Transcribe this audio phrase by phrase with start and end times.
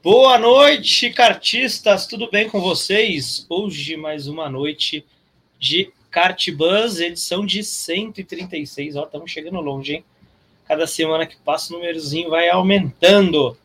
[0.00, 3.44] Boa noite, cartistas, tudo bem com vocês?
[3.48, 5.04] Hoje mais uma noite
[5.58, 8.94] de Kart Buzz, edição de 136.
[8.94, 10.04] Ó, estamos chegando longe, hein?
[10.68, 13.58] Cada semana que passa o númerozinho vai aumentando.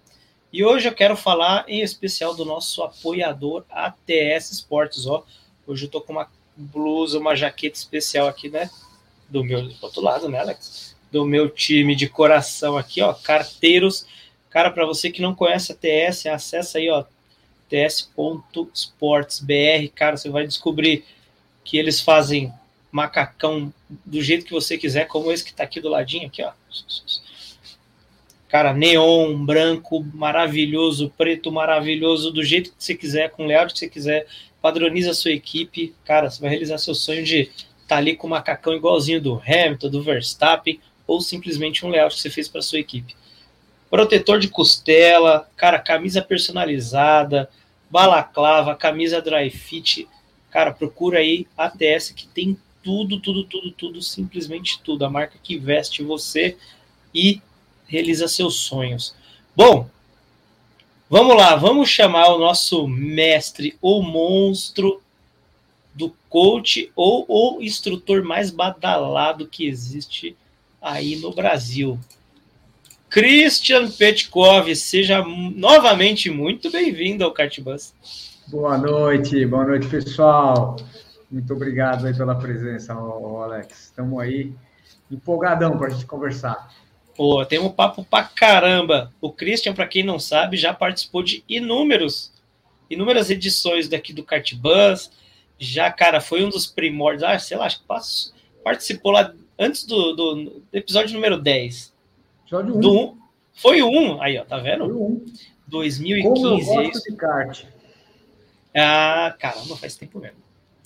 [0.51, 5.23] E hoje eu quero falar em especial do nosso apoiador ATS Esportes, ó.
[5.67, 8.71] Hoje eu tô com uma blusa, uma jaqueta especial aqui, né?
[9.29, 10.95] Do meu do outro lado, né, Alex?
[11.11, 14.07] Do meu time de coração aqui, ó, Carteiros
[14.53, 17.03] Cara, para você que não conhece a TS, acessa aí, ó,
[17.67, 19.89] ts.sportsbr.
[19.95, 21.03] Cara, você vai descobrir
[21.63, 22.53] que eles fazem
[22.91, 23.73] macacão
[24.05, 26.51] do jeito que você quiser, como esse que está aqui do ladinho, aqui, ó.
[28.47, 33.79] Cara, neon, branco, maravilhoso, preto, maravilhoso, do jeito que você quiser, com o layout que
[33.79, 34.27] você quiser.
[34.61, 35.95] Padroniza a sua equipe.
[36.05, 39.41] Cara, você vai realizar seu sonho de estar tá ali com o macacão igualzinho do
[39.43, 43.15] Hamilton, do Verstappen, ou simplesmente um layout que você fez para sua equipe
[43.93, 47.47] protetor de costela, cara, camisa personalizada,
[47.91, 50.07] balaclava, camisa dry fit.
[50.49, 55.05] Cara, procura aí a ATS que tem tudo, tudo, tudo, tudo, simplesmente tudo.
[55.05, 56.57] A marca que veste você
[57.13, 57.39] e
[57.85, 59.15] realiza seus sonhos.
[59.55, 59.87] Bom,
[61.07, 65.03] vamos lá, vamos chamar o nosso mestre ou monstro
[65.93, 70.35] do coach ou o instrutor mais badalado que existe
[70.81, 71.99] aí no Brasil.
[73.13, 77.93] Christian Petkov, seja novamente muito bem-vindo ao Cartbus.
[78.47, 80.77] Boa noite, boa noite, pessoal.
[81.29, 83.83] Muito obrigado aí pela presença, Alex.
[83.83, 84.51] Estamos aí
[85.11, 86.73] empolgadão para a gente conversar.
[87.15, 89.13] Pô, tem um papo pra caramba.
[89.21, 92.33] O Christian, para quem não sabe, já participou de inúmeros,
[92.89, 95.11] inúmeras edições daqui do Cartbus.
[95.59, 97.21] Já, cara, foi um dos primórdios.
[97.21, 97.85] Ah, sei lá, acho que
[98.63, 101.92] participou lá antes do, do episódio número 10
[102.53, 102.79] Episódio 1.
[102.79, 103.17] Do,
[103.55, 104.21] foi o 1.
[104.21, 104.85] Aí, ó, tá vendo?
[104.85, 105.25] Foi o 1.
[105.65, 106.21] 2015.
[106.23, 107.63] Como eu gosto de kart.
[108.75, 110.37] Ah, caramba, faz tempo mesmo.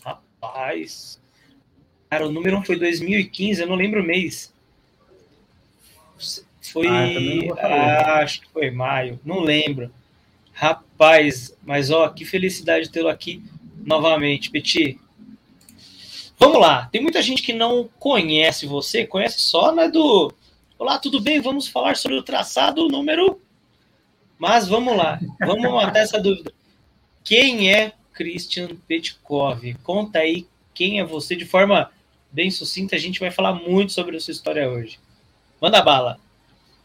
[0.01, 1.19] Rapaz.
[2.09, 4.53] Cara, o número 1 foi 2015, eu não lembro o mês.
[6.61, 6.87] Foi.
[6.87, 9.91] Ah, ah, acho que foi maio, não lembro.
[10.53, 13.43] Rapaz, mas ó, que felicidade tê-lo aqui
[13.85, 14.99] novamente, Petit.
[16.39, 20.31] Vamos lá, tem muita gente que não conhece você, conhece só né, do,
[20.79, 21.41] Olá, tudo bem?
[21.41, 23.41] Vamos falar sobre o traçado número.
[24.37, 26.53] Mas vamos lá, vamos matar essa dúvida.
[27.23, 29.73] Quem é Christian Petkov?
[29.81, 30.45] Conta aí
[30.75, 31.89] quem é você de forma
[32.31, 32.95] bem sucinta.
[32.95, 34.99] A gente vai falar muito sobre a sua história hoje.
[35.59, 36.19] Manda bala.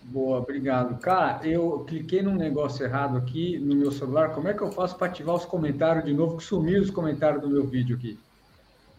[0.01, 0.99] Boa, obrigado.
[0.99, 4.31] Cara, eu cliquei num negócio errado aqui no meu celular.
[4.31, 6.39] Como é que eu faço para ativar os comentários de novo?
[6.39, 8.19] Que sumiu os comentários do meu vídeo aqui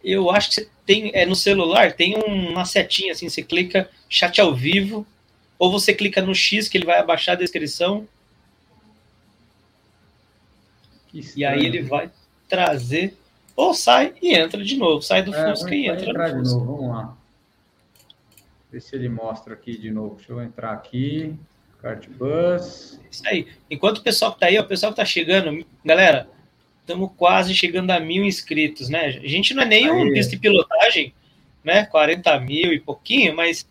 [0.04, 4.40] eu acho que você tem é, no celular tem uma setinha assim, você clica chat
[4.42, 5.06] ao vivo,
[5.58, 8.08] ou você clica no X que ele vai abaixar a descrição.
[11.36, 12.10] E aí ele vai
[12.50, 13.16] trazer,
[13.56, 16.58] ou sai e entra de novo, sai do é, Fusca e entra no Fusca.
[16.58, 17.18] Novo, vamos lá.
[18.72, 20.16] Ver se ele mostra aqui de novo.
[20.16, 21.38] Deixa eu entrar aqui.
[21.84, 22.98] Cartbus.
[23.12, 23.48] Isso aí.
[23.70, 26.30] Enquanto o pessoal que tá aí, o pessoal que tá chegando, galera,
[26.84, 29.06] estamos quase chegando a mil inscritos, né?
[29.24, 31.14] A gente não é nem um pista de pilotagem,
[31.64, 31.86] né?
[31.86, 33.68] 40 mil e pouquinho, mas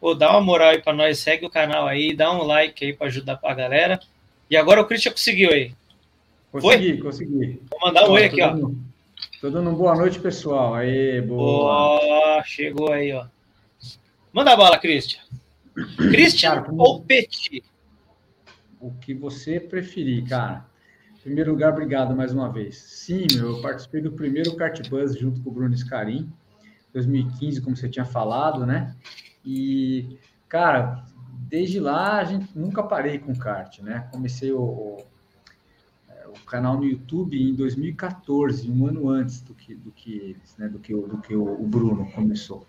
[0.00, 2.92] pô, dá uma moral aí para nós, segue o canal aí, dá um like aí
[2.92, 4.00] para ajudar a galera.
[4.50, 5.72] E agora o Christian conseguiu aí.
[6.50, 7.02] Consegui, Foi?
[7.02, 7.62] consegui.
[7.70, 8.56] Vou mandar um oi aqui, ó.
[9.40, 10.74] tô dando uma boa noite, pessoal.
[10.74, 12.38] Aí, boa.
[12.38, 13.26] Oh, chegou aí, ó.
[14.32, 15.20] Manda a bola, Christian.
[15.96, 17.62] Christian cara, ou Petit?
[18.80, 20.66] O que você preferir, cara.
[21.22, 22.76] Primeiro lugar, obrigado mais uma vez.
[22.78, 26.28] Sim, eu participei do primeiro Kart Buzz junto com o Bruno Scarim,
[26.92, 28.96] 2015, como você tinha falado, né?
[29.44, 31.04] E, cara,
[31.48, 34.08] desde lá a gente nunca parei com kart, né?
[34.10, 34.96] Comecei o, o,
[36.08, 40.56] é, o, canal no YouTube em 2014, um ano antes do que, do que eles,
[40.58, 40.68] né?
[40.68, 42.66] Do que, do que o, o Bruno começou.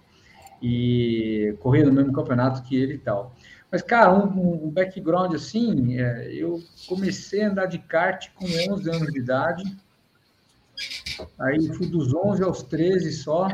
[0.62, 3.36] E corria no mesmo campeonato que ele e tal.
[3.74, 8.88] Mas, cara, um, um background assim, é, eu comecei a andar de kart com 11
[8.88, 9.64] anos de idade.
[11.40, 13.48] Aí fui dos 11 aos 13 só.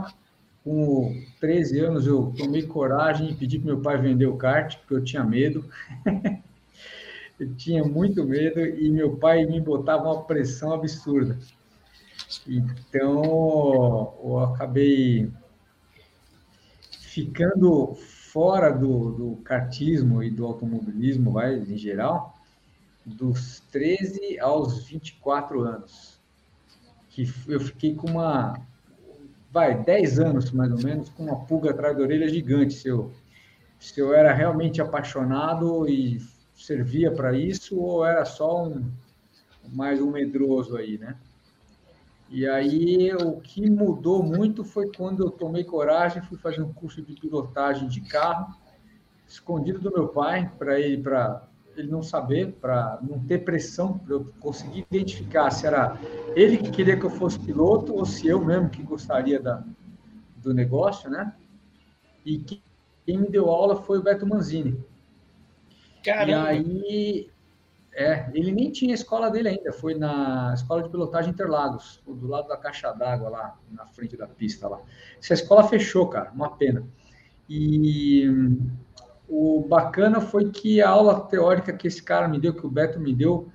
[0.62, 4.94] Com 13 anos eu tomei coragem e pedi para meu pai vender o kart, porque
[4.94, 5.64] eu tinha medo.
[7.40, 11.40] Eu tinha muito medo e meu pai me botava uma pressão absurda.
[12.46, 15.32] Então, eu acabei
[17.00, 17.98] ficando
[18.32, 22.36] fora do, do e do automobilismo, vai, em geral,
[23.06, 26.20] dos 13 aos 24 anos.
[27.10, 28.60] Que eu fiquei com uma,
[29.52, 32.74] vai, 10 anos mais ou menos, com uma pulga atrás da orelha gigante.
[32.76, 33.12] Se eu,
[33.80, 36.22] se eu era realmente apaixonado e
[36.56, 38.92] servia para isso, ou era só um,
[39.74, 41.16] mais um medroso aí, né?
[42.30, 47.02] E aí o que mudou muito foi quando eu tomei coragem, fui fazer um curso
[47.02, 48.54] de pilotagem de carro,
[49.28, 54.14] escondido do meu pai, para ele para ele não saber, para não ter pressão, para
[54.14, 55.98] eu conseguir identificar se era
[56.36, 59.64] ele que queria que eu fosse piloto ou se eu mesmo que gostaria da,
[60.38, 61.34] do negócio, né?
[62.26, 62.62] E quem
[63.08, 64.84] me deu aula foi o Beto Manzini.
[66.04, 66.54] Caramba.
[66.54, 67.30] E aí
[68.00, 72.30] é, ele nem tinha a escola dele ainda, foi na escola de pilotagem Interlagos, do
[72.30, 74.80] lado da caixa d'água lá, na frente da pista lá.
[75.22, 76.88] Essa escola fechou, cara, uma pena.
[77.50, 78.58] E
[79.28, 83.02] o bacana foi que a aula teórica que esse cara me deu, que o Beto
[83.02, 83.50] me deu,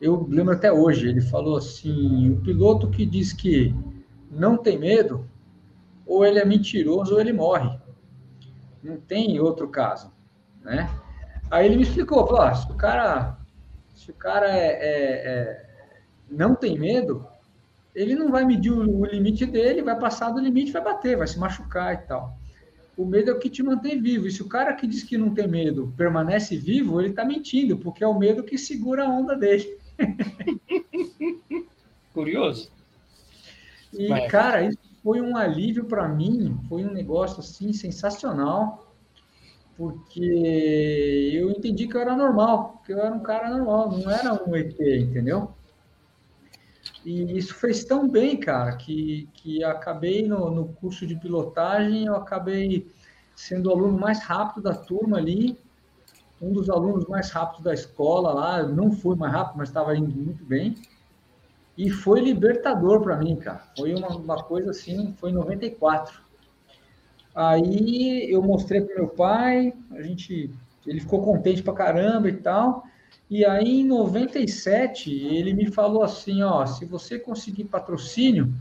[0.00, 3.74] eu lembro até hoje, ele falou assim, o piloto que diz que
[4.30, 5.28] não tem medo,
[6.06, 7.76] ou ele é mentiroso ou ele morre.
[8.80, 10.12] Não tem outro caso,
[10.62, 10.88] né?
[11.50, 13.38] Aí ele me explicou, falou, ah, se o cara
[13.98, 15.66] se o cara é, é, é,
[16.30, 17.26] não tem medo,
[17.92, 21.26] ele não vai medir o, o, limite dele, vai passar do limite, vai bater, vai
[21.26, 22.38] se machucar e tal.
[22.96, 24.28] O medo é o que te mantém vivo.
[24.28, 27.76] E se o cara que diz que não tem medo permanece vivo, ele está mentindo,
[27.76, 29.76] porque é o medo que segura a onda dele.
[32.14, 32.70] Curioso.
[33.92, 34.28] E, Vai.
[34.28, 38.87] cara, isso foi um alívio para mim, foi um negócio assim sensacional
[39.78, 44.34] porque eu entendi que eu era normal, que eu era um cara normal, não era
[44.34, 45.52] um ET, entendeu?
[47.06, 52.16] E isso fez tão bem, cara, que, que acabei no, no curso de pilotagem, eu
[52.16, 52.90] acabei
[53.36, 55.56] sendo o aluno mais rápido da turma ali,
[56.42, 60.10] um dos alunos mais rápidos da escola lá, não fui mais rápido, mas estava indo
[60.10, 60.74] muito bem.
[61.76, 63.62] E foi libertador para mim, cara.
[63.76, 66.27] Foi uma, uma coisa assim, foi em 94.
[67.38, 70.50] Aí eu mostrei para meu pai, a gente,
[70.84, 72.82] ele ficou contente pra caramba e tal.
[73.30, 78.52] E aí em 97 ele me falou assim, ó, se você conseguir patrocínio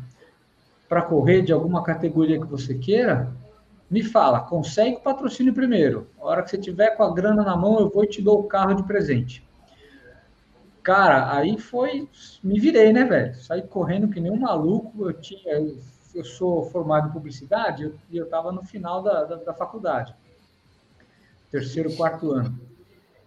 [0.88, 3.33] para correr de alguma categoria que você queira,
[3.89, 6.07] me fala, consegue o patrocínio primeiro.
[6.21, 8.41] A hora que você tiver com a grana na mão, eu vou e te dou
[8.41, 9.44] o carro de presente.
[10.83, 12.07] Cara, aí foi,
[12.44, 13.33] me virei, né, velho?
[13.38, 15.09] Saí correndo que nem um maluco.
[15.09, 15.74] Eu tinha,
[16.18, 20.16] eu sou formado em publicidade e eu estava no final da, da, da, faculdade,
[21.52, 22.60] terceiro, quarto ano.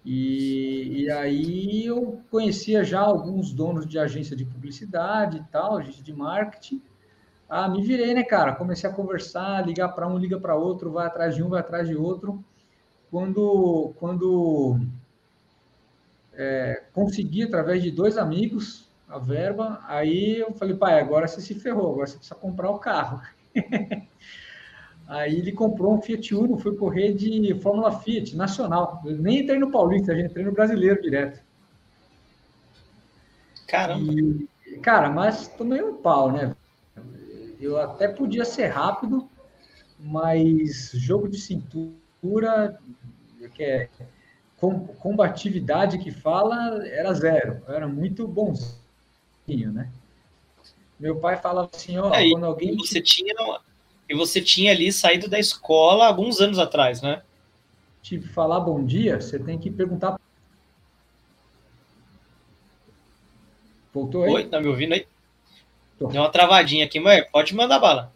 [0.04, 6.02] E, e aí eu conhecia já alguns donos de agência de publicidade e tal, agência
[6.02, 6.82] de marketing.
[7.48, 8.54] Ah, me virei, né, cara?
[8.54, 11.86] Comecei a conversar, ligar para um, liga para outro, vai atrás de um, vai atrás
[11.86, 12.42] de outro.
[13.10, 14.80] Quando, quando
[16.32, 19.80] é, consegui, através de dois amigos, a verba.
[19.86, 23.20] Aí eu falei, pai, agora você se ferrou, agora você precisa comprar o carro.
[25.06, 29.02] Aí ele comprou um Fiat Uno, foi correr de Fórmula Fiat nacional.
[29.04, 31.42] Eu nem entrei no Paulista, a gente entrei no brasileiro direto.
[33.66, 34.12] Caramba!
[34.12, 34.48] E,
[34.80, 36.54] cara, mas tomei um pau, né?
[37.60, 39.28] Eu até podia ser rápido,
[39.98, 42.78] mas jogo de cintura,
[43.52, 43.88] que é
[45.00, 47.60] combatividade que fala, era zero.
[47.66, 48.79] Eu era muito bonzinho
[49.48, 49.90] né?
[50.98, 52.76] Meu pai falava assim, ó, é, quando alguém...
[52.76, 53.34] Você tinha,
[54.08, 57.22] e você tinha ali saído da escola alguns anos atrás, né?
[58.02, 60.18] Tipo, falar bom dia, você tem que perguntar...
[63.92, 64.32] Voltou aí?
[64.32, 65.06] Oi, tá me ouvindo aí?
[65.98, 66.08] Tô.
[66.08, 68.12] Deu uma travadinha aqui, mas pode mandar bala.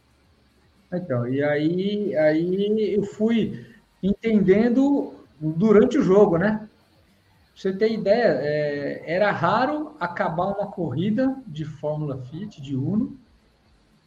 [0.92, 3.66] Então, e aí, aí eu fui
[4.02, 6.68] entendendo durante o jogo, né?
[7.54, 13.16] Você ter ideia, é, era raro acabar uma corrida de Fórmula Fit, de Uno,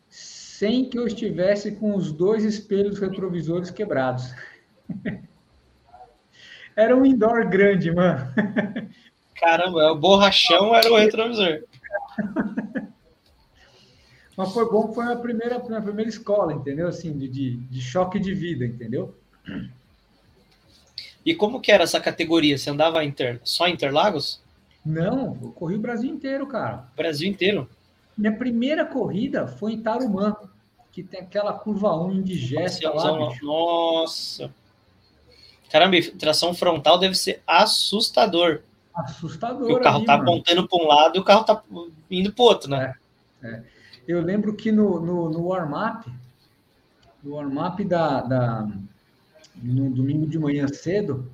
[0.09, 4.33] sem que eu estivesse com os dois espelhos retrovisores quebrados.
[6.75, 8.33] era um indoor grande, mano.
[9.35, 11.63] Caramba, o borrachão era o retrovisor.
[14.35, 16.87] Mas foi bom, foi a primeira, a primeira escola, entendeu?
[16.87, 19.15] Assim, de, de, de choque de vida, entendeu?
[21.27, 22.57] E como que era essa categoria?
[22.57, 23.41] Você andava inter...
[23.43, 24.41] só em Interlagos?
[24.85, 26.87] Não, eu corri o Brasil inteiro, cara.
[26.95, 27.69] Brasil inteiro?
[28.17, 30.37] Minha primeira corrida foi em Tarumã,
[30.89, 33.27] que tem aquela curva 1 indigesta lá.
[33.27, 33.45] Bicho.
[33.45, 34.49] Nossa!
[35.69, 38.61] Caramba, tração frontal deve ser assustador.
[38.95, 39.69] Assustador.
[39.69, 40.31] E o carro ali, tá mano.
[40.31, 41.61] apontando para um lado e o carro tá
[42.09, 42.95] indo pro outro, né?
[44.07, 46.09] Eu lembro que no, no, no warm-up,
[47.21, 48.69] no warm-up da, da,
[49.61, 51.29] no domingo de manhã cedo,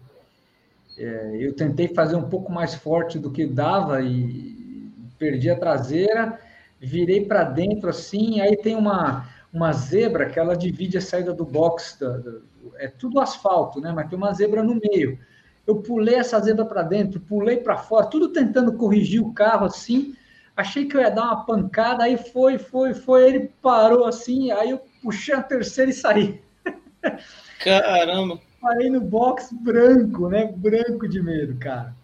[0.98, 6.40] é, eu tentei fazer um pouco mais forte do que dava e perdi a traseira,
[6.80, 11.46] virei para dentro assim, aí tem uma, uma zebra que ela divide a saída do
[11.46, 12.32] box, da, da,
[12.78, 13.92] é tudo asfalto, né?
[13.92, 15.18] Mas tem uma zebra no meio.
[15.66, 20.16] Eu pulei essa zebra para dentro, pulei para fora, tudo tentando corrigir o carro assim.
[20.56, 23.28] Achei que eu ia dar uma pancada, aí foi, foi, foi.
[23.28, 26.42] Ele parou assim, aí eu puxei a terceira e saí.
[27.64, 28.40] Caramba.
[28.60, 30.46] Parei no box branco, né?
[30.46, 31.96] Branco de medo, cara.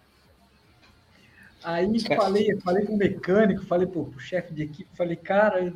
[1.63, 5.74] Aí falei, falei com o mecânico, falei pro, pro chefe de equipe, falei, cara, eu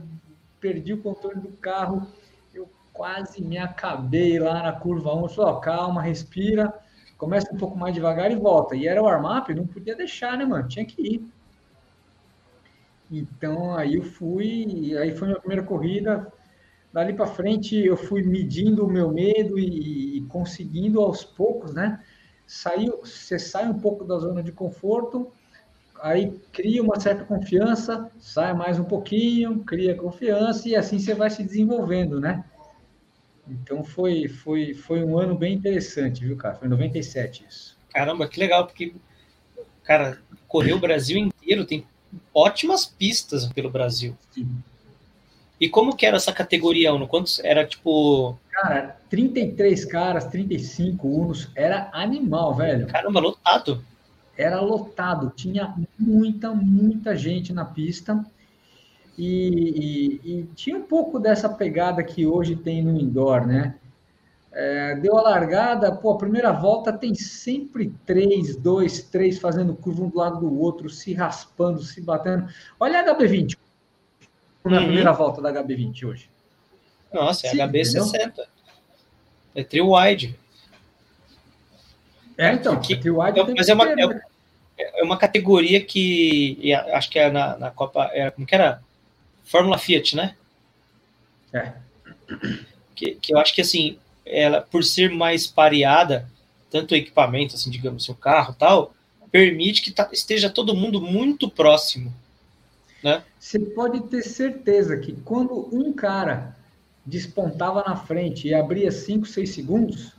[0.59, 2.07] perdi o controle do carro,
[2.53, 5.27] eu quase me acabei lá na curva 1.
[5.29, 6.73] Falei, ó, calma, respira,
[7.17, 8.75] começa um pouco mais devagar e volta.
[8.75, 10.67] E era o arm-up, não podia deixar, né, mano?
[10.67, 11.27] Tinha que ir.
[13.11, 16.31] Então aí eu fui, aí foi minha primeira corrida.
[16.93, 21.99] Dali para frente eu fui medindo o meu medo e, e, conseguindo aos poucos, né?
[22.45, 25.31] Saiu, você sai um pouco da zona de conforto,
[25.99, 31.31] aí cria uma certa confiança, sai mais um pouquinho, cria confiança e assim você vai
[31.31, 32.45] se desenvolvendo, né?
[33.47, 36.55] Então foi foi foi um ano bem interessante, viu, cara?
[36.55, 37.75] Foi 97 isso.
[37.89, 38.93] Caramba, que legal, porque
[39.83, 41.87] cara, correu o Brasil inteiro, tem
[42.31, 44.15] ótimas pistas pelo Brasil.
[44.29, 44.47] Sim.
[45.63, 47.07] E como que era essa categoria Uno?
[47.07, 48.37] Quantos era tipo.
[48.51, 52.85] Cara, 33 caras, 35 Unos, era animal, velho.
[52.87, 53.81] Caramba, lotado.
[54.37, 58.25] Era lotado, tinha muita, muita gente na pista.
[59.17, 63.75] E, e, e tinha um pouco dessa pegada que hoje tem no indoor, né?
[64.51, 70.03] É, deu a largada, pô, a primeira volta tem sempre três, dois, três fazendo curva
[70.03, 72.49] um do lado do outro, se raspando, se batendo.
[72.77, 73.62] Olha a HB20
[74.71, 74.85] na uhum.
[74.85, 76.29] primeira volta da HB20 hoje.
[77.13, 78.47] Nossa, é Sim, HB60.
[79.55, 80.35] É trio wide.
[82.37, 84.21] É, então, que, trio wide é, mas é uma, ter, né?
[84.77, 88.81] é, uma categoria que acho que é na, na Copa, era, como que era?
[89.43, 90.35] Fórmula Fiat, né?
[91.51, 91.73] É.
[92.95, 96.27] Que, que eu acho que assim, ela, por ser mais pareada,
[96.71, 98.95] tanto o equipamento, assim, digamos, o carro tal,
[99.31, 102.13] permite que tá, esteja todo mundo muito próximo.
[103.03, 103.23] Né?
[103.37, 106.55] Você pode ter certeza que quando um cara
[107.05, 110.13] despontava na frente e abria 5, 6 segundos,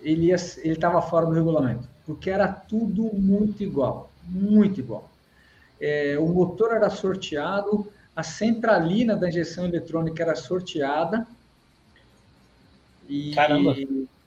[0.00, 5.10] ele estava fora do regulamento, porque era tudo muito igual, muito igual.
[5.80, 11.26] É, o motor era sorteado, a centralina da injeção eletrônica era sorteada,
[13.08, 13.74] e, Caramba!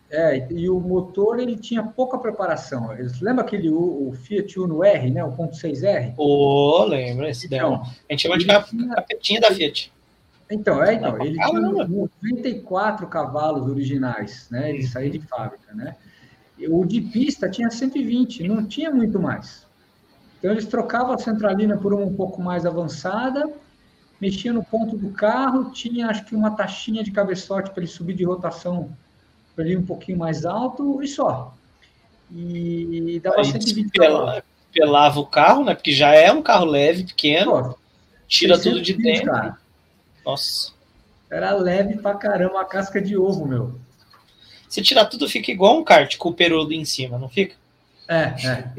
[0.09, 2.89] É, e o motor ele tinha pouca preparação.
[3.21, 5.23] Lembra aquele o, o Fiat Uno R, né?
[5.23, 6.13] O ponto 6R?
[6.17, 9.91] Ô, oh, lembra esse então, A gente chama de tinha, capetinha da Fiat.
[10.49, 14.69] Então, é, então, ele tinha 94 cavalos originais, né?
[14.69, 15.95] Ele saía de fábrica, né?
[16.69, 19.67] O de pista tinha 120, não tinha muito mais.
[20.39, 23.51] Então eles trocavam a centralina por uma um pouco mais avançada
[24.19, 28.15] mexia no ponto do carro, tinha acho que uma taxinha de cabeçote para ele subir
[28.15, 28.95] de rotação
[29.65, 31.53] ir um pouquinho mais alto e só.
[32.31, 35.73] E dava Aí 120 pela, pelava o carro, né?
[35.73, 37.77] Porque já é um carro leve, pequeno, Pô,
[38.27, 39.31] tira tudo de dentro.
[39.31, 39.57] Cara.
[40.25, 40.71] Nossa.
[41.29, 43.75] Era leve pra caramba, a casca de ovo, meu.
[44.69, 47.55] Se tirar tudo, fica igual um kart com o perudo em cima, não fica?
[48.07, 48.71] É, é.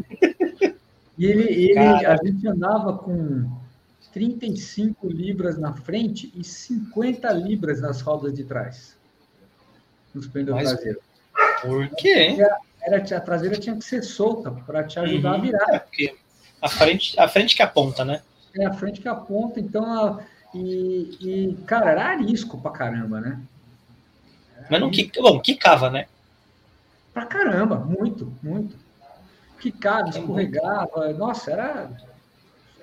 [1.17, 3.51] e ele, ele a gente andava com
[4.13, 8.98] 35 libras na frente e 50 libras nas rodas de trás.
[10.27, 11.03] Pneus Mas, traseiros.
[11.63, 12.37] Por quê?
[12.81, 15.75] Era, a traseira tinha que ser solta para te ajudar uhum, a virar.
[15.75, 16.17] É, porque
[16.61, 18.23] a frente, a frente que aponta, né?
[18.57, 20.21] É a frente que aponta, então a,
[20.55, 23.41] e, e, cara, era arisco pra caramba, né?
[24.57, 26.07] Era Mas não que, bom, quicava, né?
[27.13, 28.77] Pra caramba, muito, muito.
[29.61, 31.91] Quicava, escorregava, nossa, era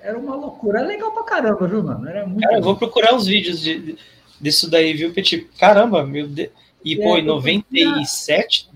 [0.06, 0.78] era uma loucura.
[0.78, 2.08] Era legal pra caramba, viu, mano?
[2.08, 2.42] Era muito.
[2.42, 3.98] Cara, eu vou procurar uns vídeos de,
[4.40, 5.48] disso daí, viu, Petit?
[5.58, 6.50] Caramba, meu Deus.
[6.86, 8.70] E, é, pô, em 97.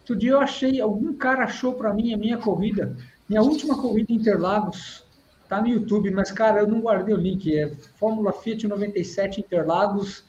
[0.00, 2.96] Outro dia eu achei, algum cara achou para mim a minha corrida,
[3.28, 5.04] minha última corrida em Interlagos,
[5.48, 7.58] tá no YouTube, mas, cara, eu não guardei o link.
[7.58, 10.22] É Fórmula Fiat 97 Interlagos,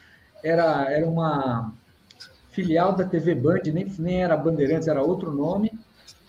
[0.44, 1.72] era, era uma
[2.52, 5.72] filial da TV Band, nem, nem era Bandeirantes, era outro nome,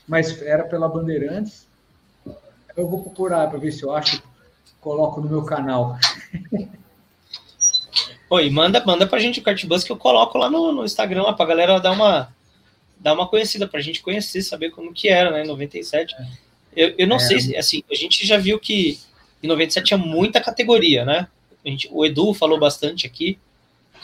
[0.06, 1.66] mas era pela Bandeirantes.
[2.76, 4.22] Eu vou procurar para ver se eu acho,
[4.78, 5.96] coloco no meu canal.
[8.32, 11.32] Oi, manda, manda pra gente o Cartbus que eu coloco lá no, no Instagram lá
[11.32, 12.32] pra galera dar uma
[12.96, 16.14] dar uma conhecida pra gente conhecer, saber como que era, né, 97.
[16.14, 16.26] É.
[16.76, 17.18] Eu, eu não é.
[17.18, 19.00] sei, assim, a gente já viu que
[19.42, 21.26] em 97 tinha muita categoria, né?
[21.64, 23.36] Gente, o Edu falou bastante aqui,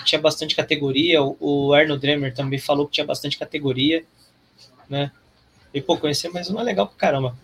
[0.05, 4.05] tinha bastante categoria, o, o Arno Dremer também falou que tinha bastante categoria,
[4.89, 5.13] né?
[5.73, 7.37] E, pô, conhecer mais uma é legal pra caramba.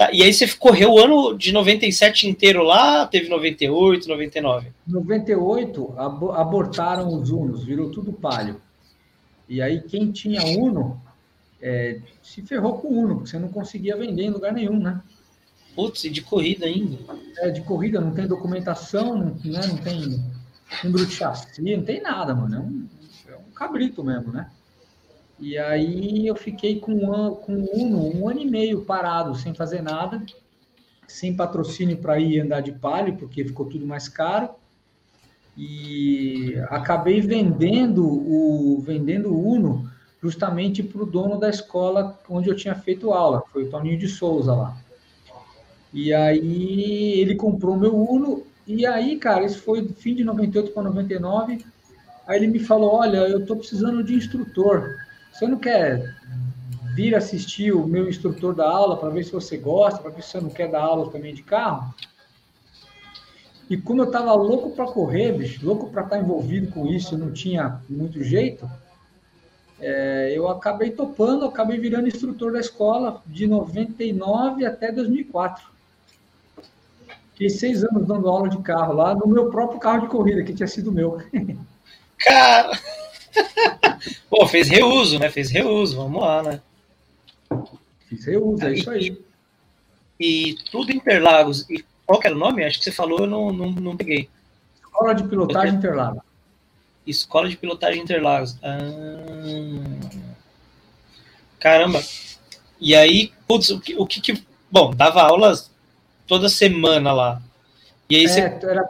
[0.00, 4.72] Tá, e aí você correu o ano de 97 inteiro lá, teve 98, 99?
[4.86, 8.58] 98, ab abortaram os Unos, virou tudo palio.
[9.46, 10.98] E aí quem tinha Uno
[11.60, 15.02] é, se ferrou com o Uno, porque você não conseguia vender em lugar nenhum, né?
[15.74, 16.96] Putz, e de corrida ainda.
[17.36, 20.24] É, de corrida, não tem documentação, não, né, não tem
[20.82, 22.56] número de chassi, não tem nada, mano.
[22.56, 22.88] É um,
[23.34, 24.50] é um cabrito mesmo, né?
[25.40, 29.54] E aí eu fiquei com, um, com o Uno um ano e meio parado, sem
[29.54, 30.22] fazer nada,
[31.08, 34.50] sem patrocínio para ir andar de palio, porque ficou tudo mais caro.
[35.56, 39.90] E acabei vendendo o vendendo o Uno
[40.22, 44.06] justamente para o dono da escola onde eu tinha feito aula, foi o Toninho de
[44.06, 44.76] Souza lá.
[45.92, 50.82] E aí ele comprou meu Uno, e aí, cara, isso foi fim de 98 para
[50.84, 51.64] 99.
[52.26, 54.96] Aí ele me falou: Olha, eu estou precisando de instrutor.
[55.32, 56.16] Você não quer
[56.94, 60.30] vir assistir o meu instrutor da aula para ver se você gosta, para ver se
[60.30, 61.94] você não quer dar aula também de carro?
[63.68, 67.16] E como eu estava louco para correr, bicho, louco para estar tá envolvido com isso,
[67.16, 68.68] não tinha muito jeito,
[69.80, 75.64] é, eu acabei topando, acabei virando instrutor da escola de 99 até 2004.
[77.32, 80.52] Fiquei seis anos dando aula de carro lá, no meu próprio carro de corrida, que
[80.52, 81.22] tinha sido meu.
[82.18, 82.78] Cara!
[84.28, 85.30] Pô, fez reuso, né?
[85.30, 86.60] Fez reuso, vamos lá, né?
[88.08, 89.18] Fiz reuso, é isso aí.
[90.18, 91.68] E, e tudo Interlagos.
[91.70, 92.64] E qual que era o nome?
[92.64, 94.28] Acho que você falou, eu não, não, não peguei.
[94.74, 96.22] Escola de Pilotagem Interlagos.
[97.06, 98.56] Escola de Pilotagem Interlagos.
[98.62, 98.78] Ah,
[101.58, 102.02] caramba.
[102.80, 104.44] E aí, putz, o que, o que, que.
[104.70, 105.70] Bom, dava aulas
[106.26, 107.42] toda semana lá.
[108.08, 108.40] E aí é, você...
[108.40, 108.84] era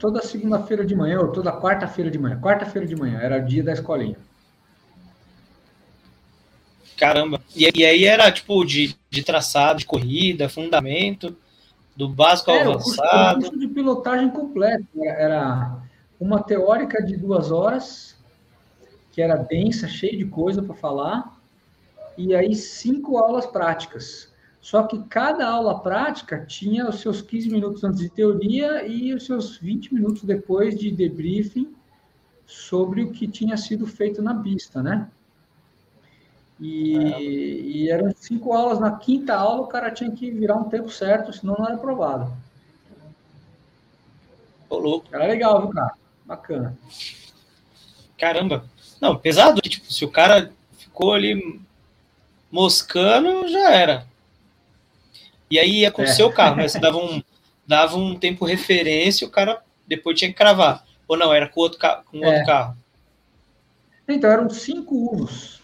[0.00, 2.40] toda segunda-feira de manhã, ou toda quarta-feira de manhã.
[2.40, 4.16] Quarta-feira de manhã, era o dia da escolinha.
[6.96, 7.40] Caramba.
[7.54, 11.36] E, e aí era tipo de, de traçado, de corrida, fundamento,
[11.94, 13.40] do básico ao é, avançado.
[13.40, 14.86] O curso, de pilotagem completo.
[15.04, 15.78] Era
[16.18, 18.16] uma teórica de duas horas,
[19.12, 21.38] que era densa, cheia de coisa para falar,
[22.16, 24.29] e aí cinco aulas práticas.
[24.60, 29.24] Só que cada aula prática tinha os seus 15 minutos antes de teoria e os
[29.24, 31.74] seus 20 minutos depois de debriefing
[32.46, 35.08] sobre o que tinha sido feito na pista, né?
[36.60, 36.94] E,
[37.84, 38.78] e, eram cinco aulas.
[38.78, 42.30] Na quinta aula, o cara tinha que virar um tempo certo, senão não era aprovado.
[44.68, 45.08] Ô, louco.
[45.10, 45.94] Era legal, viu, cara?
[46.26, 46.78] Bacana.
[48.18, 48.64] Caramba.
[49.00, 49.62] Não, pesado.
[49.62, 51.60] Tipo, se o cara ficou ali
[52.52, 54.09] moscando, já era.
[55.50, 56.08] E aí ia com o é.
[56.08, 56.68] seu carro, né?
[56.68, 57.22] Você dava um,
[57.66, 60.84] dava um tempo referência, o cara depois tinha que cravar.
[61.08, 62.46] Ou não, era com outro, com outro é.
[62.46, 62.76] carro?
[64.08, 65.60] Então, eram cinco Unos.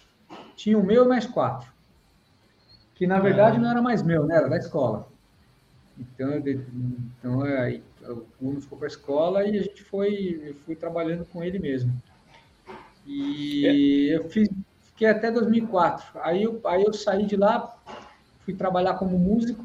[0.57, 1.71] Tinha o meu e mais quatro.
[2.95, 3.61] Que na verdade ah.
[3.61, 4.37] não era mais meu, né?
[4.37, 5.09] Era da escola.
[5.99, 10.75] Então, então aí, o Uno ficou para a escola e a gente foi, eu fui
[10.75, 11.93] trabalhando com ele mesmo.
[13.07, 14.17] E é.
[14.17, 14.49] eu fiz,
[14.87, 16.21] fiquei até 2004.
[16.23, 17.77] Aí eu, aí eu saí de lá,
[18.45, 19.65] fui trabalhar como músico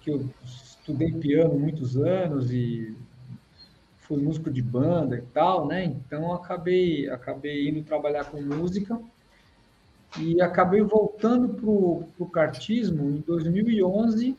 [0.00, 2.96] que eu estudei piano muitos anos e
[3.98, 5.84] fui músico de banda e tal, né?
[5.84, 9.00] Então acabei acabei indo trabalhar com música
[10.18, 14.36] e acabei voltando pro pro kartismo em 2011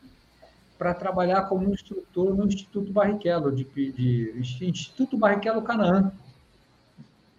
[0.76, 6.12] para trabalhar como instrutor no Instituto Barrichello de, de Instituto Barrichello Canaã,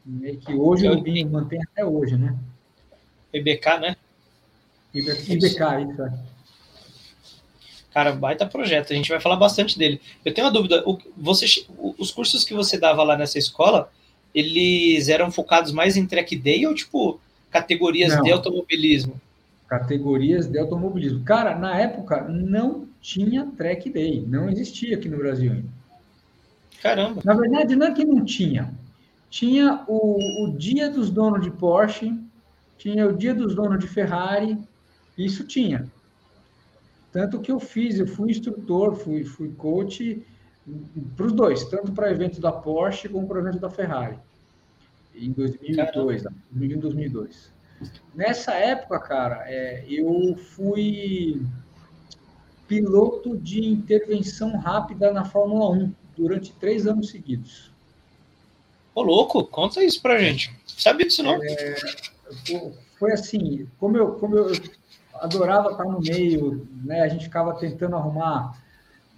[0.05, 0.37] né?
[0.37, 2.37] que hoje o BIM mantém até hoje, né?
[3.33, 3.95] IBK, né?
[4.93, 6.32] IBK, isso é.
[7.93, 10.01] Cara, baita projeto, a gente vai falar bastante dele.
[10.25, 11.45] Eu tenho uma dúvida, o, você,
[11.97, 13.91] os cursos que você dava lá nessa escola,
[14.33, 17.19] eles eram focados mais em track day ou, tipo,
[17.51, 18.23] categorias não.
[18.23, 19.21] de automobilismo?
[19.67, 21.23] Categorias de automobilismo.
[21.23, 25.69] Cara, na época não tinha track day, não existia aqui no Brasil ainda.
[26.81, 27.21] Caramba.
[27.23, 28.73] Na verdade, não é que não tinha.
[29.29, 32.13] Tinha o, o dia dos donos de Porsche,
[32.77, 34.57] tinha o dia dos donos de Ferrari,
[35.17, 35.87] isso tinha.
[37.13, 40.25] Tanto que eu fiz, eu fui instrutor, fui, fui coach
[41.15, 44.17] para os dois, tanto para evento da Porsche como para evento da Ferrari,
[45.13, 47.53] em 2002, 2001, 2002.
[48.15, 51.45] Nessa época, cara, é, eu fui
[52.67, 57.71] piloto de intervenção rápida na Fórmula 1 durante três anos seguidos.
[58.95, 60.51] Ô, louco, conta isso pra gente.
[60.65, 61.43] Sabe disso não?
[61.43, 61.75] É,
[62.97, 64.51] foi assim, como eu, como eu
[65.23, 67.01] adorava estar no meio, né?
[67.01, 68.61] A gente ficava tentando arrumar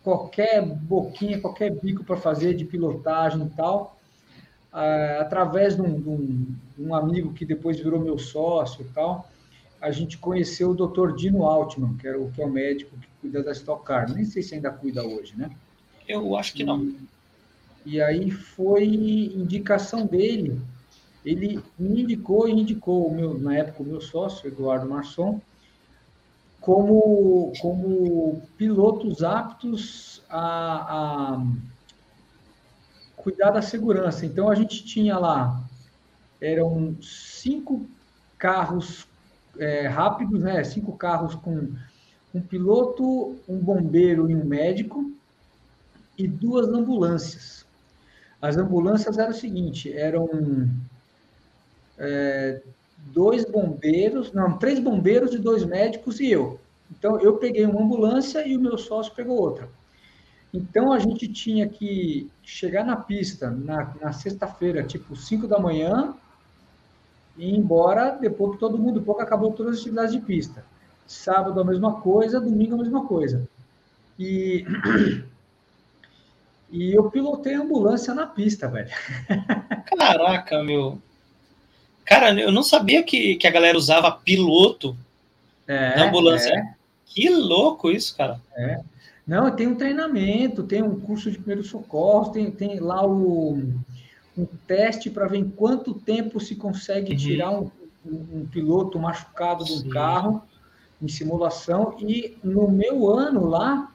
[0.04, 3.98] qualquer boquinha, qualquer bico para fazer de pilotagem e tal.
[4.72, 8.94] Ah, através de um, de, um, de um, amigo que depois virou meu sócio e
[8.94, 9.28] tal,
[9.82, 11.16] a gente conheceu o Dr.
[11.16, 14.14] Dino Altman, que, era o, que é o médico que cuida da Stock Car.
[14.14, 15.50] Nem sei se ainda cuida hoje, né?
[16.08, 16.84] Eu acho que não.
[16.84, 20.62] E, e aí foi indicação dele.
[21.26, 25.42] Ele me indicou e indicou, o meu, na época, o meu sócio, Eduardo Marçom,
[26.66, 31.46] como, como pilotos aptos a, a
[33.16, 34.26] cuidar da segurança.
[34.26, 35.64] Então, a gente tinha lá,
[36.42, 37.86] eram cinco
[38.36, 39.08] carros
[39.60, 40.64] é, rápidos, né?
[40.64, 41.72] cinco carros com
[42.34, 45.12] um piloto, um bombeiro e um médico,
[46.18, 47.64] e duas ambulâncias.
[48.42, 50.68] As ambulâncias eram o seguinte, eram
[52.00, 52.60] é,
[53.06, 56.60] dois bombeiros, não, três bombeiros e dois médicos e eu.
[56.92, 59.70] Então, eu peguei uma ambulância e o meu sócio pegou outra.
[60.54, 66.16] Então, a gente tinha que chegar na pista na, na sexta-feira, tipo 5 da manhã,
[67.38, 70.64] e ir embora depois que todo mundo, pouco acabou todas as atividades de pista.
[71.06, 73.48] Sábado a mesma coisa, domingo a mesma coisa.
[74.18, 74.66] E,
[76.72, 78.90] e eu pilotei a ambulância na pista, velho.
[79.98, 81.02] Caraca, meu.
[82.06, 84.96] Cara, eu não sabia que, que a galera usava piloto
[85.68, 86.54] é, na ambulância.
[86.54, 86.74] É.
[87.06, 88.40] Que louco isso, cara.
[88.56, 88.82] É.
[89.26, 93.58] Não, tem um treinamento, tem um curso de primeiro socorro, tem, tem lá o,
[94.38, 97.18] um teste para ver em quanto tempo se consegue uhum.
[97.18, 97.72] tirar um,
[98.06, 100.44] um, um, piloto machucado do carro
[101.02, 101.96] em simulação.
[102.00, 103.92] E no meu ano lá,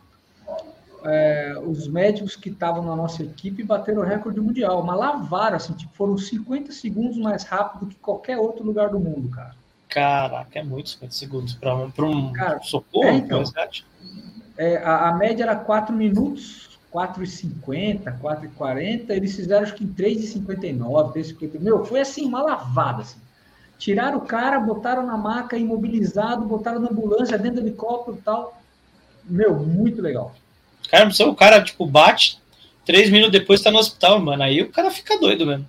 [1.04, 5.72] é, os médicos que estavam na nossa equipe bateram o recorde mundial, uma lavara, assim,
[5.72, 9.54] tipo, foram 50 segundos mais rápido que qualquer outro lugar do mundo, cara.
[9.88, 13.42] Caraca, é muito 50 segundos para um, um cara, socorro, é, então,
[14.56, 21.12] é, a, a, média era 4 minutos, 4,50, 4,40, eles fizeram acho que em 3,59,
[21.12, 21.60] 3,50.
[21.60, 23.18] Meu, foi assim, uma lavada, assim.
[23.78, 28.60] Tiraram o cara, botaram na maca, imobilizado, botaram na ambulância, dentro do helicóptero e tal.
[29.24, 30.34] Meu, muito legal.
[30.90, 32.38] Cara, o cara, tipo, bate,
[32.84, 34.42] três minutos depois tá no hospital, mano.
[34.42, 35.68] Aí o cara fica doido mesmo.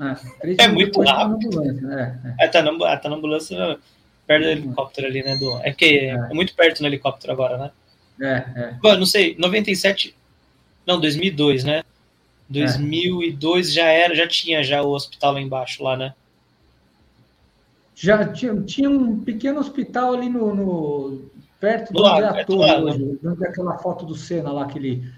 [0.00, 1.60] É, é muito tá rápido.
[1.60, 2.18] Né?
[2.38, 2.48] É, é.
[2.48, 3.78] tá, na, é, tá na ambulância
[4.26, 5.36] perto do helicóptero ali, né?
[5.36, 6.08] Do, é porque é.
[6.08, 7.70] é muito perto no helicóptero agora, né?
[8.20, 8.74] É, é.
[8.80, 10.14] Bom, não sei, 97.
[10.86, 11.82] Não, 2002, né?
[12.48, 16.14] 2002 já era, já tinha já o hospital lá embaixo, lá, né?
[17.94, 23.36] Já tinha, tinha um pequeno hospital ali no, no perto do lado, é hoje, dentro
[23.36, 25.10] daquela foto do Senna lá, aquele,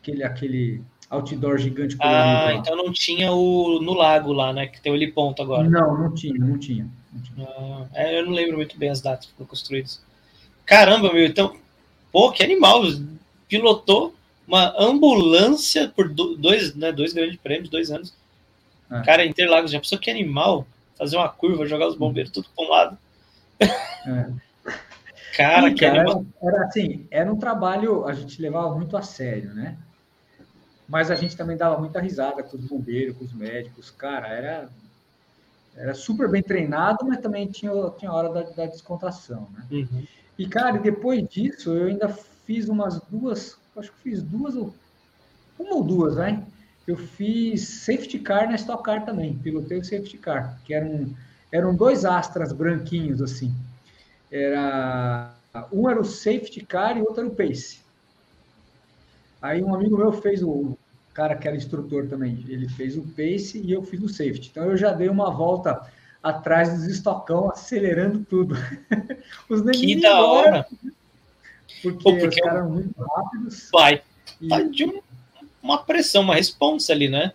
[0.00, 1.96] aquele, aquele outdoor gigante.
[2.00, 2.54] Ah, lá.
[2.54, 4.66] então não tinha o no lago lá, né?
[4.66, 5.68] Que tem o heliponto agora.
[5.68, 6.88] Não, não tinha, não tinha.
[7.12, 7.48] Não tinha.
[7.48, 10.02] Ah, é, eu não lembro muito bem as datas que foram construídas.
[10.64, 11.54] Caramba, meu, então,
[12.10, 12.82] pô, que animal!
[13.48, 14.14] Pilotou
[14.46, 18.14] uma ambulância por dois, né, dois grandes prêmios, dois anos.
[18.90, 19.02] É.
[19.02, 20.66] Cara, Interlagos, já pensou que animal?
[20.98, 22.98] Fazer uma curva, jogar os bombeiros tudo para um lado.
[23.60, 24.42] É.
[25.36, 29.54] Cara, Sim, cara era, era, assim, era um trabalho, a gente levava muito a sério,
[29.54, 29.78] né?
[30.86, 34.68] Mas a gente também dava muita risada com os bombeiros, com os médicos, cara, era,
[35.74, 39.66] era super bem treinado, mas também tinha, tinha hora da, da descontração, né?
[39.70, 40.04] Uhum.
[40.38, 44.74] E, cara, depois disso, eu ainda fiz umas duas, acho que fiz duas ou
[45.58, 46.44] uma ou duas, né?
[46.86, 51.14] Eu fiz safety car na Stock Car também, pilotei o safety car, que eram,
[51.50, 53.54] eram dois Astras branquinhos, assim
[54.32, 55.34] era
[55.70, 57.80] um era o safety car e outro era o pace.
[59.40, 60.76] Aí um amigo meu fez o
[61.12, 64.48] cara que era instrutor também, ele fez o pace e eu fiz o safety.
[64.50, 65.86] Então eu já dei uma volta
[66.22, 68.54] atrás dos estocão, acelerando tudo.
[69.48, 70.66] Os que da hora!
[71.82, 73.68] Porque, Pô, porque os caras eram muito rápidos.
[73.72, 74.02] Vai.
[74.40, 74.48] E...
[74.48, 75.00] Tá de um,
[75.60, 77.32] uma pressão, uma responsa ali, né?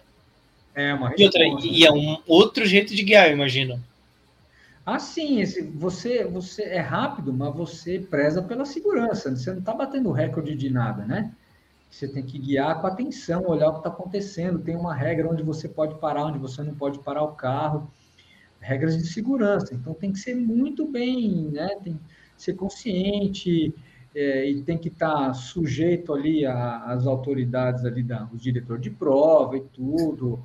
[0.74, 1.38] É, uma responsa.
[1.38, 3.84] E, outra, e é um outro jeito de guiar, eu imagino.
[4.90, 5.44] Ah, sim,
[5.76, 9.36] você, você é rápido, mas você preza pela segurança.
[9.36, 11.36] Você não está batendo recorde de nada, né?
[11.92, 14.60] Você tem que guiar com atenção, olhar o que está acontecendo.
[14.60, 17.92] Tem uma regra onde você pode parar, onde você não pode parar o carro.
[18.62, 19.76] Regras de segurança.
[19.76, 21.68] Então tem que ser muito bem, né?
[21.84, 22.02] Tem que
[22.38, 23.76] ser consciente
[24.16, 28.90] é, e tem que estar tá sujeito ali às autoridades ali, da, o diretor de
[28.90, 30.42] prova e tudo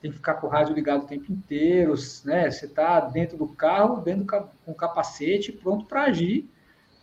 [0.00, 2.50] tem que ficar com o rádio ligado o tempo inteiro, né?
[2.50, 4.26] Você está dentro do carro, dentro
[4.64, 6.48] com capacete, pronto para agir,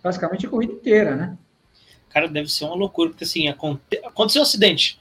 [0.04, 1.38] basicamente a corrida inteira, né?
[2.10, 3.82] Cara, deve ser uma loucura, porque assim, aconte...
[4.04, 5.00] aconteceu um acidente,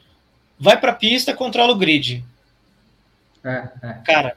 [0.58, 2.24] vai para a pista, controla o grid.
[3.42, 3.92] É, é.
[4.04, 4.36] Cara.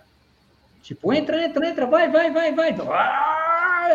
[0.82, 2.76] Tipo, entra, entra, entra, vai, vai, vai, vai.
[2.88, 3.40] Ah,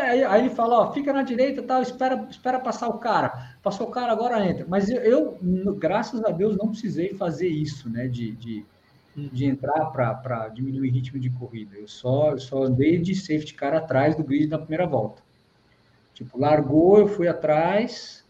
[0.01, 3.55] Aí, aí, ele fala, ó, fica na direita, tal, espera, espera passar o cara.
[3.63, 4.67] Passou o cara, agora entra.
[4.69, 8.09] Mas eu, eu graças a Deus, não precisei fazer isso, né?
[8.09, 8.67] De, de,
[9.17, 11.77] de entrar para diminuir o ritmo de corrida.
[11.77, 15.23] Eu só, eu só andei de safety car atrás do grid na primeira volta.
[16.13, 18.25] Tipo, largou, eu fui atrás,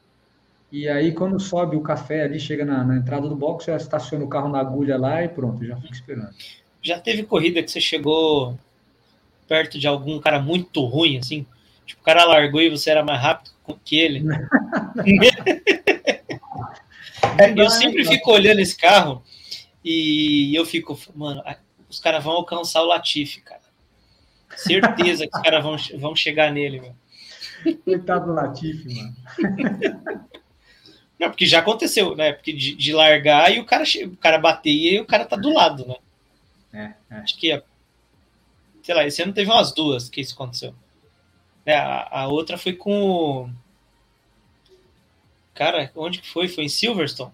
[0.70, 4.24] e aí quando sobe o café ali, chega na, na entrada do box, eu estaciono
[4.24, 6.34] o carro na agulha lá e pronto, já fico esperando.
[6.82, 8.58] Já teve corrida que você chegou
[9.48, 11.46] perto de algum cara muito ruim, assim?
[11.86, 13.52] Tipo, o cara largou e você era mais rápido
[13.84, 14.24] que ele.
[17.56, 19.22] eu sempre fico olhando esse carro
[19.84, 21.42] e eu fico, mano,
[21.88, 23.60] os caras vão alcançar o Latifi, cara.
[24.56, 26.94] Certeza que os caras vão, vão chegar nele, meu.
[27.84, 29.14] Coitado do Latifi, mano.
[31.18, 32.32] Não, porque já aconteceu, né?
[32.32, 35.52] Porque de, de, largar e o cara, o cara bater e o cara tá do
[35.52, 35.96] lado, né?
[36.72, 37.18] É, é.
[37.20, 37.62] Acho que,
[38.82, 40.74] sei lá, esse ano teve umas duas que isso aconteceu.
[41.64, 43.50] É, a, a, outra foi com.
[45.54, 46.48] Cara, onde que foi?
[46.48, 47.32] Foi em Silverstone.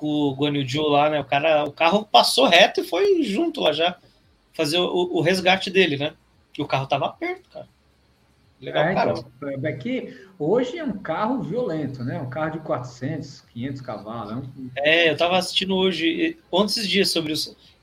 [0.00, 1.20] Com o Guan Yu lá, né?
[1.20, 3.96] O, cara, o carro passou reto e foi junto lá já.
[4.52, 6.14] Fazer o, o resgate dele, né?
[6.52, 7.68] Que o carro tava perto, cara.
[8.60, 9.10] Legal, é, cara.
[9.12, 12.20] Então, é que hoje é um carro violento, né?
[12.20, 14.32] Um carro de 400, 500 cavalos.
[14.32, 14.70] É, um...
[14.76, 17.36] é eu tava assistindo hoje, ontem esses dias sobre a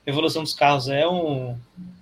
[0.05, 0.87] evolução dos carros.
[0.87, 1.57] É um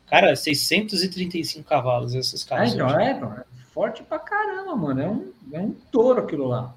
[0.08, 2.72] Cara, 635 cavalos esses carros.
[2.72, 5.02] É, então, é, é, forte pra caramba, mano.
[5.02, 6.74] É um, é um touro aquilo lá.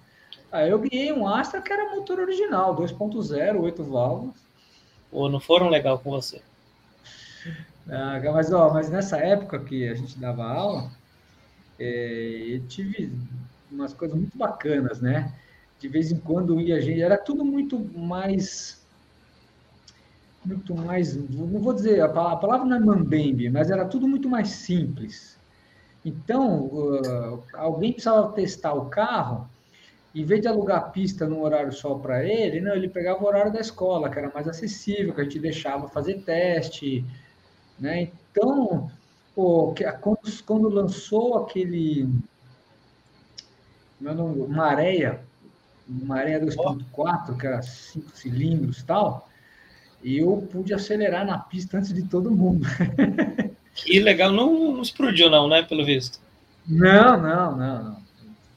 [0.51, 4.35] Aí eu ganhei um Astra que era motor original, 2.0, 8 válvulas.
[5.11, 6.43] Pô, não foram legal com você.
[7.89, 10.91] Ah, mas, ó, mas nessa época que a gente dava aula,
[11.79, 13.13] é, eu tive
[13.71, 15.33] umas coisas muito bacanas, né?
[15.79, 18.79] De vez em quando ia gente, era tudo muito mais
[20.45, 24.49] muito mais, não vou dizer, a palavra não é mambembe, mas era tudo muito mais
[24.49, 25.37] simples.
[26.05, 29.49] Então, uh, alguém precisava testar o carro,
[30.21, 33.53] em vez de alugar pista no horário só para ele, não, ele pegava o horário
[33.53, 37.05] da escola, que era mais acessível, que a gente deixava fazer teste,
[37.79, 38.09] né?
[38.31, 38.91] Então,
[39.35, 42.09] pô, quando, quando lançou aquele
[44.01, 45.21] meu nome, Maréia,
[45.87, 49.29] Maréia 2.4, que era cinco cilindros e tal,
[50.05, 52.67] eu pude acelerar na pista antes de todo mundo.
[53.81, 56.19] Que legal, não, não explodiu não, né, pelo visto?
[56.67, 58.08] Não, não, não, não.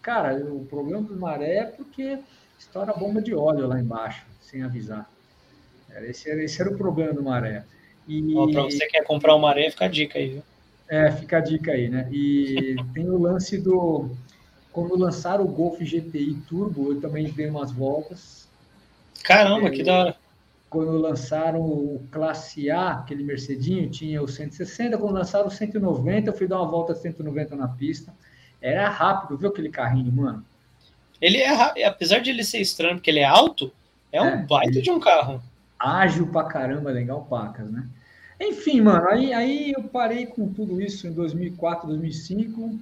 [0.02, 2.20] Cara, o problema do maré é porque
[2.58, 5.10] estoura a bomba de óleo lá embaixo, sem avisar.
[6.04, 7.64] Esse era, esse era o problema do maré.
[8.08, 8.34] E...
[8.52, 10.44] Para você que quer comprar uma maré, fica a dica aí, viu?
[10.88, 12.10] É, fica a dica aí, né?
[12.12, 14.10] E tem o lance do...
[14.72, 18.48] Quando lançaram o Golf GTI Turbo, eu também dei umas voltas.
[19.22, 20.16] Caramba, é, que da hora
[20.72, 26.34] quando lançaram o Classe A, aquele Mercedinho, tinha o 160, quando lançaram o 190, eu
[26.34, 28.14] fui dar uma volta 190 na pista.
[28.62, 30.46] Era rápido, viu aquele carrinho, mano?
[31.20, 33.72] Ele é, apesar de ele ser estranho, porque ele é alto,
[34.12, 35.42] é um é, baita de um carro.
[35.80, 37.88] Ágil pra caramba, legal pacas, né?
[38.40, 42.80] Enfim, mano, aí, aí eu parei com tudo isso em 2004, 2005,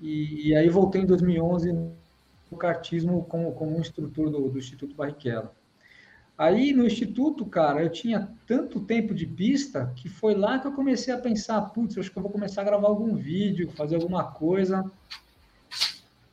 [0.00, 5.50] e, e aí voltei em 2011 no kartismo como, como instrutor do, do Instituto Barrichello.
[6.38, 10.72] Aí no instituto, cara, eu tinha tanto tempo de pista que foi lá que eu
[10.72, 14.22] comecei a pensar, putz, acho que eu vou começar a gravar algum vídeo, fazer alguma
[14.22, 14.88] coisa.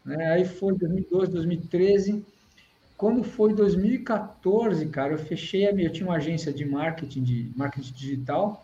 [0.06, 0.32] Né?
[0.32, 2.24] Aí foi 2012, 2013.
[2.96, 7.52] Quando foi 2014, cara, eu fechei a minha, eu tinha uma agência de marketing, de
[7.56, 8.64] marketing digital.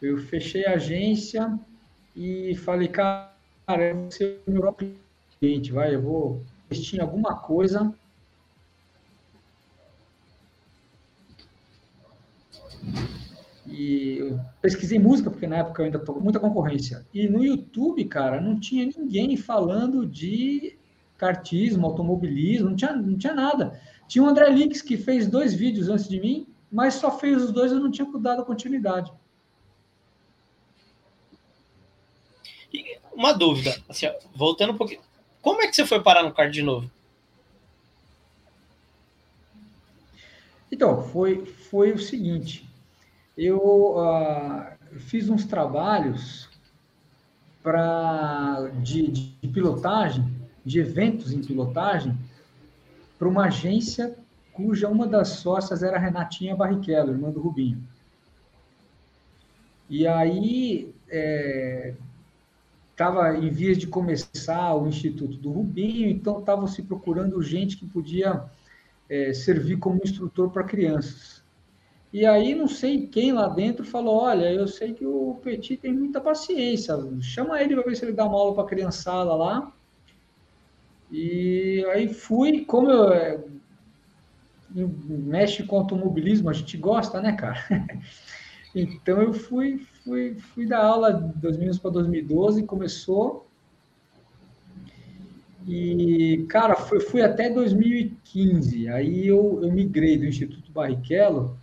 [0.00, 1.58] Eu fechei a agência
[2.16, 3.30] e falei, cara,
[3.68, 4.74] eu vou ser o meu
[5.38, 7.94] cliente, vai, eu vou investir em alguma coisa
[13.76, 17.04] E eu pesquisei música, porque na época eu ainda tô com muita concorrência.
[17.12, 20.78] E no YouTube, cara, não tinha ninguém falando de
[21.18, 23.80] kartismo, automobilismo, não tinha, não tinha nada.
[24.06, 27.50] Tinha o André Lix, que fez dois vídeos antes de mim, mas só fez os
[27.50, 29.12] dois e eu não tinha dado continuidade.
[32.72, 34.06] E uma dúvida, assim,
[34.36, 35.00] voltando um pouquinho.
[35.42, 36.88] Como é que você foi parar no kart de novo?
[40.70, 42.72] Então, foi, foi o seguinte
[43.36, 46.48] eu uh, fiz uns trabalhos
[47.62, 50.24] para de, de, pilotagem,
[50.64, 52.16] de eventos em pilotagem,
[53.18, 54.16] para uma agência
[54.52, 57.82] cuja uma das sócias era a Renatinha Barrichello, irmã do Rubinho.
[59.90, 60.94] E aí
[62.90, 67.76] estava é, em vias de começar o Instituto do Rubinho, então estavam se procurando gente
[67.76, 68.44] que podia
[69.08, 71.33] é, servir como instrutor para crianças.
[72.14, 75.92] E aí não sei quem lá dentro falou, olha, eu sei que o Petit tem
[75.92, 79.72] muita paciência, chama ele para ver se ele dá uma aula para a criançada lá.
[81.10, 83.42] E aí fui, como eu, é,
[84.72, 87.58] mexe com automobilismo, a gente gosta, né, cara?
[88.72, 93.44] então eu fui, fui, fui dar aula de 2011 para 2012, começou.
[95.66, 98.88] E, cara, fui, fui até 2015.
[98.88, 101.58] Aí eu, eu migrei do Instituto Barrichello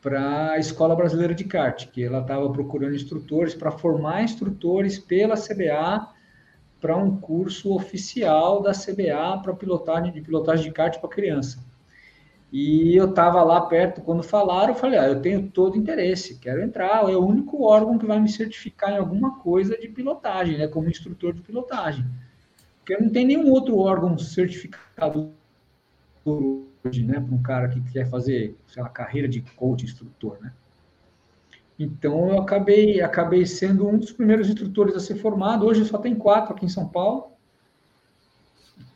[0.00, 5.36] para a Escola Brasileira de Kart, que ela estava procurando instrutores para formar instrutores pela
[5.36, 6.08] CBA
[6.80, 11.62] para um curso oficial da CBA para pilotagem de pilotagem de kart para criança.
[12.50, 16.62] E eu estava lá perto quando falaram, eu falei, ah, eu tenho todo interesse, quero
[16.62, 20.66] entrar, é o único órgão que vai me certificar em alguma coisa de pilotagem, né,
[20.66, 22.04] como instrutor de pilotagem.
[22.78, 25.32] Porque não tem nenhum outro órgão certificado
[26.84, 30.52] hoje, né, para um cara que quer fazer, sei lá, carreira de coach, instrutor, né?
[31.78, 35.64] Então eu acabei, acabei sendo um dos primeiros instrutores a ser formado.
[35.64, 37.32] Hoje só tem quatro aqui em São Paulo.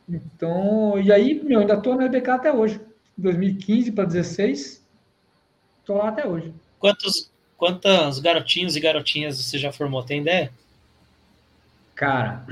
[0.07, 2.79] Então, e aí, meu, ainda estou na EBK até hoje.
[3.17, 4.85] 2015 para 16,
[5.79, 6.53] estou lá até hoje.
[6.77, 10.03] Quantos, quantas garotinhos e garotinhas você já formou?
[10.03, 10.51] Tem ideia?
[11.95, 12.45] Cara,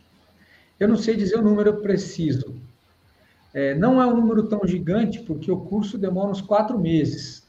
[0.80, 2.56] eu não sei dizer o número preciso,
[3.52, 7.42] é, não é um número tão gigante, porque o curso demora uns quatro meses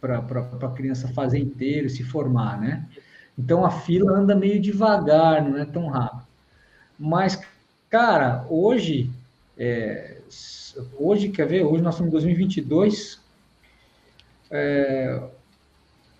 [0.00, 2.86] para a criança fazer inteiro, se formar, né?
[3.38, 6.26] Então a fila anda meio devagar, não é tão rápido.
[6.98, 7.40] Mas,
[7.90, 9.10] cara, hoje,
[9.58, 10.18] é,
[10.98, 11.64] hoje, quer ver?
[11.64, 13.20] Hoje nós estamos em 2022.
[14.50, 15.20] É,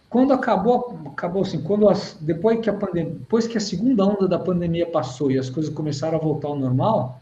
[0.09, 4.29] quando acabou, acabou assim, quando as, depois que a pandemia, depois que a segunda onda
[4.29, 7.21] da pandemia passou e as coisas começaram a voltar ao normal,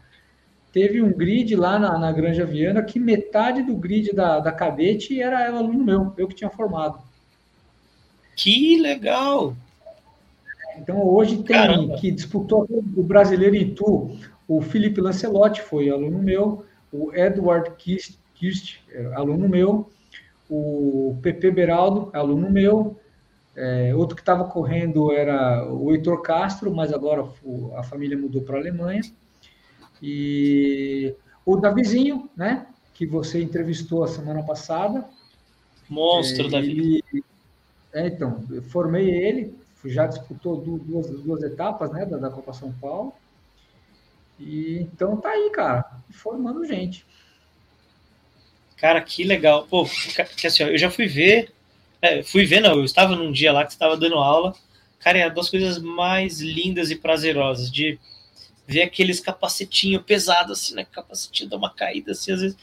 [0.73, 5.21] teve um grid lá na, na Granja Viana que metade do grid da, da cadete
[5.21, 6.97] era aluno meu, eu que tinha formado.
[8.35, 9.55] Que legal!
[10.75, 11.95] Então hoje tem Caramba.
[11.97, 18.79] que disputou o brasileiro Itu, o Felipe Lancelotti foi aluno meu, o Edward Kirst, Kirst
[18.91, 19.91] é, aluno meu,
[20.49, 22.99] o Pepe Beraldo, aluno meu,
[23.55, 27.27] é, outro que estava correndo era o Heitor Castro, mas agora
[27.75, 29.01] a família mudou para a Alemanha.
[30.05, 32.67] E o Davizinho, né?
[32.93, 35.07] Que você entrevistou a semana passada.
[35.89, 37.03] Monstro, é, Davi.
[37.93, 42.73] É, então, eu formei ele, já disputou duas, duas etapas, né, da, da Copa São
[42.73, 43.13] Paulo.
[44.37, 47.05] E então tá aí, cara, formando gente.
[48.75, 49.65] Cara, que legal.
[49.67, 49.85] Pô,
[50.35, 51.53] que assim, ó, eu já fui ver,
[52.01, 54.53] é, fui ver, não, eu estava num dia lá que você estava dando aula.
[54.99, 57.97] Cara, é uma das coisas mais lindas e prazerosas de
[58.67, 60.85] ver aqueles capacetinho pesado assim, né?
[60.91, 62.57] Capacetinho dá uma caída assim, às vezes.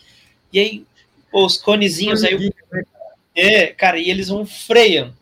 [0.52, 0.86] E aí,
[1.30, 2.52] pô, os conezinhos aí.
[3.34, 5.14] É, cara, e eles vão freiam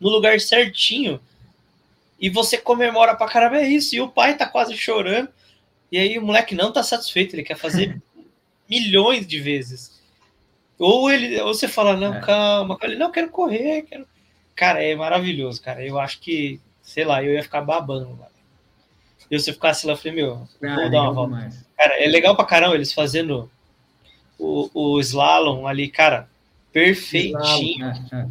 [0.00, 1.20] no lugar certinho.
[2.18, 3.94] E você comemora pra caramba, é isso.
[3.94, 5.28] E o pai tá quase chorando.
[5.90, 8.02] E aí o moleque não tá satisfeito, ele quer fazer
[8.68, 10.02] milhões de vezes.
[10.78, 12.20] Ou ele, ou você fala, não, é.
[12.20, 14.06] calma, ele não quero correr, quero.
[14.56, 15.84] Cara, é maravilhoso, cara.
[15.84, 18.18] Eu acho que, sei lá, eu ia ficar babando,
[19.36, 21.30] e você ficasse lá, eu falei, meu, ah, vou dar uma volta.
[21.30, 21.66] Mais.
[21.76, 23.50] Cara, é legal pra caramba eles fazendo
[24.38, 26.28] o, o slalom ali, cara,
[26.72, 27.90] perfeitinho.
[27.90, 28.26] Slalom, é, é.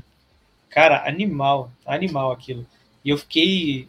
[0.69, 2.65] Cara, animal, animal aquilo.
[3.03, 3.87] E eu fiquei,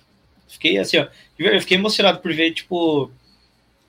[0.48, 1.07] fiquei assim, ó,
[1.38, 3.11] eu fiquei emocionado por ver, tipo,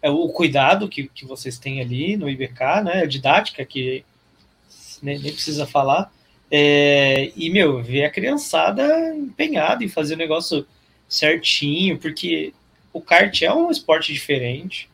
[0.01, 4.05] é, o cuidado que, que vocês têm ali no IBK, né, a didática que
[5.01, 6.13] nem, nem precisa falar.
[6.49, 10.65] É, e, meu, ver a criançada empenhada em fazer o negócio
[11.07, 12.53] certinho, porque
[12.95, 14.89] o kart é um esporte diferente,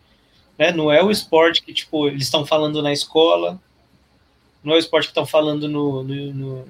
[0.58, 0.72] né?
[0.72, 3.62] Não é o esporte que, tipo, eles estão falando na escola,
[4.64, 6.68] não é o esporte que estão falando no, no, no,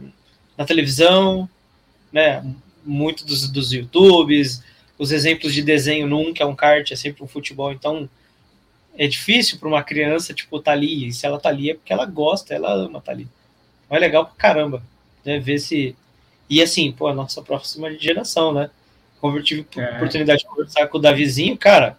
[0.58, 1.50] na televisão,
[2.12, 2.44] né?
[2.84, 4.62] Muito dos, dos YouTubes,
[4.98, 8.10] os exemplos de desenho nunca é um kart, é sempre um futebol, então
[8.98, 11.94] é difícil para uma criança, tipo, tá ali, e se ela tá ali é porque
[11.94, 13.26] ela gosta, ela ama tá ali.
[13.86, 14.84] Então é legal pra caramba,
[15.24, 15.40] né?
[15.40, 15.96] Ver se...
[16.50, 18.70] E assim, pô, a nossa próxima geração, né?
[19.22, 19.96] Como tive é.
[19.98, 21.96] oportunidade de conversar com o Davizinho, cara,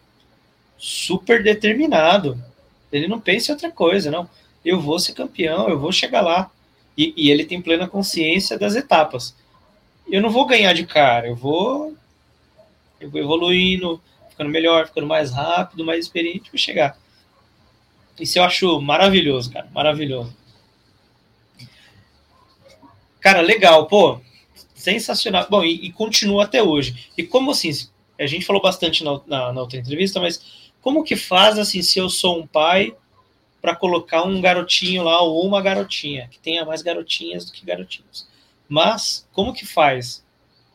[0.76, 2.36] super determinado.
[2.90, 4.28] Ele não pensa em outra coisa, não.
[4.64, 6.50] Eu vou ser campeão, eu vou chegar lá.
[6.98, 9.36] E, e ele tem plena consciência das etapas.
[10.10, 11.96] Eu não vou ganhar de cara, eu vou,
[13.00, 16.98] eu vou evoluindo, ficando melhor, ficando mais rápido, mais experiente para chegar.
[18.18, 20.36] Isso eu acho maravilhoso, cara, maravilhoso.
[23.20, 24.20] Cara, legal, pô
[24.82, 25.46] sensacional.
[25.48, 27.08] Bom, e, e, continua até hoje.
[27.16, 27.70] E como assim,
[28.18, 31.98] a gente falou bastante na, na, na, outra entrevista, mas como que faz assim, se
[31.98, 32.94] eu sou um pai
[33.60, 38.26] para colocar um garotinho lá ou uma garotinha, que tenha mais garotinhas do que garotinhos.
[38.68, 40.24] Mas como que faz?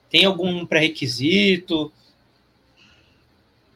[0.10, 1.92] Tem algum pré-requisito?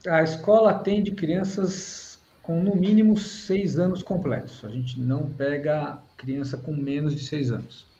[0.08, 4.64] A escola atende crianças com no mínimo seis anos completos.
[4.64, 7.91] A gente não pega criança com menos de seis anos.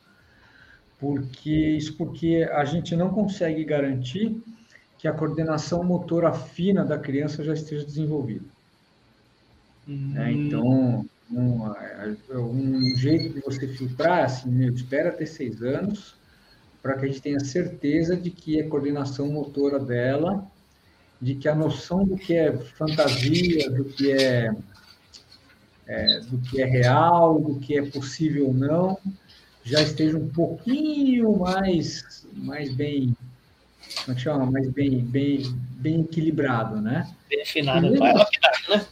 [1.02, 4.40] Porque isso porque a gente não consegue garantir
[4.96, 8.44] que a coordenação motora fina da criança já esteja desenvolvida.
[9.88, 10.14] Hum.
[10.16, 11.72] É, então, um,
[12.30, 16.14] um, jeito de você filtrar é assim, espera ter seis anos
[16.80, 20.46] para que a gente tenha certeza de que a coordenação motora dela,
[21.20, 24.54] de que a noção do que é fantasia, do que é,
[25.84, 28.96] é do que é real, do que é possível ou não,
[29.64, 33.14] já esteja um pouquinho mais, mais bem
[34.00, 34.50] como é que chama?
[34.50, 35.42] Mais bem, bem,
[35.76, 37.12] bem equilibrado, né?
[37.28, 38.86] Bem afinado, mesmo, né?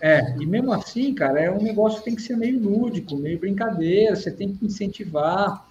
[0.00, 3.38] É, e mesmo assim, cara, é um negócio que tem que ser meio lúdico, meio
[3.38, 5.68] brincadeira, você tem que incentivar,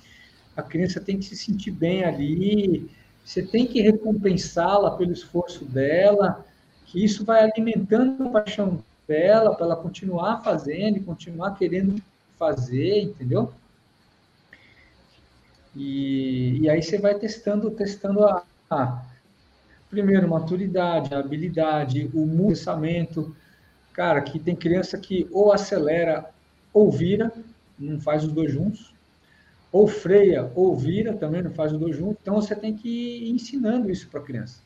[0.56, 2.90] a criança tem que se sentir bem ali,
[3.24, 6.46] você tem que recompensá-la pelo esforço dela,
[6.86, 12.02] que isso vai alimentando a paixão dela para ela continuar fazendo e continuar querendo
[12.38, 13.54] fazer, entendeu?
[15.78, 19.06] E, e aí você vai testando, testando a, a
[19.92, 23.36] primeiro maturidade, a habilidade, o pensamento.
[23.94, 26.26] Cara, que tem criança que ou acelera
[26.74, 27.32] ou vira,
[27.78, 28.92] não faz os dois juntos,
[29.72, 32.18] ou freia ou vira, também não faz os dois juntos.
[32.24, 34.60] Então você tem que ir ensinando isso para a criança.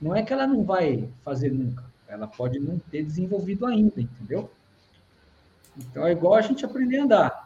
[0.00, 4.50] Não é que ela não vai fazer nunca, ela pode não ter desenvolvido ainda, entendeu?
[5.78, 7.45] Então é igual a gente aprender a andar.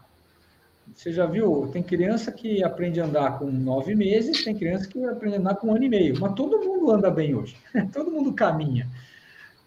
[0.94, 1.68] Você já viu?
[1.72, 5.56] Tem criança que aprende a andar com nove meses, tem criança que aprende a andar
[5.56, 6.18] com um ano e meio.
[6.20, 7.56] Mas todo mundo anda bem hoje.
[7.92, 8.88] todo mundo caminha.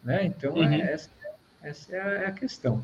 [0.03, 0.25] Né?
[0.25, 0.63] Então, uhum.
[0.63, 1.09] é, essa,
[1.63, 2.83] essa é a questão.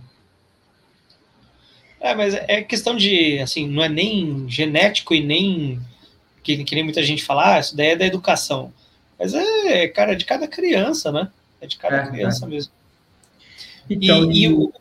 [1.99, 5.79] É, mas é questão de, assim, não é nem genético e nem
[6.41, 8.73] que, que nem muita gente fala, ah, isso daí é da educação.
[9.19, 11.29] Mas é, cara, é de cada criança, né?
[11.59, 12.49] É de cada é, criança é.
[12.49, 12.71] mesmo.
[13.89, 14.71] Então, e, e, o,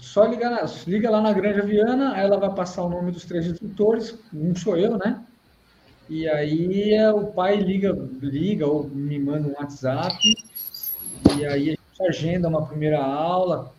[0.00, 3.46] só liga, na, liga lá na Granja Viana, ela vai passar o nome dos três
[3.46, 5.24] instrutores, um sou eu, né?
[6.08, 10.16] E aí é, o pai liga, liga ou me manda um WhatsApp,
[11.36, 11.78] e aí a gente
[12.08, 13.72] agenda uma primeira aula.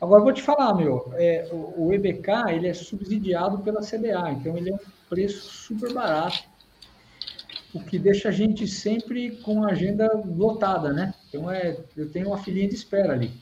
[0.00, 4.70] Agora vou te falar, meu, é, o, EBK ele é subsidiado pela CBA, então ele
[4.70, 4.78] é um
[5.08, 6.44] preço super barato,
[7.72, 11.14] o que deixa a gente sempre com a agenda lotada, né?
[11.28, 13.32] Então é, eu tenho uma filhinha de espera ali.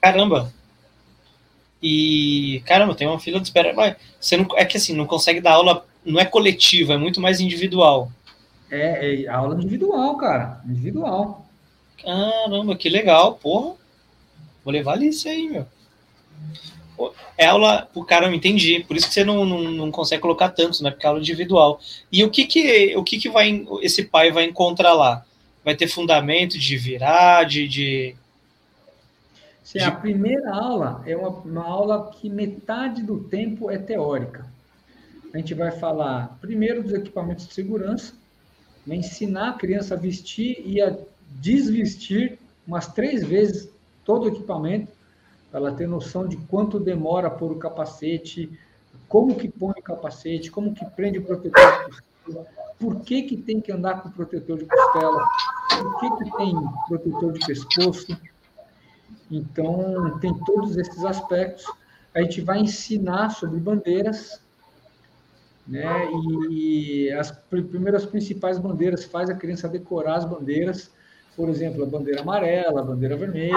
[0.00, 0.52] Caramba!
[1.82, 3.72] E, caramba, tem uma fila de espera.
[3.72, 7.20] Vai, você não, é que assim, não consegue dar aula, não é coletiva, é muito
[7.20, 8.10] mais individual.
[8.70, 10.60] É, é aula individual, cara.
[10.66, 11.46] Individual.
[12.02, 13.74] Caramba, que legal, porra.
[14.64, 15.66] Vou levar ali isso aí, meu.
[17.36, 20.50] É aula, o cara não entendi, por isso que você não, não, não, consegue colocar
[20.50, 20.90] tantos, né?
[20.90, 21.80] Porque é aula individual.
[22.12, 25.24] E o que que, o que que vai, esse pai vai encontrar lá?
[25.64, 28.14] Vai ter fundamento de virar, de, de
[29.70, 34.44] Sim, a primeira aula é uma, uma aula que metade do tempo é teórica.
[35.32, 38.12] A gente vai falar primeiro dos equipamentos de segurança,
[38.84, 40.98] vai ensinar a criança a vestir e a
[41.40, 43.70] desvestir umas três vezes
[44.04, 44.90] todo o equipamento,
[45.52, 48.50] para ela ter noção de quanto demora por o capacete,
[49.06, 52.46] como que põe o capacete, como que prende o protetor de costela,
[52.76, 55.24] por que, que tem que andar com protetor de costela,
[55.80, 56.54] por que, que tem
[56.88, 58.18] protetor de pescoço,
[59.30, 61.64] então, tem todos esses aspectos.
[62.12, 64.42] A gente vai ensinar sobre bandeiras,
[65.66, 66.10] né?
[66.50, 70.90] E as primeiras principais bandeiras faz a criança decorar as bandeiras,
[71.36, 73.54] por exemplo, a bandeira amarela, a bandeira vermelha,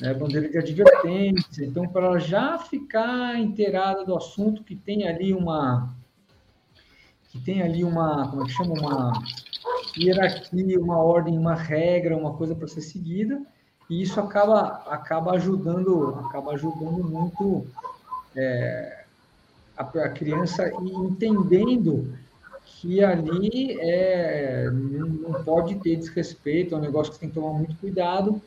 [0.00, 0.10] né?
[0.10, 1.64] a bandeira de advertência.
[1.64, 5.94] Então, para ela já ficar inteirada do assunto, que tem ali uma
[7.28, 9.12] que tem ali uma, como é que chama, uma
[9.96, 13.40] hierarquia, uma ordem, uma regra, uma coisa para ser seguida
[13.92, 17.66] e isso acaba, acaba ajudando acaba ajudando muito
[18.34, 19.04] é,
[19.76, 22.16] a, a, criança entendendo
[22.64, 27.52] que ali é, não, não pode ter desrespeito, é um negócio que tem que tomar
[27.52, 28.40] muito cuidado,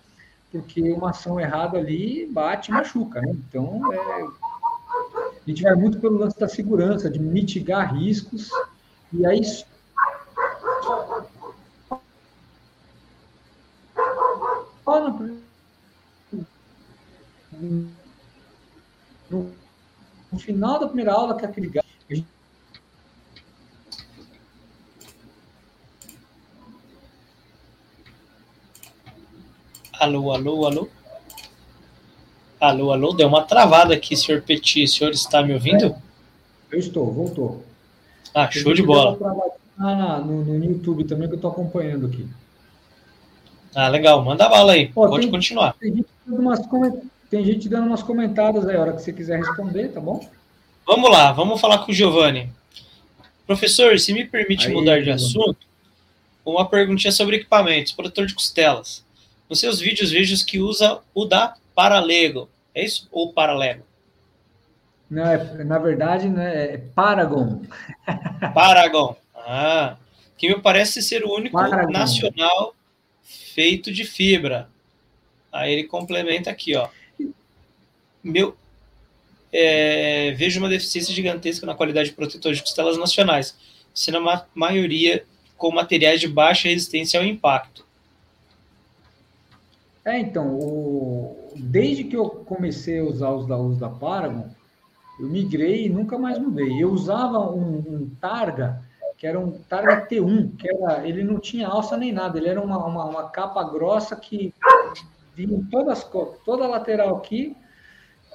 [0.51, 3.21] porque uma ação errada ali bate e machuca.
[3.21, 3.35] Né?
[3.47, 8.49] Então, é, a gente vai muito pelo lance da segurança, de mitigar riscos,
[9.13, 9.41] e aí
[19.29, 19.51] no,
[20.31, 21.85] no final da primeira aula, que é aquele gato,
[29.99, 30.89] Alô, alô, alô.
[32.59, 34.83] Alô, alô, deu uma travada aqui, senhor Petit.
[34.83, 35.85] O senhor está me ouvindo?
[35.85, 35.95] É,
[36.71, 37.63] eu estou, voltou.
[38.33, 39.17] Ah, show de bola.
[39.79, 42.27] Ah, no, no YouTube também que eu estou acompanhando aqui.
[43.75, 44.23] Ah, legal.
[44.23, 44.87] Manda bala aí.
[44.87, 45.73] Pô, Pode tem, continuar.
[45.73, 46.61] Tem gente, umas,
[47.29, 50.25] tem gente dando umas comentadas aí, a hora que você quiser responder, tá bom?
[50.87, 52.49] Vamos lá, vamos falar com o Giovanni.
[53.45, 55.57] Professor, se me permite aí, mudar de assunto,
[56.45, 59.03] uma perguntinha sobre equipamentos, protetor de costelas.
[59.49, 62.47] Nos seus vídeos vejo que usa o da Paralego.
[62.73, 63.07] É isso?
[63.11, 63.83] Ou Paralego?
[65.09, 67.61] Não, é, na verdade, né, é Paragon.
[68.53, 69.15] Paragon.
[69.35, 69.97] Ah,
[70.37, 71.91] que me parece ser o único Paragon.
[71.91, 72.73] nacional
[73.25, 74.69] feito de fibra.
[75.51, 76.87] Aí ele complementa aqui, ó.
[78.23, 78.55] Meu,
[79.51, 83.57] é, vejo uma deficiência gigantesca na qualidade de protetores de costelas nacionais,
[83.93, 85.25] sendo a maioria
[85.57, 87.85] com materiais de baixa resistência ao impacto.
[90.03, 91.51] É, então, o...
[91.55, 94.49] desde que eu comecei a usar os da, os da Paragon,
[95.19, 96.83] eu migrei e nunca mais mudei.
[96.83, 98.83] Eu usava um, um Targa,
[99.25, 102.61] que era um Targa T1, que era, ele não tinha alça nem nada, ele era
[102.61, 104.53] uma, uma, uma capa grossa que
[105.33, 106.03] vinha todas,
[106.45, 107.57] toda a lateral aqui,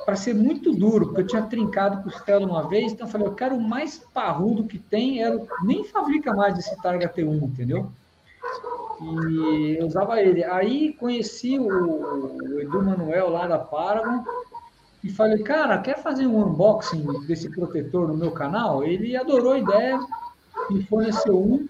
[0.04, 3.34] para ser muito duro, porque eu tinha trincado costela uma vez, então eu falei, eu
[3.34, 7.92] quero o mais parrudo que tem, era, nem fabrica mais esse Targa T1, entendeu?
[9.00, 10.42] E eu usava ele.
[10.44, 14.24] Aí conheci o, o Edu Manuel lá da Paragon
[15.04, 18.82] e falei, cara, quer fazer um unboxing desse protetor no meu canal?
[18.84, 19.98] Ele adorou a ideia,
[20.70, 21.68] me forneceu um.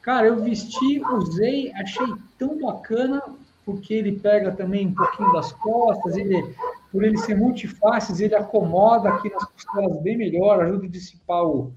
[0.00, 2.06] Cara, eu vesti, usei, achei
[2.38, 3.22] tão bacana,
[3.64, 6.54] porque ele pega também um pouquinho das costas, ele,
[6.90, 11.72] por ele ser multifaces, ele acomoda aqui nas costelas bem melhor, ajuda a dissipar, o,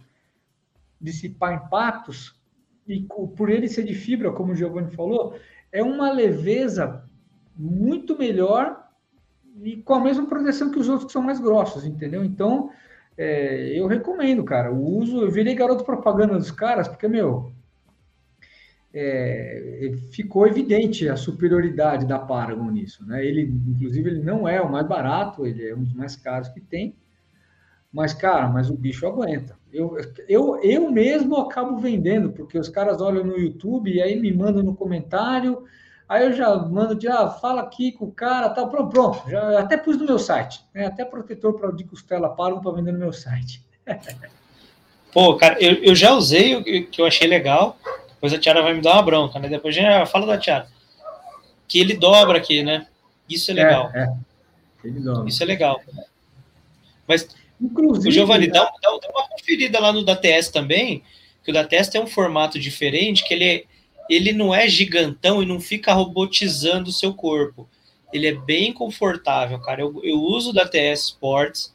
[1.00, 2.36] dissipar impactos
[2.88, 3.02] e
[3.36, 5.36] por ele ser de fibra, como o Giovanni falou,
[5.72, 7.04] é uma leveza
[7.56, 8.86] muito melhor
[9.64, 12.24] e com a mesma proteção que os outros que são mais grossos, entendeu?
[12.24, 12.70] Então,
[13.18, 15.22] é, eu recomendo, cara, o uso.
[15.22, 17.52] Eu virei garoto propaganda dos caras, porque, meu,
[18.94, 23.26] é, ficou evidente a superioridade da Paragon nisso, né?
[23.26, 26.62] Ele, inclusive, ele não é o mais barato, ele é um dos mais caros que
[26.62, 26.96] tem,
[27.92, 29.58] mas, cara, mas o bicho aguenta.
[29.72, 29.98] Eu,
[30.28, 34.64] eu, eu mesmo acabo vendendo, porque os caras olham no YouTube e aí me mandam
[34.64, 35.64] no comentário,
[36.08, 39.60] aí eu já mando de, ah, fala aqui com o cara, tal, pronto, pronto, já
[39.60, 40.86] até pus no meu site, né?
[40.86, 43.64] até protetor para de costela pago para vender no meu site.
[45.14, 47.78] Pô, cara, eu, eu já usei o que eu achei legal,
[48.10, 49.48] depois a Tiara vai me dar uma bronca, né?
[49.48, 50.68] Depois a gente fala da Tiara.
[51.70, 52.86] Que ele dobra aqui, né?
[53.30, 53.90] Isso é legal.
[53.94, 54.90] É, é.
[55.26, 55.82] Isso é legal.
[57.08, 57.30] Mas
[57.60, 61.04] Inclusive, o Giovanni, dá, dá, dá, uma conferida lá no DATS também,
[61.44, 63.66] que o DATS tem um formato diferente, que ele,
[64.10, 67.68] ele não é gigantão e não fica robotizando o seu corpo.
[68.14, 69.82] Ele é bem confortável, cara.
[69.82, 71.74] Eu, eu uso o DATS Sports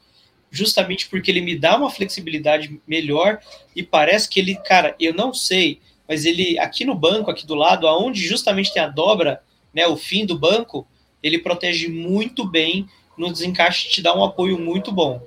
[0.50, 3.40] justamente porque ele me dá uma flexibilidade melhor
[3.74, 7.54] e parece que ele, cara, eu não sei, mas ele aqui no banco, aqui do
[7.54, 10.86] lado, aonde justamente tem a dobra, né, o fim do banco,
[11.22, 15.22] ele protege muito bem no desencaixe, te dá um apoio muito bom.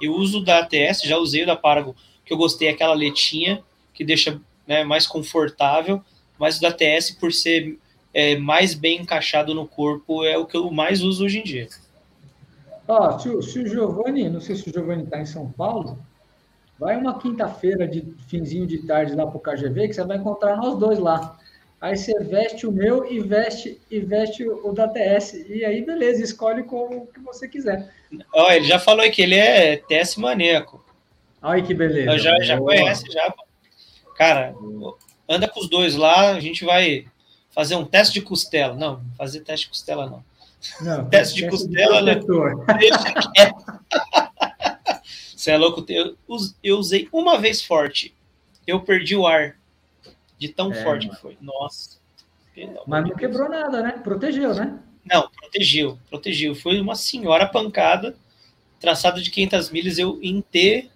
[0.00, 1.94] Eu uso da ATS, já usei o da Paragon,
[2.24, 3.62] que eu gostei aquela letinha,
[3.94, 6.02] que deixa né, mais confortável,
[6.38, 7.78] mas o da ATS, por ser
[8.12, 11.68] é, mais bem encaixado no corpo, é o que eu mais uso hoje em dia.
[12.88, 15.98] Ó, se, se o Giovanni, não sei se o Giovanni está em São Paulo,
[16.78, 20.56] vai uma quinta-feira de finzinho de tarde lá para o KGV, que você vai encontrar
[20.56, 21.38] nós dois lá.
[21.80, 25.34] Aí você veste o meu e veste e veste o da TS.
[25.48, 27.92] E aí, beleza, escolhe como que você quiser.
[28.32, 30.82] Ó, ele já falou que ele é TS maníaco.
[31.42, 32.12] Ai, que beleza.
[32.12, 33.32] Eu já, já conhece, já.
[34.16, 34.54] Cara,
[35.28, 37.06] anda com os dois lá, a gente vai
[37.50, 38.74] fazer um teste de costela.
[38.74, 40.24] Não, fazer teste de costela não.
[40.80, 42.20] Não, teste de costela, de né?
[45.36, 45.84] Você é louco?
[45.88, 46.16] Eu,
[46.62, 48.14] eu usei uma vez forte.
[48.66, 49.56] Eu perdi o ar.
[50.38, 51.16] De tão é, forte mano.
[51.16, 51.38] que foi.
[51.40, 51.98] Nossa.
[52.86, 53.92] Mas não quebrou nada, né?
[54.02, 54.78] Protegeu, né?
[55.04, 56.54] Não, protegeu, protegeu.
[56.54, 58.16] Foi uma senhora pancada,
[58.80, 60.90] traçado de 500 milhas, eu em T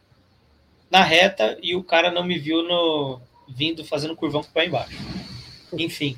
[0.90, 3.20] na reta e o cara não me viu no
[3.54, 4.96] vindo fazendo curvão para embaixo.
[5.72, 6.16] Enfim,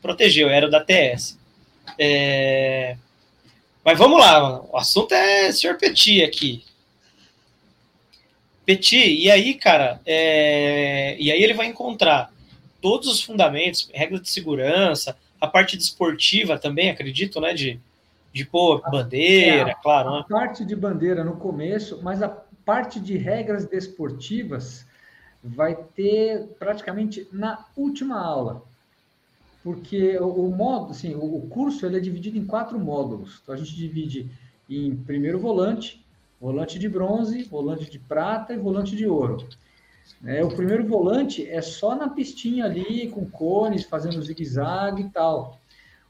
[0.00, 1.38] protegeu, era da TS.
[1.98, 2.96] É...
[3.84, 5.76] Mas vamos lá, o assunto é Sr.
[5.78, 6.64] Petit aqui.
[8.64, 11.16] Petit, e aí, cara, é...
[11.18, 12.32] e aí ele vai encontrar
[12.80, 17.54] todos os fundamentos, regras de segurança, a parte desportiva também, acredito, né?
[17.54, 17.80] De,
[18.32, 20.08] de pôr bandeira, é, claro.
[20.10, 20.24] A né?
[20.28, 24.86] parte de bandeira no começo, mas a parte de regras desportivas
[25.42, 28.62] vai ter praticamente na última aula.
[29.62, 33.40] porque o, o modo, assim, o, o, curso ele é dividido em quatro módulos.
[33.42, 34.30] Então a gente divide
[34.68, 36.04] em primeiro volante,
[36.40, 39.46] volante de bronze, volante de prata e volante de ouro.
[40.24, 45.58] É, o primeiro volante é só na pistinha ali, com cones, fazendo zigue-zague e tal.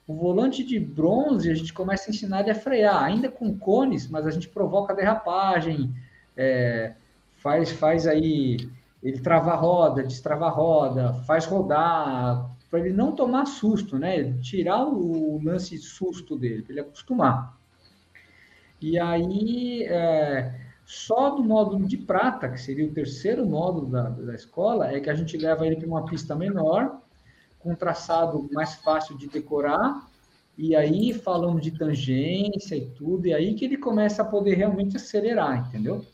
[0.07, 4.09] O volante de bronze, a gente começa a ensinar ele a frear, ainda com cones,
[4.09, 5.95] mas a gente provoca derrapagem,
[6.37, 6.95] é,
[7.37, 8.69] faz, faz aí,
[9.03, 14.33] ele trava a roda, destrava a roda, faz rodar, para ele não tomar susto, né?
[14.41, 17.59] Tirar o lance susto dele, para ele acostumar.
[18.81, 20.55] E aí, é,
[20.87, 25.11] só do módulo de prata, que seria o terceiro módulo da, da escola, é que
[25.11, 27.01] a gente leva ele para uma pista menor,
[27.59, 30.09] com traçado mais fácil de decorar,
[30.57, 34.97] e aí falando de tangência e tudo, e aí que ele começa a poder realmente
[34.97, 36.05] acelerar, entendeu?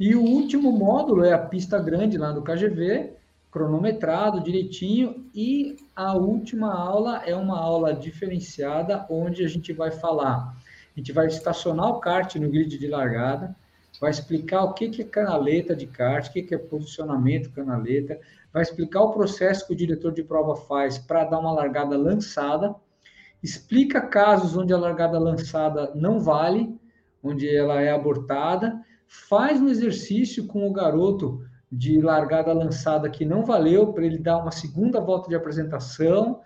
[0.00, 3.12] E o último módulo é a pista grande lá do KGV,
[3.50, 10.56] cronometrado direitinho, e a última aula é uma aula diferenciada, onde a gente vai falar.
[10.94, 13.54] A gente vai estacionar o kart no grid de largada,
[14.00, 18.18] vai explicar o que, que é canaleta de kart, o que, que é posicionamento canaleta,
[18.52, 22.74] vai explicar o processo que o diretor de prova faz para dar uma largada lançada,
[23.42, 26.74] explica casos onde a largada lançada não vale,
[27.22, 28.82] onde ela é abortada,
[29.12, 34.38] faz um exercício com o garoto de largada lançada que não valeu, para ele dar
[34.38, 36.40] uma segunda volta de apresentação,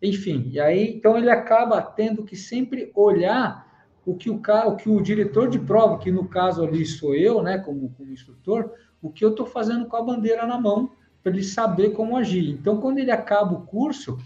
[0.00, 3.66] enfim, e aí então ele acaba tendo que sempre olhar
[4.04, 7.42] o que o, o que o diretor de prova, que no caso ali sou eu,
[7.42, 8.70] né, como, como instrutor,
[9.02, 10.92] o que eu estou fazendo com a bandeira na mão,
[11.24, 12.50] para ele saber como agir.
[12.50, 14.16] Então, quando ele acaba o curso,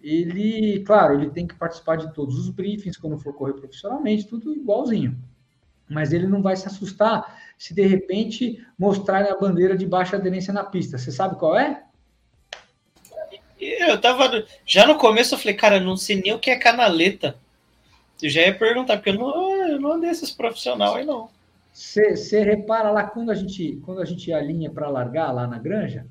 [0.00, 4.54] ele, claro, ele tem que participar de todos os briefings, quando for correr profissionalmente, tudo
[4.54, 5.18] igualzinho.
[5.92, 10.52] Mas ele não vai se assustar se de repente mostrarem a bandeira de baixa aderência
[10.52, 10.98] na pista.
[10.98, 11.82] Você sabe qual é?
[13.60, 14.44] Eu tava.
[14.66, 17.36] Já no começo eu falei, cara, não sei nem o que é canaleta.
[18.20, 21.28] Eu já ia perguntar, porque eu não, eu não andei esses profissional aí, não.
[21.72, 26.06] Você repara lá quando a gente, quando a gente alinha para largar lá na granja,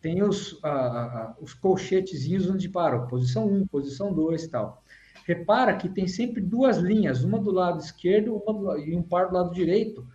[0.00, 0.60] tem os,
[1.40, 4.82] os colchetezinhos onde parou, posição 1, posição 2 e tal.
[5.26, 9.34] Repara que tem sempre duas linhas, uma do lado esquerdo do, e um par do
[9.34, 10.06] lado direito,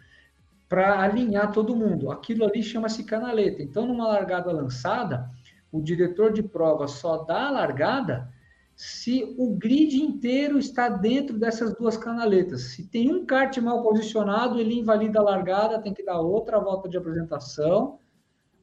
[0.69, 2.09] para alinhar todo mundo.
[2.09, 3.61] Aquilo ali chama-se canaleta.
[3.61, 5.29] Então, numa largada lançada,
[5.69, 8.31] o diretor de prova só dá a largada
[8.73, 12.61] se o grid inteiro está dentro dessas duas canaletas.
[12.61, 16.87] Se tem um kart mal posicionado, ele invalida a largada, tem que dar outra volta
[16.87, 17.99] de apresentação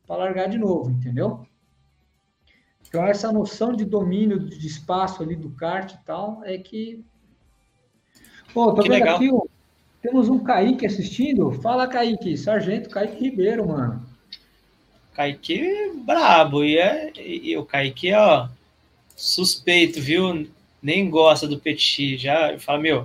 [0.07, 1.47] para largar de novo, entendeu?
[2.89, 7.05] Então, essa noção de domínio de espaço ali do kart e tal é que.
[8.55, 9.17] Pô, tô que vendo legal.
[9.17, 9.43] aqui, ó,
[10.01, 11.53] temos um Kaique assistindo.
[11.53, 14.07] Fala, Kaique, Sargento Kaique Ribeiro, mano.
[15.13, 18.49] Kaique é brabo, e, é, e o Kaique, ó,
[19.15, 20.49] suspeito, viu?
[20.83, 22.17] Nem gosta do Petit.
[22.17, 23.05] Já fala, meu,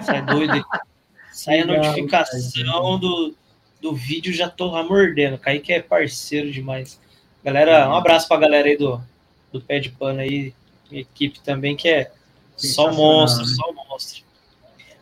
[0.00, 0.64] sai doido.
[1.30, 3.34] sai a notificação do,
[3.82, 5.36] do vídeo, já tô lá mordendo.
[5.36, 6.98] Kaique é parceiro demais.
[7.44, 9.02] Galera, um abraço pra galera aí do,
[9.52, 10.54] do Pé de Pano aí,
[10.90, 12.10] minha equipe também, que é
[12.56, 13.54] só monstro, né?
[13.54, 14.24] só monstro.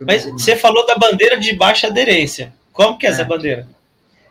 [0.01, 2.53] Mas você falou da bandeira de baixa aderência.
[2.73, 3.67] Como que é, é essa bandeira?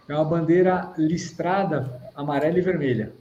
[0.07, 3.11] É uma bandeira listrada amarela e vermelha.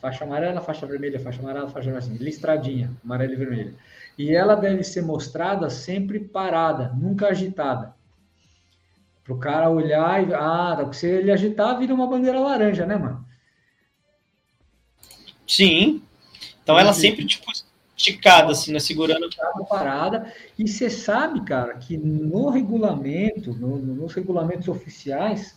[0.00, 3.74] Faixa amarela, faixa vermelha, faixa amarela, faixa vermelha, assim, listradinha, amarela e vermelha.
[4.18, 7.94] E ela deve ser mostrada sempre parada, nunca agitada.
[9.22, 10.34] Para o cara olhar e.
[10.34, 13.24] Ah, se ele agitar, vira uma bandeira laranja, né, mano?
[15.50, 16.02] Sim.
[16.62, 17.50] Então ela sempre, tipo,
[17.96, 18.78] esticada, assim, né?
[18.78, 19.28] Segurando.
[19.68, 20.32] Parada.
[20.58, 25.56] E você sabe, cara, que no regulamento, no, nos regulamentos oficiais.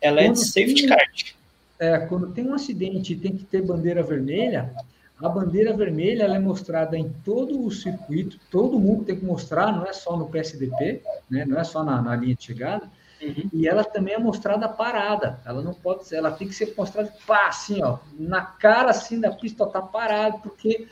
[0.00, 0.88] Ela é de safety tem...
[0.88, 1.38] card
[1.78, 4.72] é, quando tem um acidente e tem que ter bandeira vermelha,
[5.20, 9.72] a bandeira vermelha ela é mostrada em todo o circuito, todo mundo tem que mostrar,
[9.72, 12.90] não é só no PSDP, né, não é só na, na linha de chegada,
[13.20, 13.50] uhum.
[13.52, 17.12] e ela também é mostrada parada, ela não pode ser, ela tem que ser mostrada
[17.26, 20.86] pá, assim, ó, na cara assim da pista, ó, tá parado, porque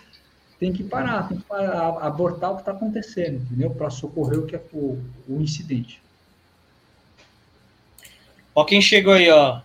[0.58, 3.70] tem que parar, tem que parar, abortar o que está acontecendo, entendeu?
[3.70, 4.98] Para socorrer o que é o,
[5.28, 6.00] o incidente.
[8.54, 9.60] Ó quem chegou aí, ó.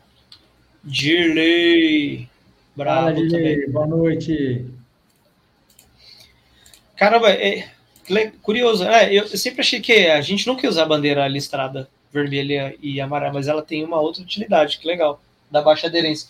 [0.83, 2.27] Dirley.
[2.75, 3.69] Bravo Fala, Dirley.
[3.69, 4.65] Boa noite.
[6.97, 7.69] Caramba, é,
[8.41, 8.83] curioso.
[8.83, 12.99] É, eu sempre achei que a gente não quer usar a bandeira listrada vermelha e
[12.99, 16.29] amarela, mas ela tem uma outra utilidade, que legal, da baixa aderência.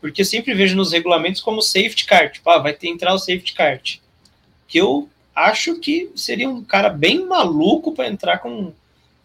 [0.00, 3.18] Porque eu sempre vejo nos regulamentos como safety car, tipo, ah, vai ter entrar o
[3.18, 3.98] safety kart.
[4.68, 8.72] Que eu acho que seria um cara bem maluco para entrar com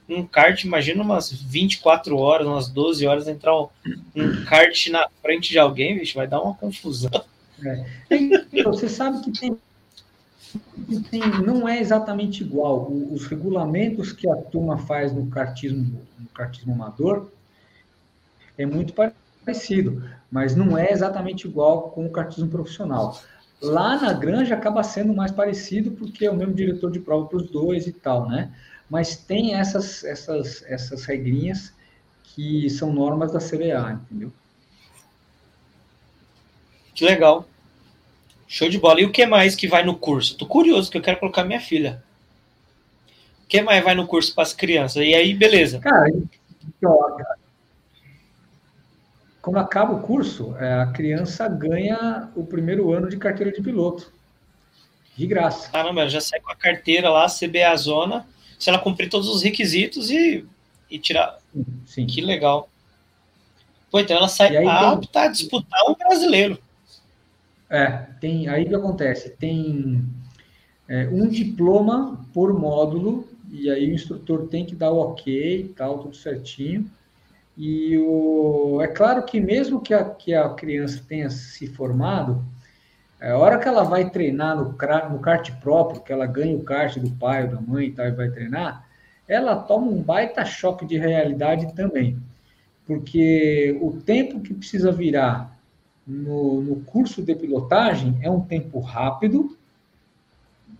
[0.07, 3.67] um kart, imagina umas 24 horas, umas 12 horas, entrar um,
[4.15, 7.11] um kart na frente de alguém, bicho, vai dar uma confusão.
[7.63, 8.63] É.
[8.63, 9.57] Você sabe que tem,
[11.09, 12.91] tem, não é exatamente igual.
[12.91, 17.29] Os regulamentos que a turma faz no cartismo, no cartismo amador
[18.57, 23.19] é muito parecido, mas não é exatamente igual com o cartismo profissional.
[23.61, 27.37] Lá na granja acaba sendo mais parecido porque é o mesmo diretor de prova para
[27.37, 28.53] os dois e tal, né?
[28.89, 31.73] Mas tem essas, essas, essas regrinhas
[32.23, 34.31] que são normas da CBA, entendeu?
[36.95, 37.45] Que legal.
[38.51, 38.99] Show de bola.
[38.99, 40.35] E o que mais que vai no curso?
[40.35, 42.03] Tô curioso, que eu quero colocar minha filha.
[43.43, 45.03] O que mais vai no curso para as crianças?
[45.03, 45.79] E aí, beleza.
[45.79, 46.97] Cara, então,
[49.39, 54.11] quando acaba o curso, é, a criança ganha o primeiro ano de carteira de piloto.
[55.15, 55.69] De graça.
[55.69, 58.25] Caramba, já sai com a carteira lá, CBA Zona,
[58.57, 60.43] se ela cumprir todos os requisitos e,
[60.89, 61.37] e tirar.
[61.85, 62.07] Sim.
[62.07, 62.67] Que legal.
[63.91, 65.21] Pô, então ela sai apta tem...
[65.21, 66.59] a disputar um brasileiro.
[67.69, 67.87] É,
[68.19, 69.29] tem, aí o que acontece?
[69.31, 70.03] Tem
[70.87, 75.67] é, um diploma por módulo, e aí o instrutor tem que dar o ok e
[75.69, 76.89] tal, tudo certinho.
[77.57, 82.43] E o, é claro que mesmo que a, que a criança tenha se formado,
[83.21, 86.97] a hora que ela vai treinar no, no kart próprio, que ela ganha o kart
[86.97, 88.87] do pai ou da mãe e tal, e vai treinar,
[89.27, 92.17] ela toma um baita choque de realidade também.
[92.85, 95.58] Porque o tempo que precisa virar
[96.09, 99.55] no, no curso de pilotagem é um tempo rápido,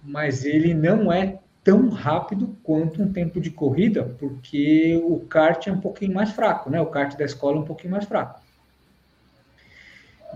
[0.03, 5.71] mas ele não é tão rápido quanto um tempo de corrida, porque o kart é
[5.71, 6.81] um pouquinho mais fraco, né?
[6.81, 8.41] O kart da escola é um pouquinho mais fraco.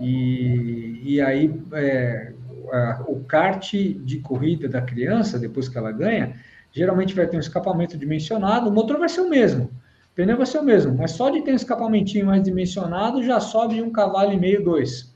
[0.00, 2.32] E, e aí, é,
[2.72, 6.36] a, o kart de corrida da criança, depois que ela ganha,
[6.72, 9.70] geralmente vai ter um escapamento dimensionado, o motor vai ser o mesmo,
[10.14, 13.40] o pneu vai ser o mesmo, mas só de ter um escapamentinho mais dimensionado já
[13.40, 15.12] sobe um cavalo e meio, dois.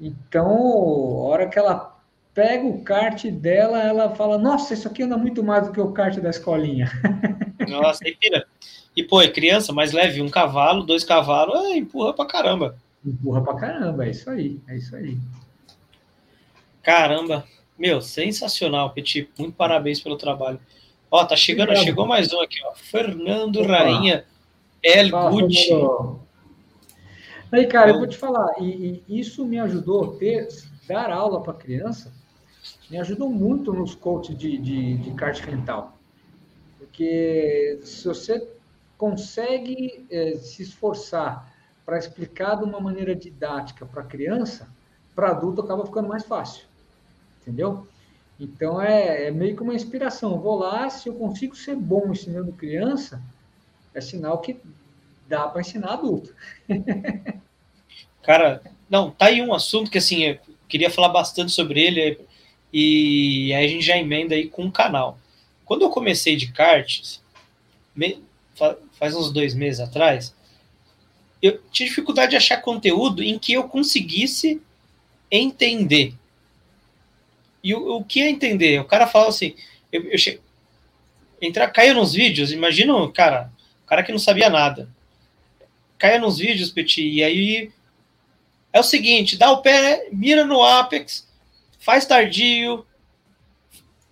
[0.00, 1.98] Então, a hora que ela
[2.32, 5.90] pega o kart dela, ela fala: Nossa, isso aqui anda muito mais do que o
[5.90, 6.88] kart da escolinha.
[7.68, 8.46] Nossa, aí pira.
[8.96, 12.76] E, pô, é criança, mais leve, um cavalo, dois cavalos, é, empurra pra caramba.
[13.04, 15.18] Empurra pra caramba, é isso aí, é isso aí.
[16.84, 17.44] Caramba,
[17.76, 19.28] meu, sensacional, Petit.
[19.36, 20.60] Muito parabéns pelo trabalho.
[21.14, 21.84] Ó, tá chegando, Obrigado.
[21.84, 22.74] chegou mais um aqui, ó.
[22.74, 23.68] Fernando Opa.
[23.68, 24.24] Rainha
[24.82, 25.70] El Gucci.
[27.52, 30.48] Aí, cara, eu vou te falar, e, e isso me ajudou a ter,
[30.88, 32.12] dar aula para criança
[32.90, 35.96] me ajudam muito nos coaches de, de, de kart rental.
[36.78, 38.48] Porque se você
[38.98, 41.48] consegue é, se esforçar
[41.86, 44.68] para explicar de uma maneira didática para criança,
[45.14, 46.64] para adulto acaba ficando mais fácil.
[47.40, 47.86] Entendeu?
[48.38, 50.40] Então é, é, meio que uma inspiração.
[50.40, 53.22] Vou lá, se eu consigo ser bom ensinando criança,
[53.94, 54.56] é sinal que
[55.28, 56.34] dá para ensinar adulto.
[58.22, 62.18] Cara, não, tá aí um assunto que assim, eu queria falar bastante sobre ele
[62.72, 65.18] e aí a gente já emenda aí com o canal.
[65.64, 67.22] Quando eu comecei de karts,
[68.92, 70.34] faz uns dois meses atrás,
[71.40, 74.60] eu tinha dificuldade de achar conteúdo em que eu conseguisse
[75.30, 76.14] entender.
[77.64, 78.78] E o, o que é entender?
[78.78, 79.56] O cara fala assim,
[79.90, 80.38] eu, eu che...
[81.40, 83.50] entrar, caia nos vídeos, imagina, cara,
[83.82, 84.88] o cara que não sabia nada.
[85.96, 87.72] Caia nos vídeos, Petit, e aí
[88.70, 91.26] é o seguinte, dá o pé, mira no Apex,
[91.78, 92.84] faz tardio,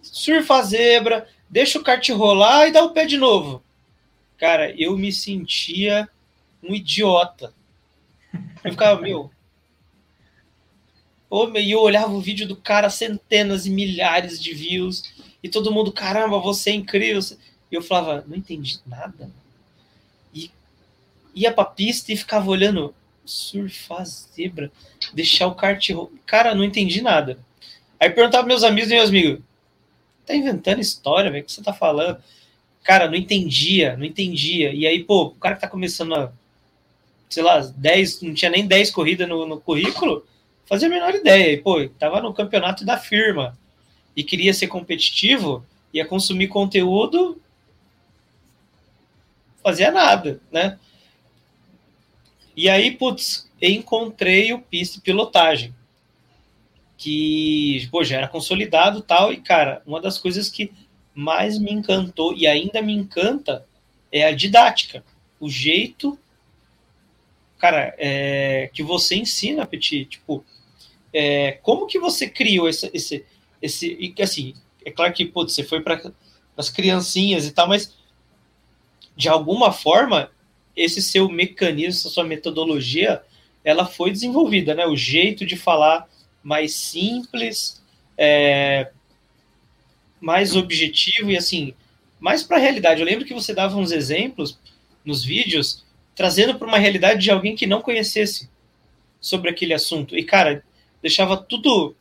[0.01, 3.63] surfa a zebra, deixa o kart rolar e dá o pé de novo.
[4.39, 6.09] Cara, eu me sentia
[6.63, 7.53] um idiota.
[8.65, 9.31] Eu ficava, meu.
[11.59, 15.11] E eu olhava o vídeo do cara, centenas e milhares de views,
[15.43, 17.21] e todo mundo, caramba, você é incrível.
[17.71, 19.31] E eu falava, não entendi nada.
[20.35, 20.51] E
[21.35, 24.71] ia pra pista e ficava olhando, surfar zebra,
[25.15, 25.89] deixar o kart.
[26.27, 27.39] Cara, não entendi nada.
[27.99, 29.41] Aí perguntava meus amigos e meus amigos,
[30.27, 32.23] tá inventando história, velho, o que você tá falando?
[32.83, 34.73] Cara, não entendia, não entendia.
[34.75, 36.33] E aí, pô, o cara que tá começando a,
[37.31, 40.27] sei lá, 10, não tinha nem 10 corridas no, no currículo,
[40.67, 41.53] fazia a menor ideia.
[41.53, 43.57] E, pô, tava no campeonato da firma
[44.17, 47.41] e queria ser competitivo, ia consumir conteúdo,
[49.63, 50.79] fazia nada, né?
[52.57, 55.75] E aí, putz, encontrei o pista pilotagem
[57.03, 60.71] que pô, já era consolidado tal, e cara, uma das coisas que
[61.13, 63.67] mais me encantou e ainda me encanta
[64.13, 65.05] é a didática,
[65.41, 66.17] o jeito,
[67.59, 70.45] cara, é, que você ensina, Petit, tipo,
[71.13, 73.25] é, como que você criou esse, esse,
[73.61, 74.55] esse, assim,
[74.85, 76.13] é claro que, pô, você foi para
[76.57, 77.95] as criancinhas e tal, mas
[79.17, 80.31] de alguma forma,
[80.77, 83.23] esse seu mecanismo, essa sua metodologia,
[83.65, 84.87] ela foi desenvolvida, né?
[84.87, 86.09] O jeito de falar
[86.43, 87.83] mais simples,
[88.17, 88.91] é,
[90.21, 91.75] mais objetivo e assim,
[92.19, 93.01] mais para a realidade.
[93.01, 94.59] Eu lembro que você dava uns exemplos
[95.05, 95.85] nos vídeos,
[96.15, 98.49] trazendo para uma realidade de alguém que não conhecesse
[99.21, 100.17] sobre aquele assunto.
[100.17, 100.65] E, cara,
[101.03, 101.95] deixava tudo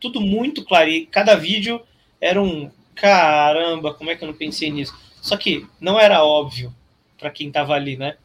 [0.00, 0.90] tudo muito claro.
[0.90, 1.80] E cada vídeo
[2.20, 4.94] era um caramba, como é que eu não pensei nisso?
[5.20, 6.74] Só que não era óbvio
[7.18, 8.16] para quem estava ali, né?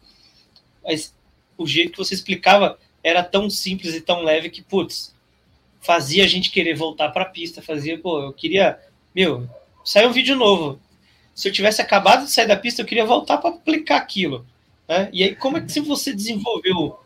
[0.83, 1.15] Mas
[1.57, 5.15] o jeito que você explicava era tão simples e tão leve que, putz,
[5.79, 8.77] fazia a gente querer voltar para a pista, fazia, pô, eu queria,
[9.15, 9.49] meu,
[9.83, 10.79] saiu um vídeo novo.
[11.33, 14.45] Se eu tivesse acabado de sair da pista, eu queria voltar para aplicar aquilo.
[14.87, 15.09] Né?
[15.13, 16.99] E aí, como é que se você desenvolveu?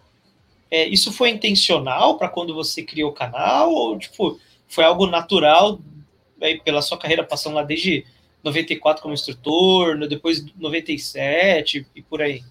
[0.73, 3.71] É, isso foi intencional para quando você criou o canal?
[3.71, 5.79] Ou tipo, foi algo natural
[6.41, 8.07] aí, pela sua carreira passando lá desde
[8.43, 12.43] 94 como instrutor, depois 97 e por aí?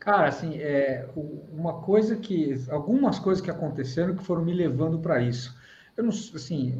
[0.00, 1.06] Cara, assim, é,
[1.52, 2.56] uma coisa que.
[2.68, 5.56] Algumas coisas que aconteceram que foram me levando para isso.
[5.96, 6.74] Eu não, assim,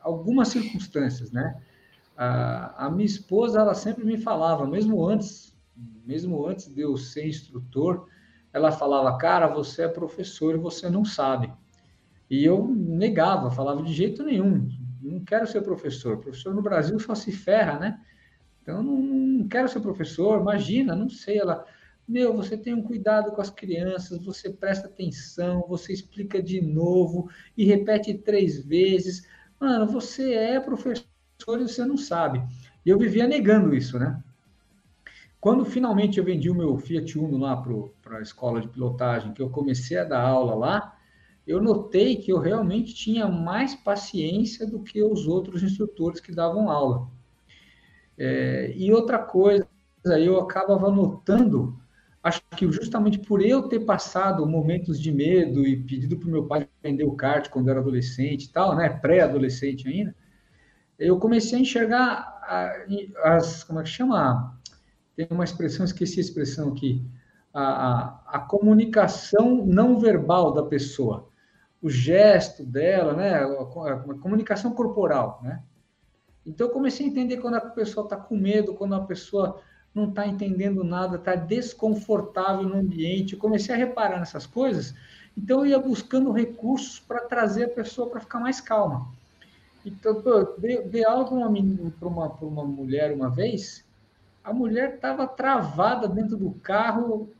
[0.00, 1.60] algumas circunstâncias, né?
[2.16, 5.52] A, a minha esposa, ela sempre me falava, mesmo antes,
[6.06, 8.06] mesmo antes de eu ser instrutor,
[8.52, 11.52] ela falava, cara, você é professor e você não sabe.
[12.30, 14.68] E eu negava, falava de jeito nenhum,
[15.00, 16.18] não quero ser professor.
[16.18, 18.00] Professor no Brasil só se ferra, né?
[18.62, 21.38] Então, não, quero ser professor, imagina, não sei.
[21.38, 21.64] Ela,
[22.06, 27.30] meu, você tem um cuidado com as crianças, você presta atenção, você explica de novo
[27.56, 29.26] e repete três vezes.
[29.58, 31.06] Mano, você é professor
[31.46, 32.42] e você não sabe.
[32.84, 34.22] E eu vivia negando isso, né?
[35.40, 37.56] Quando finalmente eu vendi o meu Fiat Uno lá
[38.02, 40.96] para a escola de pilotagem, que eu comecei a dar aula lá,
[41.46, 46.70] eu notei que eu realmente tinha mais paciência do que os outros instrutores que davam
[46.70, 47.08] aula.
[48.16, 49.66] É, e outra coisa,
[50.04, 51.78] eu acabava notando,
[52.22, 56.46] acho que justamente por eu ter passado momentos de medo e pedido para o meu
[56.46, 60.14] pai vender o kart quando era adolescente e tal, né, pré-adolescente ainda,
[60.98, 62.40] eu comecei a enxergar
[63.22, 64.57] as, como é que chama?
[65.18, 67.04] Tem uma expressão, esqueci a expressão aqui,
[67.52, 71.28] a, a, a comunicação não verbal da pessoa
[71.80, 73.34] o gesto dela, né?
[73.36, 75.62] A, comunicação corporal, né?
[76.44, 79.60] Então eu comecei a entender quando a pessoa está com medo, quando a pessoa
[79.94, 83.34] não está entendendo nada, está desconfortável no ambiente.
[83.34, 84.94] Eu comecei a reparar nessas coisas.
[85.36, 89.08] Então eu ia buscando recursos para trazer a pessoa para ficar mais calma.
[89.84, 91.48] Então, eu dei, dei para uma,
[92.02, 93.84] uma, uma mulher uma vez,
[94.48, 97.30] a mulher estava travada dentro do carro,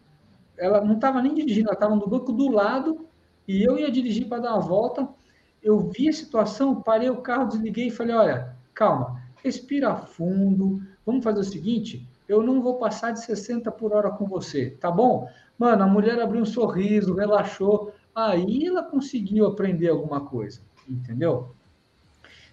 [0.59, 3.07] ela não estava nem dirigindo, ela estava no banco do lado,
[3.47, 5.09] e eu ia dirigir para dar uma volta,
[5.63, 11.25] eu vi a situação, parei o carro, desliguei e falei: olha, calma, respira fundo, vamos
[11.25, 15.31] fazer o seguinte: eu não vou passar de 60 por hora com você, tá bom?
[15.59, 21.55] Mano, a mulher abriu um sorriso, relaxou, aí ela conseguiu aprender alguma coisa, entendeu?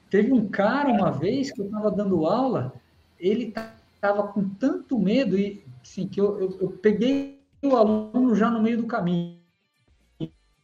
[0.10, 2.74] Teve um cara uma vez que eu estava dando aula,
[3.20, 3.75] ele estava
[4.14, 8.78] com tanto medo e assim, que eu, eu, eu peguei o aluno já no meio
[8.78, 9.40] do caminho.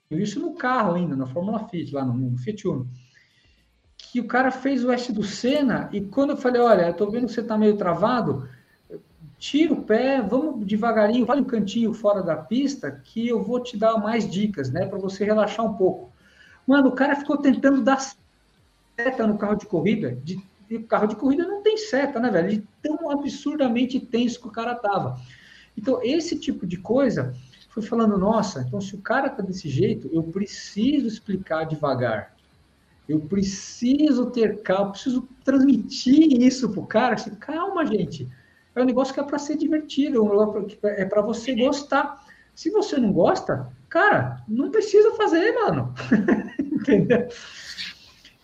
[0.09, 2.35] Isso no carro ainda, na Fórmula Fit, lá no, no
[2.65, 2.87] Uno.
[3.97, 7.09] Que o cara fez o S do Senna e quando eu falei, olha, eu tô
[7.09, 8.49] vendo que você tá meio travado,
[9.37, 13.77] tira o pé, vamos devagarinho, vai um cantinho fora da pista que eu vou te
[13.77, 16.11] dar mais dicas, né, para você relaxar um pouco.
[16.67, 20.39] Mano, o cara ficou tentando dar seta no carro de corrida, de,
[20.71, 22.49] de carro de corrida não tem seta, né, velho?
[22.49, 25.19] De tão absurdamente tenso que o cara tava.
[25.77, 27.33] Então, esse tipo de coisa
[27.69, 32.33] fui falando, nossa, então se o cara tá desse jeito, eu preciso explicar devagar.
[33.07, 37.15] Eu preciso ter calma, preciso transmitir isso pro cara.
[37.15, 38.29] Assim, calma, gente.
[38.73, 40.25] É um negócio que é para ser divertido,
[40.83, 42.25] é para você gostar.
[42.55, 45.93] Se você não gosta, cara, não precisa fazer, mano.
[46.61, 47.27] Entendeu?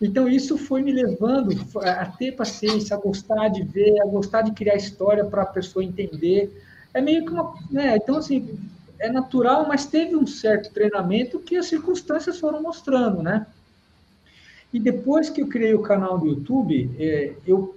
[0.00, 1.50] Então, isso foi me levando
[1.82, 5.84] a ter paciência, a gostar de ver, a gostar de criar história para a pessoa
[5.84, 6.62] entender.
[6.94, 7.54] É meio que uma.
[7.70, 7.96] Né?
[7.96, 8.58] Então, assim,
[8.98, 13.46] é natural, mas teve um certo treinamento que as circunstâncias foram mostrando, né?
[14.72, 17.74] E depois que eu criei o canal do YouTube, é, eu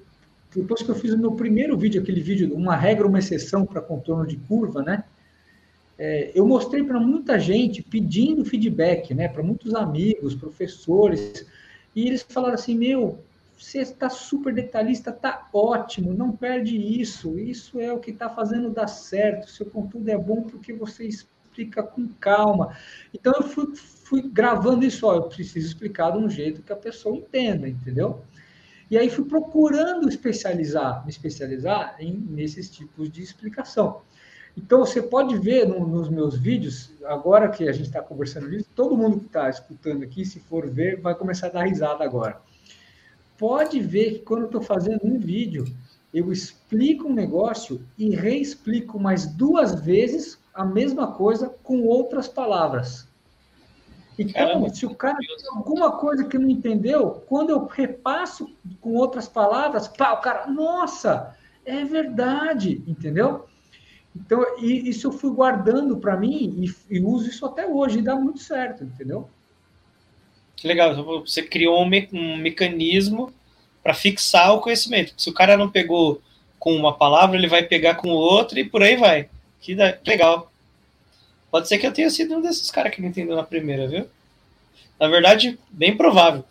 [0.54, 3.82] depois que eu fiz o meu primeiro vídeo, aquele vídeo, uma regra, uma exceção para
[3.82, 5.06] contorno de curva, né?
[5.98, 9.30] É, eu mostrei para muita gente pedindo feedback, né?
[9.30, 11.46] Para muitos amigos, professores,
[11.96, 13.24] e eles falaram assim: meu,
[13.58, 17.38] você está super detalhista, está ótimo, não perde isso.
[17.38, 19.50] Isso é o que está fazendo dar certo.
[19.50, 22.76] Seu conteúdo é bom porque você explica com calma.
[23.14, 26.76] Então eu fui, fui gravando isso, ó, eu preciso explicar de um jeito que a
[26.76, 28.24] pessoa entenda, entendeu?
[28.90, 34.02] E aí fui procurando especializar, me especializar em, nesses tipos de explicação.
[34.58, 38.68] Então, você pode ver no, nos meus vídeos, agora que a gente está conversando isso,
[38.76, 42.42] todo mundo que está escutando aqui, se for ver, vai começar a dar risada agora.
[43.38, 45.66] Pode ver que quando eu estou fazendo um vídeo,
[46.14, 53.08] eu explico um negócio e reexplico mais duas vezes a mesma coisa com outras palavras.
[54.20, 58.94] Então, Caramba, se o cara tem alguma coisa que não entendeu, quando eu repasso com
[58.94, 61.36] outras palavras, pá, o cara, nossa,
[61.66, 63.46] é verdade, entendeu?
[64.16, 68.16] Então, isso eu fui guardando para mim e, e, uso isso até hoje e dá
[68.16, 69.30] muito certo, entendeu?
[70.56, 73.34] Que legal, então, você criou um, me um mecanismo
[73.82, 75.14] para fixar o conhecimento.
[75.18, 76.22] Se o cara não pegou
[76.60, 79.30] com uma palavra, ele vai pegar com outra e por aí vai.
[79.60, 79.98] Que, da...
[80.06, 80.52] legal.
[81.50, 84.08] Pode ser que eu tenha sido um desses caras que não entendeu na primeira, viu?
[85.00, 86.44] Na verdade, bem provável.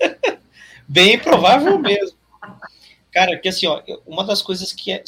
[0.86, 2.16] bem provável mesmo.
[3.10, 5.02] Cara, que assim, ó, uma das coisas que, é,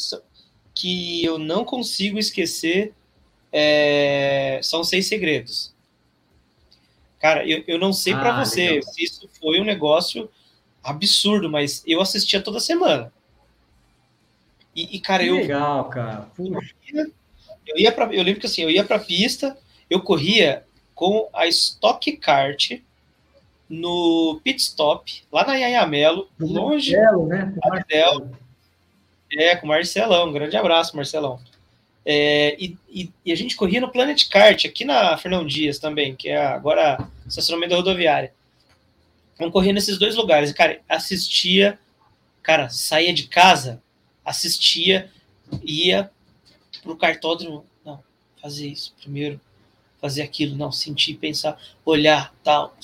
[0.74, 2.92] que eu não consigo esquecer
[3.52, 5.72] é, são seis segredos.
[7.20, 8.92] Cara, eu, eu não sei ah, para você legal.
[8.92, 10.28] se isso foi um negócio
[10.82, 13.12] absurdo, mas eu assistia toda semana.
[14.74, 15.36] E, e cara, que eu.
[15.36, 16.28] Legal, cara.
[16.34, 16.74] Puxa.
[17.64, 19.56] Eu ia para, eu lembro que assim, eu ia para pista,
[19.88, 20.64] eu corria
[20.94, 22.80] com a Stock Kart
[23.68, 27.54] no pit stop, lá na Yayamelo, longe Marcelo, né?
[27.64, 28.30] Marcelo.
[29.36, 31.40] É, com o Marcelão, um grande abraço, Marcelão.
[32.04, 36.16] É, e, e, e, a gente corria no Planet Kart, aqui na Fernão Dias também,
[36.16, 38.32] que é agora estacionamento da rodoviária.
[39.38, 40.50] Vamos correr nesses dois lugares.
[40.50, 41.78] E, cara, assistia,
[42.42, 43.82] cara, saía de casa,
[44.24, 45.10] assistia,
[45.62, 46.10] ia
[46.82, 48.02] pro cartódromo, não,
[48.40, 49.40] fazer isso primeiro,
[50.00, 52.76] fazer aquilo, não, sentir, pensar, olhar, tal.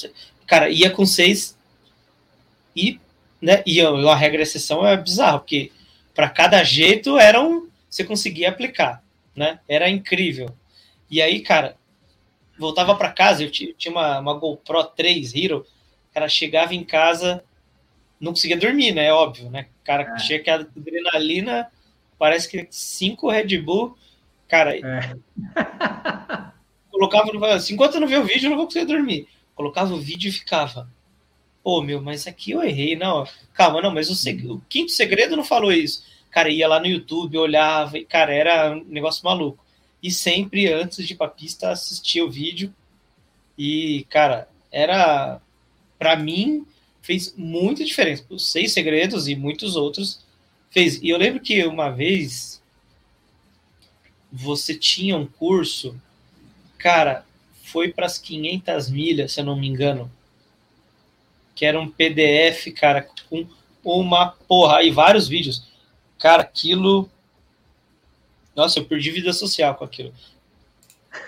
[0.46, 1.58] Cara, ia com seis
[2.74, 3.00] e,
[3.42, 5.72] né, e a regra exceção é bizarro, porque
[6.18, 9.04] para cada jeito era um, você conseguia aplicar,
[9.36, 9.60] né?
[9.68, 10.52] Era incrível.
[11.08, 11.76] E aí, cara,
[12.58, 15.64] voltava para casa, eu tinha uma, uma GoPro 3 Hero,
[16.12, 17.44] cara, chegava em casa,
[18.18, 19.06] não conseguia dormir, né?
[19.06, 19.68] É óbvio, né?
[19.84, 20.18] Cara, é.
[20.18, 21.70] chega que a adrenalina
[22.18, 23.96] parece que cinco Red Bull,
[24.48, 24.76] cara.
[24.76, 25.16] É.
[26.90, 29.28] colocava no assim, enquanto eu não ver o vídeo, eu não vou conseguir dormir.
[29.54, 30.90] Colocava o vídeo e ficava.
[31.62, 33.26] Pô, meu, mas aqui eu errei, não.
[33.52, 34.46] Calma, não, mas o, seg...
[34.46, 36.04] o quinto segredo não falou isso.
[36.30, 39.64] Cara, ia lá no YouTube, olhava, e, cara, era um negócio maluco.
[40.02, 42.72] E sempre, antes de ir pra pista, assistia o vídeo.
[43.56, 45.40] E, cara, era.
[45.98, 46.64] para mim,
[47.02, 48.24] fez muita diferença.
[48.30, 50.20] Os seis segredos e muitos outros
[50.70, 51.00] fez.
[51.02, 52.62] E eu lembro que uma vez
[54.30, 56.00] você tinha um curso,
[56.78, 57.24] cara,
[57.62, 60.10] foi para as 500 milhas, se eu não me engano,
[61.58, 63.44] que era um PDF, cara, com
[63.82, 65.66] uma porra e vários vídeos.
[66.16, 67.10] Cara, aquilo.
[68.54, 70.14] Nossa, eu perdi vida social com aquilo.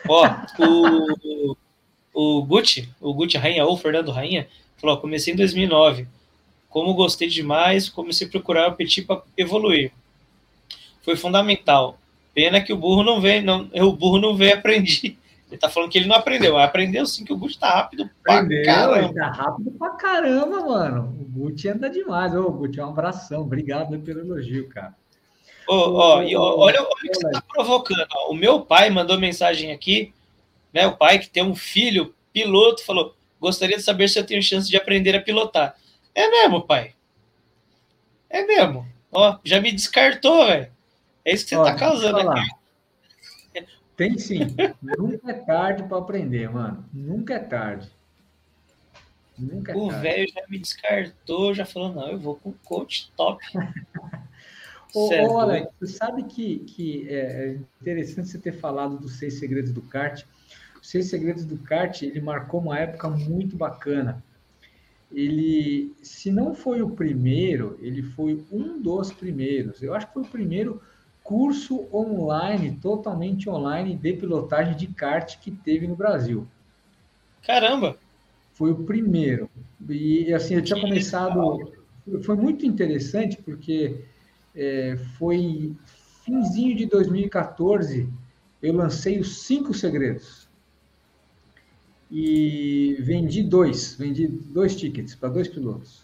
[0.09, 1.57] Ó, o,
[2.15, 6.07] o Gucci, o Gucci Rainha, ou Fernando Rainha, falou: comecei em 2009
[6.69, 9.91] como gostei demais, comecei a procurar o Petit para evoluir.
[11.03, 11.99] Foi fundamental.
[12.33, 15.19] Pena que o burro não veio, não, o burro não veio aprender.
[15.51, 18.09] Ele tá falando que ele não aprendeu, mas aprendeu sim que o Gucci tá rápido
[18.25, 18.99] aprendeu, pra caramba.
[18.99, 21.17] Ele tá rápido pra caramba, mano.
[21.21, 22.35] O Gucci anda demais.
[22.35, 23.43] Ô, Gucci, um abração.
[23.43, 24.95] Obrigado pelo elogio, cara.
[25.67, 28.07] Ô, ó, olha, olha o que você tá provocando.
[28.29, 30.13] O meu pai mandou mensagem aqui,
[30.73, 30.87] né?
[30.87, 34.69] O pai que tem um filho piloto falou: gostaria de saber se eu tenho chance
[34.69, 35.75] de aprender a pilotar.
[36.15, 36.95] É mesmo, pai.
[38.29, 38.87] É mesmo.
[39.11, 40.71] Ó, já me descartou, velho.
[41.25, 42.60] É isso que você tá causando aqui.
[44.01, 44.39] Tem sim.
[44.81, 46.83] Nunca é tarde para aprender, mano.
[46.91, 47.91] Nunca é tarde.
[49.39, 53.45] Nunca é o velho já me descartou, já falou, não, eu vou com coach top.
[54.95, 59.71] Ô, olha, você sabe que, que é, é interessante você ter falado dos seis segredos
[59.71, 60.25] do kart.
[60.81, 64.25] Os seis segredos do kart, ele marcou uma época muito bacana
[65.13, 69.83] ele, se não foi o primeiro, ele foi um dos primeiros.
[69.83, 70.81] Eu acho que foi o primeiro
[71.31, 76.45] curso online, totalmente online, de pilotagem de kart que teve no Brasil.
[77.47, 77.97] Caramba!
[78.55, 79.49] Foi o primeiro.
[79.89, 81.73] E assim, eu tinha começado.
[82.25, 84.01] Foi muito interessante porque
[84.57, 85.73] é, foi
[86.25, 88.09] finzinho de 2014,
[88.61, 90.49] eu lancei os cinco segredos
[92.11, 96.03] e vendi dois, vendi dois tickets para dois pilotos.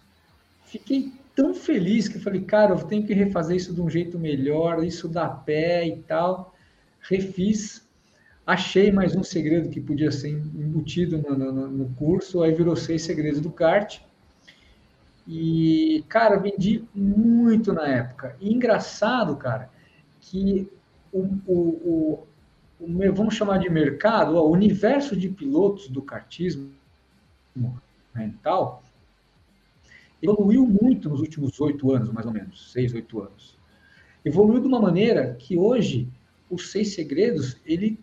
[0.66, 4.82] Fiquei tão feliz que falei, cara, eu tenho que refazer isso de um jeito melhor,
[4.82, 6.55] isso dá pé e tal.
[7.03, 7.87] Refiz,
[8.45, 13.03] achei mais um segredo que podia ser embutido no, no, no curso, aí virou seis
[13.03, 14.01] segredos do kart.
[15.28, 18.34] E, cara, vendi muito na época.
[18.41, 19.68] E engraçado, cara,
[20.20, 20.66] que
[21.12, 22.26] o, o,
[22.80, 26.72] o, vamos chamar de mercado, o universo de pilotos do kartismo
[28.14, 28.82] mental
[30.23, 33.57] evoluiu muito nos últimos oito anos, mais ou menos, seis, oito anos.
[34.25, 36.09] Evoluiu de uma maneira que hoje
[36.51, 37.99] os seis segredos, ele,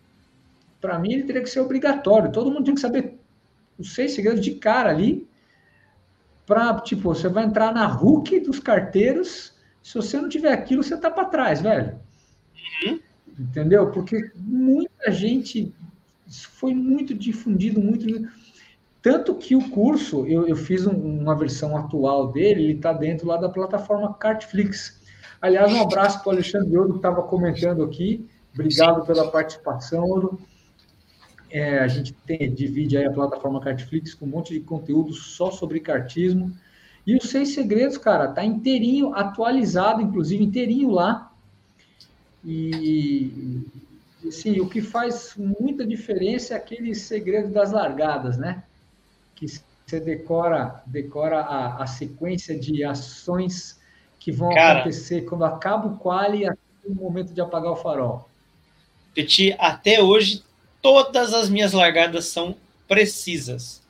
[0.80, 2.32] para mim, ele teria que ser obrigatório.
[2.32, 3.18] Todo mundo tem que saber
[3.78, 5.26] os seis segredos de cara ali,
[6.46, 9.54] para tipo, você vai entrar na RUC dos carteiros.
[9.82, 11.98] Se você não tiver aquilo, você tá para trás, velho.
[12.86, 13.00] Uhum.
[13.38, 13.90] Entendeu?
[13.90, 15.74] Porque muita gente
[16.26, 18.06] isso foi muito difundido, muito
[19.04, 23.26] tanto que o curso, eu, eu fiz um, uma versão atual dele, ele está dentro
[23.26, 24.98] lá da plataforma Cartflix.
[25.42, 28.26] Aliás, um abraço para o Alexandre Ouro, que estava comentando aqui.
[28.54, 30.40] Obrigado pela participação, Ouro.
[31.50, 35.50] É, a gente tem, divide aí a plataforma Cartflix com um monte de conteúdo só
[35.50, 36.50] sobre cartismo.
[37.06, 41.30] E os seis segredos, cara, tá inteirinho, atualizado, inclusive inteirinho lá.
[42.42, 43.66] E,
[44.30, 48.62] sim, o que faz muita diferença é aquele segredo das largadas, né?
[49.86, 53.78] Você decora, decora a, a sequência de ações
[54.18, 56.48] que vão Cara, acontecer quando acaba o quali e
[56.88, 58.28] o momento de apagar o farol.
[59.14, 60.42] Petit, até hoje,
[60.80, 62.56] todas as minhas largadas são
[62.88, 63.82] precisas.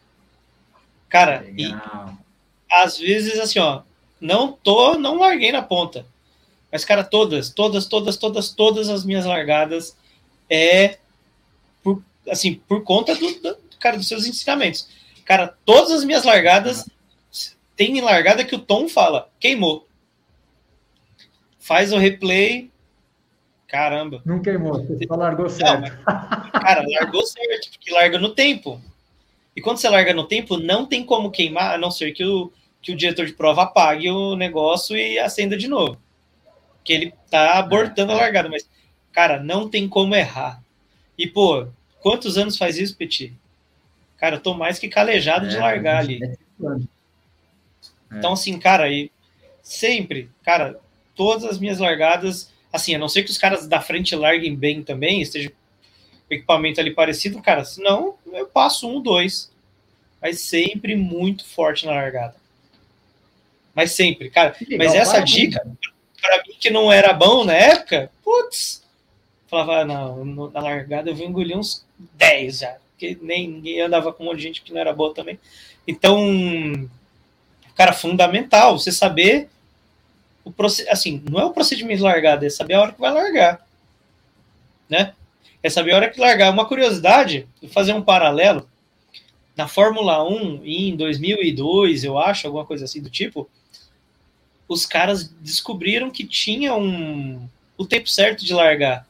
[1.08, 2.14] Cara, Legal.
[2.70, 3.82] e às vezes assim, ó,
[4.20, 6.04] não tô, não larguei na ponta.
[6.72, 9.96] Mas, cara, todas, todas, todas, todas, todas as minhas largadas
[10.50, 10.98] é
[11.84, 14.88] por, assim, por conta do, do cara, dos seus ensinamentos.
[15.24, 16.88] Cara, todas as minhas largadas
[17.76, 19.86] tem largada que o Tom fala, queimou.
[21.58, 22.70] Faz o replay.
[23.66, 24.22] Caramba.
[24.24, 25.90] Não queimou, você só largou certo.
[25.90, 28.80] Não, cara, largou certo, porque larga no tempo.
[29.56, 32.52] E quando você larga no tempo, não tem como queimar, a não ser que o,
[32.82, 35.98] que o diretor de prova apague o negócio e acenda de novo.
[36.84, 38.68] Que ele tá abortando a largada, mas,
[39.10, 40.62] cara, não tem como errar.
[41.16, 41.66] E, pô,
[42.00, 43.32] quantos anos faz isso, Petit?
[44.24, 46.18] Cara, eu tô mais que calejado é, de largar ali.
[46.24, 46.34] É.
[48.10, 49.10] Então, assim, cara, e
[49.62, 50.80] sempre, cara,
[51.14, 54.82] todas as minhas largadas, assim, a não ser que os caras da frente larguem bem
[54.82, 55.52] também, esteja
[56.30, 59.52] equipamento ali parecido, cara, senão eu passo um, dois.
[60.22, 62.36] Mas sempre muito forte na largada.
[63.74, 64.56] Mas sempre, cara.
[64.58, 65.60] Legal, mas essa dica,
[66.18, 68.82] para mim que não era bom na época, putz,
[69.48, 71.84] falava, não, na largada eu vou engolir uns
[72.16, 75.12] 10 já porque nem ninguém andava com um monte de gente que não era boa
[75.12, 75.38] também.
[75.86, 76.88] Então,
[77.74, 79.48] cara, fundamental você saber
[80.44, 80.52] o
[80.88, 83.66] assim, não é o procedimento largado, é saber a hora que vai largar,
[84.88, 85.14] né?
[85.62, 86.52] É saber a hora que largar.
[86.52, 88.68] Uma curiosidade, vou fazer um paralelo.
[89.56, 93.48] Na Fórmula 1, em 2002, eu acho, alguma coisa assim do tipo,
[94.68, 99.06] os caras descobriram que tinha um, o tempo certo de largar.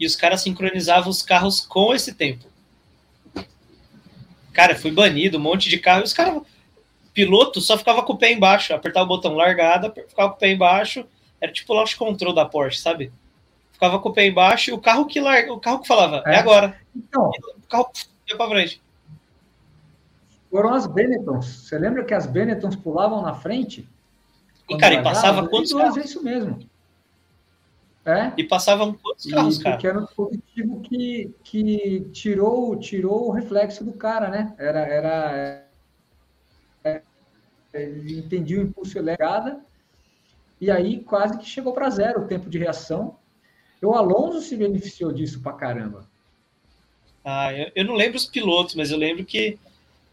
[0.00, 2.44] E os caras sincronizavam os carros com esse tempo.
[4.56, 6.02] Cara, fui banido, um monte de carro.
[6.02, 6.40] Os caras,
[7.12, 10.50] piloto, só ficava com o pé embaixo, apertava o botão largada, ficava com o pé
[10.50, 11.04] embaixo.
[11.38, 13.12] Era tipo o launch control da Porsche, sabe?
[13.70, 16.36] Ficava com o pé embaixo e o carro que larga, o carro que falava, é,
[16.36, 16.74] é agora.
[16.96, 17.90] Então, o carro
[18.26, 18.82] ia pra frente.
[20.50, 21.44] Foram as Benettons.
[21.44, 23.86] Você lembra que as Benettons pulavam na frente?
[24.70, 25.98] E, cara, e passava quantos carros?
[25.98, 26.66] É isso mesmo.
[28.06, 28.32] É?
[28.36, 29.74] E passavam quantos carros, cara?
[29.74, 34.54] Porque era um dispositivo que, que tirou, tirou o reflexo do cara, né?
[34.58, 35.66] Era, era,
[36.84, 37.02] é,
[37.74, 39.60] ele entendia o impulso elegada
[40.60, 43.18] e aí quase que chegou para zero o tempo de reação.
[43.82, 46.08] O Alonso se beneficiou disso pra caramba.
[47.24, 49.58] Ah, eu, eu não lembro os pilotos, mas eu lembro que,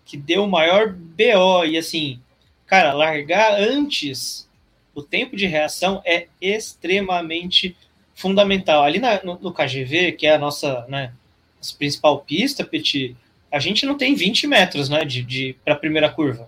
[0.04, 1.64] que deu o maior BO.
[1.64, 2.20] E assim,
[2.66, 4.50] cara, largar antes
[4.96, 7.76] o tempo de reação é extremamente
[8.16, 8.84] fundamental.
[8.84, 11.14] Ali na, no, no, KGV, que é a nossa, né,
[11.58, 13.16] nossa principal pista, Petit,
[13.52, 16.48] a gente não tem 20 metros né, de, de para a primeira curva.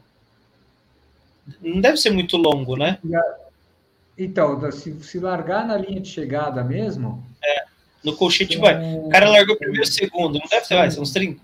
[1.61, 2.97] Não deve ser muito longo, né?
[4.17, 7.23] Então, se, se largar na linha de chegada mesmo.
[7.43, 7.65] É,
[8.03, 8.95] no colchete vai.
[8.95, 11.41] O cara largou primeiro segundo, não deve ser, vai, uns 30.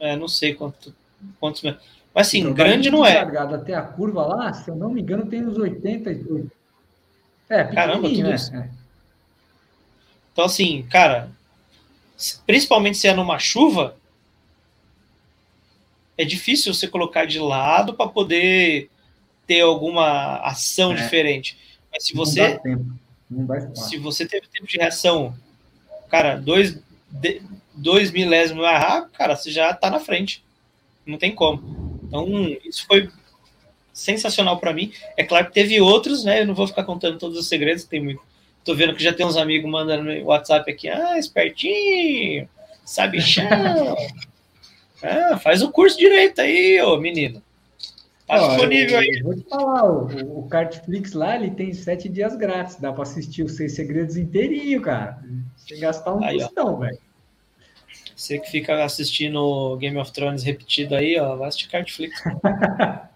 [0.00, 0.94] É, não sei quanto,
[1.40, 1.84] quantos metros.
[2.14, 3.14] Mas assim, então, grande não é.
[3.16, 6.10] Largado até a curva lá, se eu não me engano, tem uns 80.
[7.54, 8.34] É, Caramba, tudo né?
[8.34, 8.54] isso.
[8.54, 8.68] É.
[10.32, 11.30] Então, assim, cara,
[12.44, 13.96] principalmente se é numa chuva,
[16.18, 18.90] é difícil você colocar de lado para poder
[19.46, 20.96] ter alguma ação é.
[20.96, 21.56] diferente.
[21.92, 22.60] Mas se você.
[23.74, 25.34] Se você teve tempo de reação,
[26.08, 26.78] cara, dois,
[27.74, 30.44] dois milésimos mais rápido, cara, você já tá na frente.
[31.06, 32.00] Não tem como.
[32.02, 32.26] Então,
[32.64, 33.10] isso foi
[33.94, 34.92] sensacional para mim.
[35.16, 36.42] É claro que teve outros, né?
[36.42, 38.20] Eu não vou ficar contando todos os segredos, tem muito,
[38.64, 40.88] tô vendo que já tem uns amigos mandando no WhatsApp aqui.
[40.88, 42.48] Ah, espertinho,
[42.84, 43.46] sabe chão.
[45.02, 47.40] ah, faz o curso direito aí, ô menino.
[48.26, 49.22] Tá Ó, disponível aí.
[49.22, 52.76] vou te falar, o, o Cartflix lá, ele tem sete dias grátis.
[52.76, 55.22] Dá para assistir os seis segredos inteirinho, cara.
[55.56, 56.98] Sem gastar um custão, velho.
[58.16, 62.22] Você que fica assistindo Game of Thrones repetido aí, ó, vai assistir Cartflix.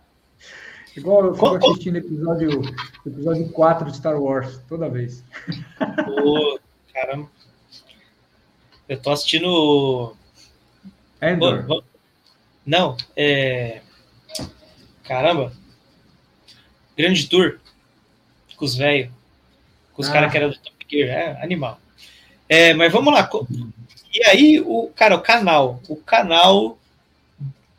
[0.98, 2.60] Igual eu fico assistindo episódio,
[3.06, 5.22] episódio 4 de Star Wars, toda vez.
[6.04, 6.58] Pô,
[6.92, 7.30] caramba.
[8.88, 10.16] Eu tô assistindo.
[11.22, 11.64] Endor.
[11.66, 11.84] Pô,
[12.66, 13.80] não, é.
[15.04, 15.52] Caramba.
[16.96, 17.60] Grande Tour.
[18.56, 19.10] Com os velhos.
[19.92, 20.12] Com os ah.
[20.12, 21.10] caras que eram do Top Gear.
[21.10, 21.80] É, animal.
[22.48, 23.30] É, mas vamos lá.
[24.12, 25.80] E aí, o cara, o canal.
[25.88, 26.76] O canal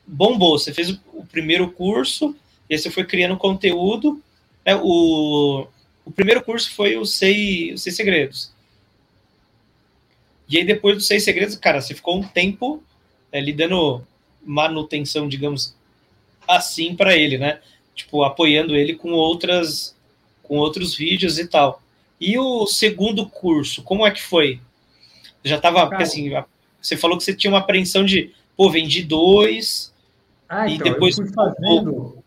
[0.08, 0.58] bombou.
[0.58, 2.34] Você fez o, o primeiro curso
[2.70, 4.22] e aí você foi criando conteúdo.
[4.66, 4.76] Né?
[4.76, 5.66] O,
[6.06, 8.52] o primeiro curso foi os seis, os seis segredos.
[10.48, 12.84] E aí, depois dos seis segredos, cara, você ficou um tempo
[13.32, 14.02] é, lhe dando
[14.44, 15.76] manutenção, digamos
[16.48, 17.60] assim, para ele, né?
[17.94, 19.96] Tipo, apoiando ele com outras
[20.44, 21.82] com outros vídeos e tal.
[22.20, 24.60] E o segundo curso, como é que foi?
[25.44, 26.32] Já estava assim,
[26.82, 29.94] você falou que você tinha uma apreensão de, pô, vendi dois
[30.50, 32.19] ah, e então, depois eu fui fazendo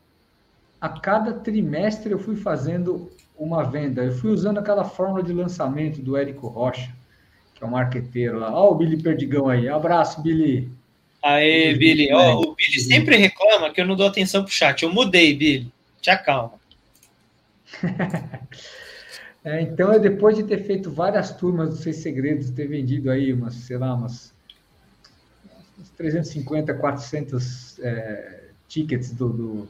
[0.82, 4.02] a cada trimestre eu fui fazendo uma venda.
[4.02, 6.92] Eu fui usando aquela fórmula de lançamento do Érico Rocha,
[7.54, 8.52] que é o um marqueteiro lá.
[8.52, 9.68] Ó, o Billy Perdigão aí.
[9.68, 10.68] Abraço, Billy.
[11.22, 12.12] Aê, Billy.
[12.12, 14.82] Ó, o Billy sempre reclama que eu não dou atenção pro chat.
[14.82, 15.72] Eu mudei, Billy.
[16.00, 16.54] Te acalma.
[19.44, 23.54] é, então, depois de ter feito várias turmas dos Seis Segredos, ter vendido aí umas,
[23.54, 24.34] sei lá, umas,
[25.78, 29.68] umas 350, 400 é, tickets do, do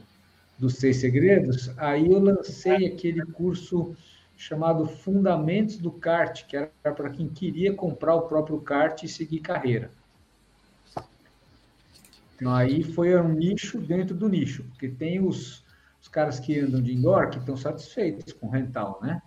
[0.57, 3.95] dos Seis Segredos, aí eu lancei aquele curso
[4.35, 9.39] chamado Fundamentos do Kart, que era para quem queria comprar o próprio kart e seguir
[9.39, 9.89] carreira.
[12.35, 15.63] Então, aí foi um nicho dentro do nicho, porque tem os,
[16.01, 19.21] os caras que andam de indoor que estão satisfeitos com rental, né?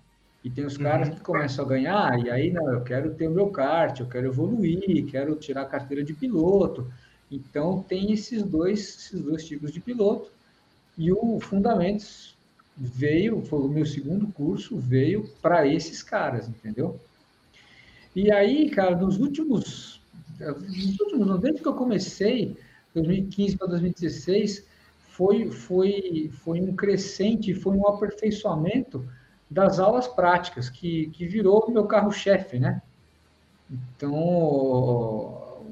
[0.44, 1.14] E tem os caras uhum.
[1.14, 4.26] que começam a ganhar, e aí, não, eu quero ter o meu kart, eu quero
[4.26, 6.92] evoluir, quero tirar a carteira de piloto.
[7.30, 10.30] Então, tem esses dois, esses dois tipos de piloto.
[10.96, 12.36] E o Fundamentos
[12.76, 16.98] veio, foi o meu segundo curso, veio para esses caras, entendeu?
[18.14, 20.00] E aí, cara, nos últimos,
[20.38, 22.56] nos últimos, desde que eu comecei,
[22.94, 24.64] 2015 para 2016,
[25.08, 29.06] foi, foi, foi um crescente, foi um aperfeiçoamento
[29.50, 32.82] das aulas práticas, que, que virou o meu carro-chefe, né?
[33.70, 35.66] Então,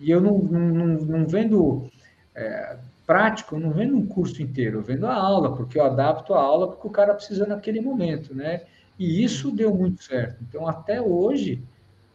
[0.00, 1.90] e eu não, não, não vendo
[2.34, 6.34] é, prático, eu não vendo um curso inteiro, eu vendo a aula, porque eu adapto
[6.34, 8.62] a aula porque o cara precisa naquele momento, né?
[8.98, 10.42] E isso deu muito certo.
[10.42, 11.62] Então, até hoje,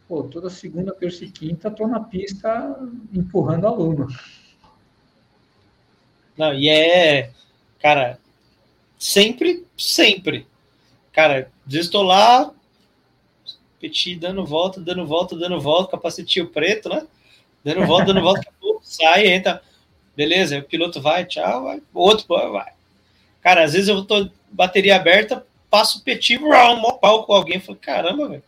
[0.07, 2.79] pô, toda segunda, terça e quinta, estou na pista
[3.13, 4.07] empurrando aluno.
[6.37, 7.31] Não, e é,
[7.79, 8.17] cara,
[8.97, 10.47] sempre, sempre.
[11.11, 12.51] Cara, estou lá,
[13.79, 17.05] petit dando volta, dando volta, dando volta, capacetinho preto, né?
[17.63, 18.41] Dando volta, dando volta,
[18.81, 19.61] sai, entra
[20.19, 21.81] Beleza, o piloto vai, tchau, vai.
[21.93, 22.73] O outro vai.
[23.41, 27.61] Cara, às vezes eu tô bateria aberta, passo o petit, um pau com alguém.
[27.61, 28.43] Falo, caramba, velho.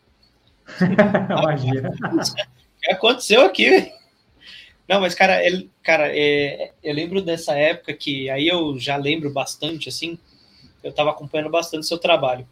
[1.32, 1.90] Imagina.
[1.90, 3.90] O que aconteceu aqui?
[4.86, 9.32] Não, mas, cara, ele, cara é, eu lembro dessa época que aí eu já lembro
[9.32, 10.20] bastante, assim,
[10.84, 12.46] eu tava acompanhando bastante o seu trabalho.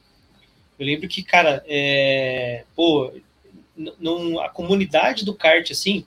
[0.79, 3.11] Eu lembro que, cara, é, pô,
[3.75, 6.05] num, a comunidade do kart, assim,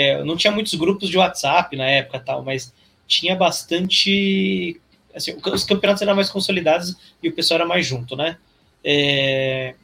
[0.00, 2.72] é, não tinha muitos grupos de WhatsApp na época tal, mas
[3.06, 4.80] tinha bastante.
[5.14, 8.38] Assim, os campeonatos eram mais consolidados e o pessoal era mais junto, né?
[8.82, 9.74] É,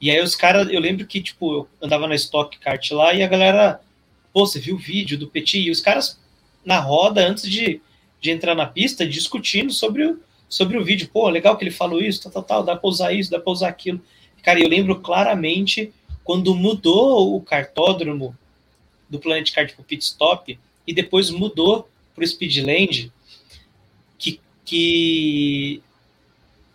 [0.00, 3.22] e aí os caras, eu lembro que, tipo, eu andava na Stock Kart lá e
[3.22, 3.80] a galera,
[4.32, 5.58] pô, você viu o vídeo do Petit?
[5.58, 6.18] E os caras
[6.64, 7.80] na roda, antes de,
[8.20, 11.08] de entrar na pista, discutindo sobre o, sobre o vídeo.
[11.12, 13.52] Pô, legal que ele falou isso, tal, tal, tal, dá pra usar isso, dá pra
[13.52, 14.00] usar aquilo.
[14.42, 15.92] Cara, eu lembro claramente
[16.24, 18.36] quando mudou o cartódromo
[19.14, 23.12] do Planet Kart para o Pit Stop e depois mudou para o Speedland,
[24.18, 25.80] que, que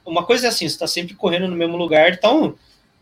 [0.06, 2.56] uma coisa é assim, você está sempre correndo no mesmo lugar, então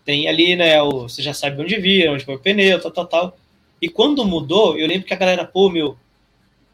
[0.03, 3.05] tem ali, né, o, você já sabe onde vir, onde foi o pneu, tal, tal,
[3.05, 3.37] tal.
[3.81, 5.95] E quando mudou, eu lembro que a galera, pô, meu,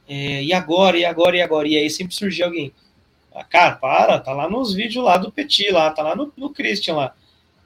[0.07, 1.68] é, e agora, e agora, e agora?
[1.68, 2.72] E aí sempre surgia alguém.
[3.34, 6.49] Ah, cara, para, tá lá nos vídeos lá do Petit, lá, tá lá no, no
[6.52, 7.15] Christian lá.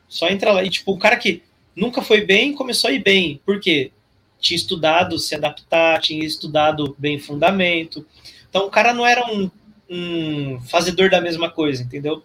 [0.07, 0.63] Só entra lá.
[0.63, 1.43] E tipo, o cara que
[1.75, 3.39] nunca foi bem, começou a ir bem.
[3.45, 3.91] Por quê?
[4.39, 8.05] Tinha estudado se adaptar, tinha estudado bem fundamento.
[8.49, 9.49] Então o cara não era um,
[9.89, 12.23] um fazedor da mesma coisa, entendeu?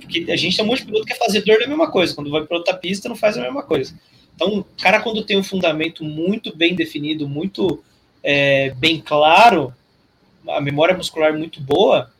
[0.00, 2.14] Porque a gente tem um monte de piloto que é fazedor da mesma coisa.
[2.14, 3.94] Quando vai para outra pista, não faz a mesma coisa.
[4.34, 7.82] Então, o cara, quando tem um fundamento muito bem definido, muito
[8.22, 9.72] é, bem claro,
[10.48, 12.10] a memória muscular muito boa,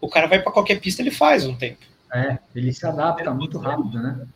[0.00, 1.78] o cara vai para qualquer pista ele faz um tempo.
[2.12, 4.26] É, ele se adapta muito rápido, né?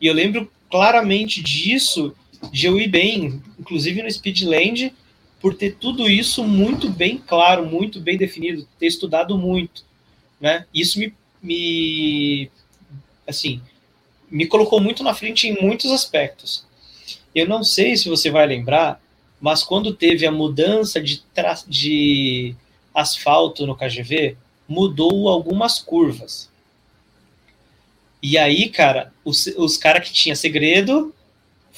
[0.00, 2.14] E eu lembro claramente disso,
[2.52, 4.92] de eu ir bem, inclusive no Speedland,
[5.40, 9.84] por ter tudo isso muito bem claro, muito bem definido, ter estudado muito,
[10.40, 10.66] né?
[10.72, 12.50] Isso me, me
[13.26, 13.60] assim,
[14.30, 16.66] me colocou muito na frente em muitos aspectos.
[17.34, 19.00] Eu não sei se você vai lembrar,
[19.40, 21.22] mas quando teve a mudança de,
[21.66, 22.54] de
[22.94, 24.36] asfalto no KGV,
[24.68, 26.50] mudou algumas curvas.
[28.22, 31.14] E aí, cara, os, os caras que tinha segredo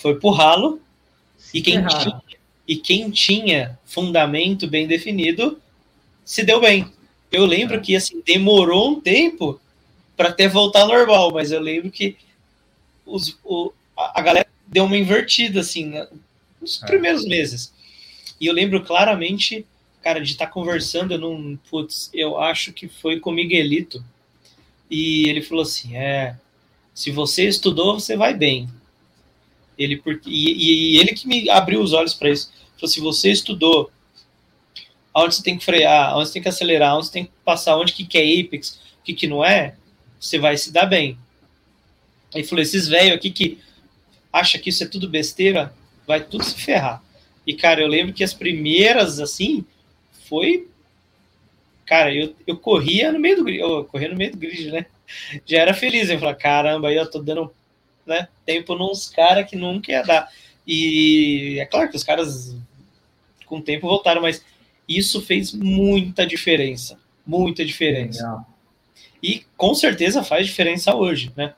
[0.03, 0.81] foi pro ralo,
[1.55, 2.23] e quem, tinha,
[2.67, 5.61] e quem tinha fundamento bem definido
[6.25, 6.93] se deu bem.
[7.31, 7.81] Eu lembro é.
[7.81, 9.61] que assim demorou um tempo
[10.17, 12.17] para até voltar normal, mas eu lembro que
[13.07, 16.09] os, o, a galera deu uma invertida assim né,
[16.61, 16.87] nos é.
[16.87, 17.73] primeiros meses.
[18.41, 19.65] E eu lembro claramente,
[20.03, 24.05] cara, de estar tá conversando, eu não, putz, eu acho que foi com o Miguelito.
[24.91, 26.37] E ele falou assim: é,
[26.93, 28.69] se você estudou, você vai bem.
[29.83, 32.53] Ele, e, e ele que me abriu os olhos para isso.
[32.77, 33.91] Falou: se você estudou
[35.15, 37.77] onde você tem que frear, onde você tem que acelerar, onde você tem que passar,
[37.77, 39.77] onde que, que é apex, o que, que não é,
[40.19, 41.19] você vai se dar bem.
[42.35, 43.59] Aí falou: esses velhos aqui que
[44.33, 45.75] acha que isso é tudo besteira,
[46.07, 47.03] vai tudo se ferrar.
[47.47, 49.65] E, cara, eu lembro que as primeiras, assim,
[50.29, 50.69] foi.
[51.85, 54.87] Cara, eu, eu corria no meio do grid, eu corria no meio do grid, né?
[55.45, 56.09] Já era feliz.
[56.09, 57.53] Eu falei, caramba, aí eu tô dando
[58.07, 60.29] né, tempo nos caras que nunca ia dar.
[60.67, 62.57] E é claro que os caras,
[63.47, 64.45] com o tempo, voltaram, mas
[64.89, 66.99] isso fez muita diferença.
[67.27, 68.23] Muita diferença.
[68.23, 68.47] Legal.
[69.23, 71.55] E com certeza faz diferença hoje, né?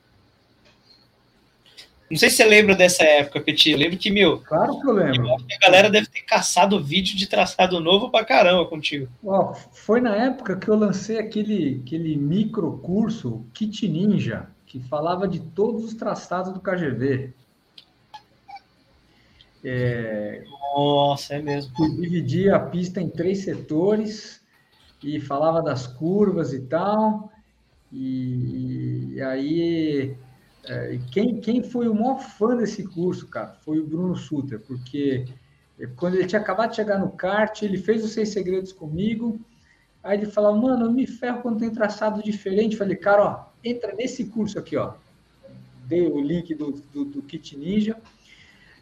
[2.11, 3.71] Não sei se você lembra dessa época, Petit.
[3.71, 4.39] Eu lembro que, meu.
[4.41, 5.35] Claro que eu lembro.
[5.35, 9.09] A galera deve ter caçado vídeo de traçado novo pra caramba contigo.
[9.25, 15.28] Ó, foi na época que eu lancei aquele, aquele micro curso Kit Ninja, que falava
[15.28, 17.32] de todos os traçados do KGV.
[19.62, 20.42] É,
[20.74, 21.72] Nossa, é mesmo.
[21.94, 24.40] dividia a pista em três setores
[25.01, 27.32] e falava das curvas e tal.
[27.92, 30.16] E, e aí
[30.64, 35.24] é, quem, quem foi o maior fã desse curso, cara, foi o Bruno Suter, porque
[35.94, 39.38] quando ele tinha acabado de chegar no kart, ele fez os seis segredos comigo.
[40.05, 42.76] Aí ele falou, mano, eu me ferro quando tem traçado diferente.
[42.76, 44.93] Falei, cara, ó, entra nesse curso aqui, ó.
[45.86, 47.97] Dei o link do, do, do Kit Ninja.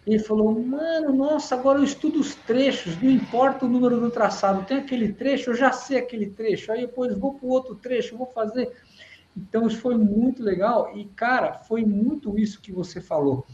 [0.05, 4.66] Ele falou, mano, nossa, agora eu estudo os trechos, não importa o número do traçado,
[4.66, 8.16] tem aquele trecho, eu já sei aquele trecho, aí depois vou para o outro trecho,
[8.16, 8.73] vou fazer.
[9.36, 10.97] Então, isso foi muito legal.
[10.97, 13.47] E, cara, foi muito isso que você falou.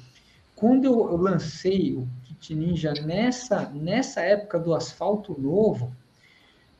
[0.56, 5.92] Quando eu, lancei o Kit Ninja nessa, nessa época do asfalto novo,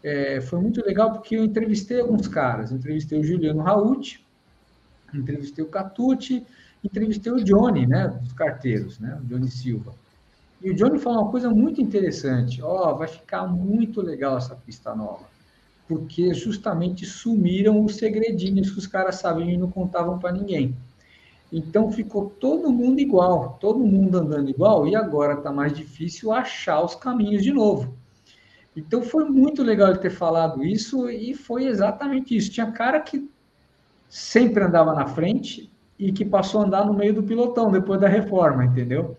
[0.02, 2.72] é, foi muito legal porque eu entrevistei alguns caras.
[2.72, 4.24] entrevistei o Juliano Raut,
[5.12, 6.46] entrevistei o Catucci,
[6.82, 9.94] entrevistei o Johnny, né, dos carteiros, né, o Johnny Silva.
[10.62, 12.60] E o Johnny falou uma coisa muito interessante.
[12.62, 15.38] Ó, oh, vai ficar muito legal essa pista nova
[15.88, 20.76] porque justamente sumiram os segredinhos que os caras sabiam e não contavam para ninguém.
[21.50, 26.84] Então ficou todo mundo igual, todo mundo andando igual, e agora está mais difícil achar
[26.84, 27.96] os caminhos de novo.
[28.78, 32.50] Então foi muito legal ele ter falado isso, e foi exatamente isso.
[32.50, 33.28] Tinha cara que
[34.08, 38.08] sempre andava na frente e que passou a andar no meio do pilotão depois da
[38.08, 39.16] reforma, entendeu?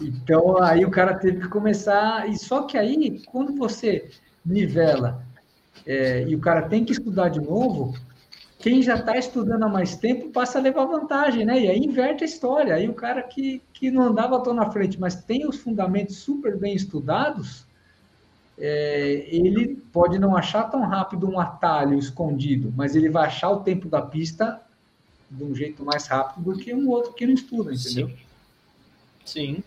[0.00, 4.10] Então aí o cara teve que começar, e só que aí, quando você
[4.44, 5.24] nivela
[5.86, 7.94] é, e o cara tem que estudar de novo,
[8.58, 11.60] quem já está estudando há mais tempo passa a levar vantagem, né?
[11.60, 12.74] E aí inverte a história.
[12.74, 16.56] Aí o cara que, que não andava tão na frente, mas tem os fundamentos super
[16.58, 17.66] bem estudados,
[18.58, 23.60] é, ele pode não achar tão rápido um atalho escondido, mas ele vai achar o
[23.60, 24.60] tempo da pista
[25.30, 28.08] de um jeito mais rápido do que um outro que não estuda, entendeu?
[28.08, 28.16] Sim.
[29.24, 29.64] Sim.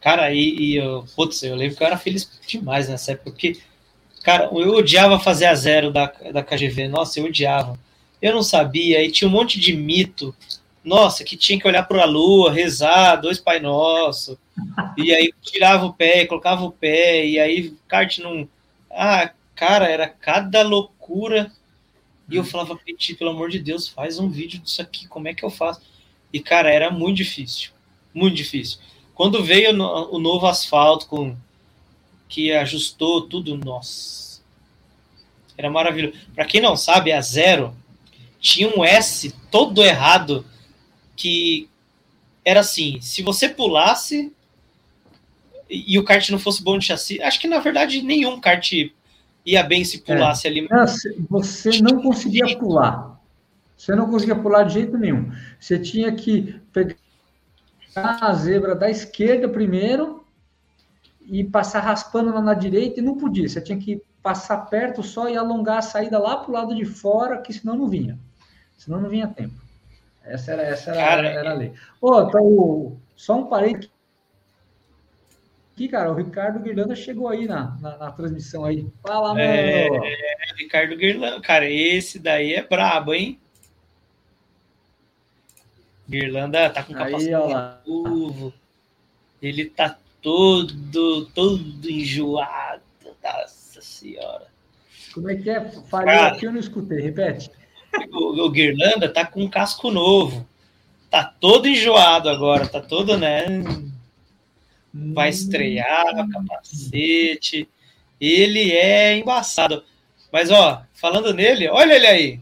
[0.00, 3.58] Cara, e, e eu, putz, eu lembro que eu era feliz demais nessa época, porque
[4.24, 6.88] Cara, eu odiava fazer a zero da, da KGV.
[6.88, 7.78] Nossa, eu odiava.
[8.22, 9.04] Eu não sabia.
[9.04, 10.34] E tinha um monte de mito.
[10.82, 14.38] Nossa, que tinha que olhar para a lua, rezar, dois Pai Nosso.
[14.96, 17.26] E aí tirava o pé, colocava o pé.
[17.26, 18.48] E aí o kart não.
[18.90, 21.50] Ah, cara, era cada loucura.
[22.28, 25.06] E eu falava, Petit, pelo amor de Deus, faz um vídeo disso aqui.
[25.06, 25.82] Como é que eu faço?
[26.32, 27.70] E, cara, era muito difícil.
[28.12, 28.78] Muito difícil.
[29.14, 31.36] Quando veio o novo asfalto com
[32.28, 34.42] que ajustou tudo, nossa.
[35.56, 36.18] Era maravilhoso.
[36.34, 37.76] Para quem não sabe, a Zero
[38.40, 40.44] tinha um S todo errado
[41.16, 41.68] que
[42.44, 44.32] era assim: se você pulasse
[45.86, 48.70] e o kart não fosse bom de chassi, acho que na verdade nenhum kart
[49.44, 50.50] ia bem se pulasse é.
[50.50, 50.68] ali.
[51.28, 53.20] Você não conseguia pular.
[53.76, 55.30] Você não conseguia pular de jeito nenhum.
[55.58, 56.96] Você tinha que pegar
[57.94, 60.24] a zebra da esquerda primeiro
[61.26, 63.48] e passar raspando lá na direita e não podia.
[63.48, 66.84] Você tinha que passar perto só e alongar a saída lá para o lado de
[66.84, 68.18] fora, que senão não vinha.
[68.76, 69.54] Senão não vinha tempo.
[70.22, 71.72] Essa era, essa era, cara, era a lei.
[72.00, 73.90] Ô, então, só um parênteses
[75.74, 78.86] aqui, cara, o Ricardo Guirlanda chegou aí na, na, na transmissão aí.
[79.02, 79.40] Fala, mano.
[79.40, 83.38] É, é, Ricardo Guirlanda, cara, esse daí é brabo, hein?
[86.08, 88.52] Guirlanda tá com capacidade de
[89.42, 92.82] Ele tá todo, todo enjoado.
[93.22, 94.46] Nossa senhora.
[95.12, 95.60] Como é que é?
[95.88, 97.00] Falei aqui, eu não escutei.
[97.00, 97.50] Repete.
[98.12, 100.46] O, o Guirlanda tá com um casco novo.
[101.10, 103.44] Tá todo enjoado agora, tá todo, né?
[105.12, 106.28] Vai estrear, hum.
[106.30, 107.68] capacete.
[108.20, 109.82] Ele é embaçado.
[110.32, 112.40] Mas, ó, falando nele, olha ele aí.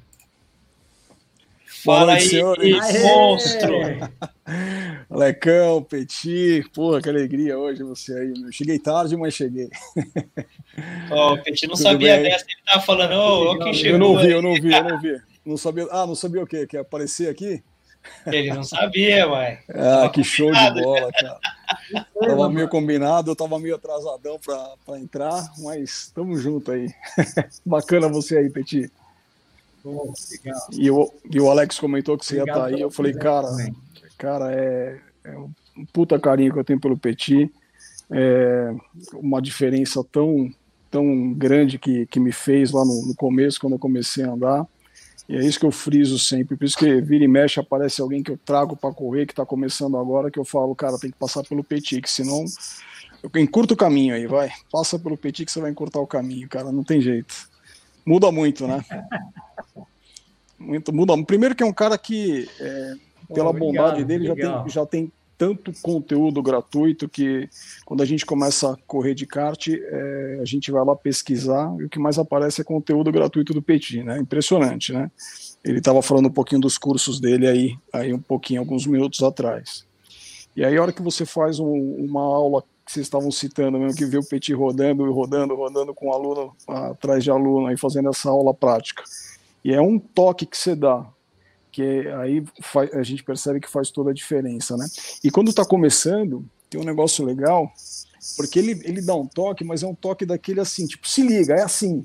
[1.84, 2.40] Fala aí,
[3.02, 3.74] monstro.
[5.10, 8.32] Lecão, Petit, porra, que alegria hoje você aí.
[8.38, 8.52] Meu.
[8.52, 9.68] Cheguei tarde, mas cheguei.
[11.10, 12.30] Ó, oh, o Petit não Tudo sabia bem?
[12.30, 13.92] dessa, ele tava falando, ô, oh, quem chegou.
[13.92, 15.20] Eu não vi, eu não vi, eu não vi.
[15.44, 15.88] Não sabia.
[15.90, 16.66] Ah, não sabia o quê?
[16.66, 17.62] Que ia aparecer aqui?
[18.26, 19.58] Ele não sabia, uai.
[19.68, 21.38] Ah, que show de bola, cara.
[22.18, 26.92] tava meio combinado, eu tava meio atrasadão para entrar, mas estamos junto aí.
[27.64, 28.90] Bacana você aí, Petit.
[30.72, 32.80] E, o, e o Alex comentou que você ia estar tá aí.
[32.80, 33.48] Eu falei, cara,
[34.16, 35.50] cara, é, é um
[35.92, 37.50] puta carinho que eu tenho pelo Petit.
[38.10, 38.72] É
[39.14, 40.52] uma diferença tão,
[40.90, 44.66] tão grande que, que me fez lá no, no começo, quando eu comecei a andar.
[45.32, 46.58] E é isso que eu friso sempre.
[46.58, 49.46] Por isso que vira e mexe, aparece alguém que eu trago para correr, que está
[49.46, 52.44] começando agora, que eu falo, cara, tem que passar pelo Petit, que senão
[53.22, 54.52] eu encurto o caminho aí, vai.
[54.70, 57.48] Passa pelo Petit que você vai encurtar o caminho, cara, não tem jeito.
[58.04, 58.84] Muda muito, né?
[60.58, 61.20] Muito, muda.
[61.24, 62.94] Primeiro que é um cara que, é,
[63.34, 67.48] pela obrigado, bondade dele, já tem, já tem tanto conteúdo gratuito que
[67.84, 71.84] quando a gente começa a correr de kart, é, a gente vai lá pesquisar e
[71.84, 74.20] o que mais aparece é conteúdo gratuito do Petit, né?
[74.20, 75.10] Impressionante, né?
[75.64, 79.84] Ele estava falando um pouquinho dos cursos dele aí, aí um pouquinho, alguns minutos atrás.
[80.54, 83.98] E aí, a hora que você faz um, uma aula que vocês estavam citando, mesmo
[83.98, 88.10] que vê o Petit rodando e rodando, rodando com aluno atrás de aluno aí fazendo
[88.10, 89.02] essa aula prática.
[89.64, 91.04] E é um toque que você dá,
[91.72, 92.44] que aí
[92.92, 94.86] a gente percebe que faz toda a diferença, né?
[95.24, 97.72] E quando está começando, tem um negócio legal,
[98.36, 101.54] porque ele, ele dá um toque, mas é um toque daquele assim, tipo, se liga,
[101.54, 102.04] é assim.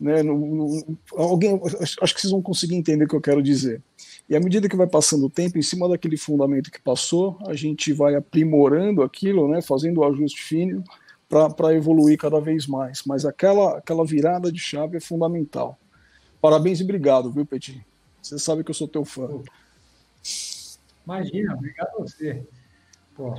[0.00, 0.22] Né?
[0.22, 1.58] No, no, alguém,
[2.02, 3.80] acho que vocês vão conseguir entender o que eu quero dizer.
[4.28, 7.54] E à medida que vai passando o tempo, em cima daquele fundamento que passou, a
[7.54, 9.62] gente vai aprimorando aquilo, né?
[9.62, 10.82] fazendo o ajuste fino
[11.28, 13.02] para evoluir cada vez mais.
[13.06, 15.78] Mas aquela, aquela virada de chave é fundamental.
[16.40, 17.84] Parabéns e obrigado, viu, Petit?
[18.24, 19.28] Você sabe que eu sou teu fã.
[21.04, 22.42] Imagina, obrigado a você.
[23.14, 23.38] Pô,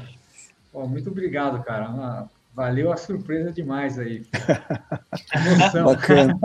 [0.71, 2.29] pô muito obrigado, cara.
[2.53, 4.23] Valeu a surpresa demais aí.
[5.83, 6.37] Bacana.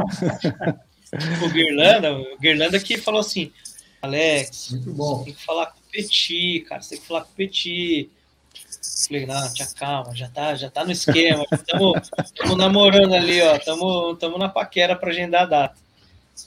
[1.45, 3.53] o Guirlanda, o Guirlanda que falou assim,
[4.01, 5.23] Alex, muito bom.
[5.23, 8.11] tem que falar com o Petit, cara, você tem que falar com o Petit.
[9.07, 14.39] Falei, não, tia, calma, já tá, já tá no esquema, estamos namorando ali, ó, estamos
[14.39, 15.79] na paquera para agendar a data.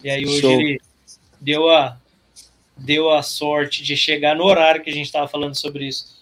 [0.04, 0.60] E aí hoje Show.
[0.60, 0.82] ele
[1.44, 1.98] deu a,
[2.78, 6.14] deu a sorte de chegar no horário que a gente estava falando sobre isso.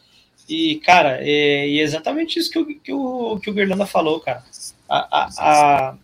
[0.50, 4.44] E, cara, é, é, exatamente isso que o, que o, que o Gerlanda falou, cara.
[4.90, 5.96] A, a, a,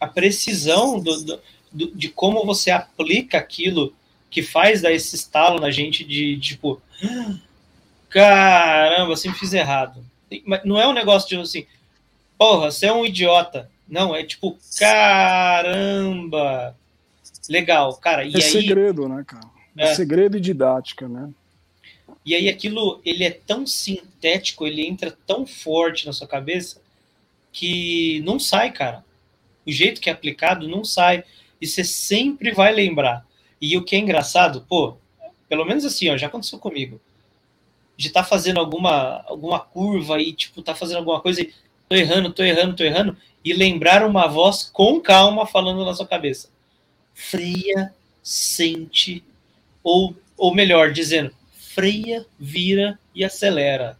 [0.00, 3.94] a precisão do, do, de como você aplica aquilo
[4.30, 6.80] que faz dar esse estalo na gente de, tipo,
[8.08, 10.04] caramba, sempre fiz errado.
[10.44, 11.66] Mas não é um negócio de assim,
[12.36, 13.70] porra, você é um idiota.
[13.88, 16.76] Não, é tipo, caramba,
[17.48, 18.24] legal, cara.
[18.24, 19.48] E é aí, segredo, né, cara?
[19.76, 21.30] É, é segredo e didática, né?
[22.24, 26.80] E aí aquilo, ele é tão sintético, ele entra tão forte na sua cabeça
[27.52, 29.04] que não sai, cara.
[29.66, 31.24] O jeito que é aplicado não sai.
[31.60, 33.26] E você sempre vai lembrar.
[33.60, 34.96] E o que é engraçado, pô,
[35.48, 37.00] pelo menos assim, ó, já aconteceu comigo.
[37.96, 41.52] De estar tá fazendo alguma, alguma curva e, tipo, tá fazendo alguma coisa e
[41.88, 46.06] tô errando, tô errando, tô errando, e lembrar uma voz com calma falando na sua
[46.06, 46.48] cabeça
[47.18, 47.92] freia,
[48.22, 49.24] sente,
[49.82, 53.98] ou, ou melhor, dizendo, freia, vira e acelera.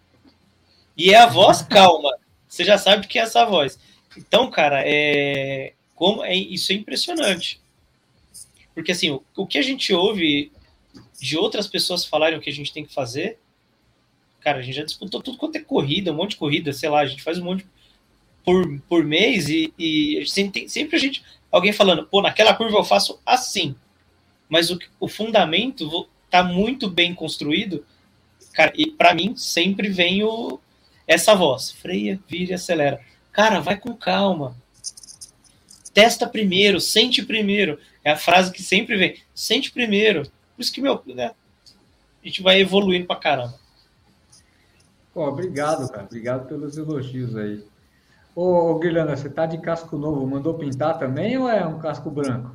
[0.96, 2.16] E é a voz calma.
[2.48, 3.78] Você já sabe que é essa voz.
[4.16, 7.60] Então, cara, é como é isso é impressionante.
[8.72, 10.52] Porque assim, o, o que a gente ouve
[11.20, 13.38] de outras pessoas falarem o que a gente tem que fazer,
[14.40, 17.00] cara, a gente já disputou tudo quanto é corrida, um monte de corrida, sei lá,
[17.00, 17.66] a gente faz um monte
[18.44, 22.84] por, por mês e, e sempre, sempre a gente, alguém falando, pô, naquela curva eu
[22.84, 23.74] faço assim,
[24.48, 27.84] mas o, o fundamento tá muito bem construído,
[28.52, 30.60] cara, e para mim sempre vem o,
[31.06, 33.00] essa voz, freia, vira e acelera.
[33.32, 34.56] Cara, vai com calma.
[35.94, 37.78] Testa primeiro, sente primeiro.
[38.04, 39.16] É a frase que sempre vem.
[39.34, 40.24] Sente primeiro.
[40.54, 41.32] Por isso que, meu, né,
[42.22, 43.58] a gente vai evoluindo pra caramba.
[45.14, 46.04] Pô, obrigado, cara.
[46.04, 47.64] Obrigado pelos elogios aí.
[48.38, 52.08] Ô, ô Guilherme, você tá de casco novo, mandou pintar também ou é um casco
[52.08, 52.54] branco?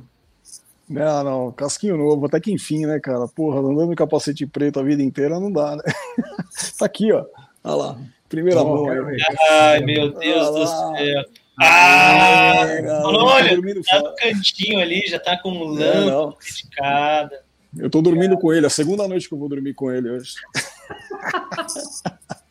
[0.88, 3.28] Não, não, casquinho novo, até que enfim, né, cara?
[3.28, 5.82] Porra, andando de capacete preto a vida inteira não dá, né?
[6.78, 7.26] tá aqui, ó.
[7.62, 7.98] Olha lá.
[8.30, 9.08] Primeira oh, mão.
[9.08, 9.18] Aí.
[9.50, 11.24] Ai, meu Deus do céu.
[11.60, 13.50] Ah, ah olha,
[13.84, 17.44] tá no cantinho ali, já tá com lâmpada dedicada.
[17.76, 18.40] Eu tô dormindo é.
[18.40, 20.32] com ele, a segunda noite que eu vou dormir com ele hoje.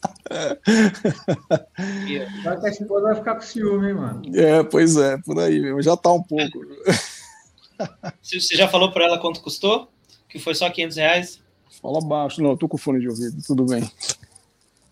[2.44, 4.22] Vai que a esposa vai ficar com ciúme, hein, mano?
[4.36, 5.82] É, pois é, por aí mesmo.
[5.82, 6.60] Já tá um pouco.
[8.22, 9.90] Você já falou para ela quanto custou?
[10.30, 11.42] Que foi só 500 reais?
[11.82, 12.42] Fala baixo.
[12.42, 13.90] Não, eu tô com fone de ouvido, tudo bem.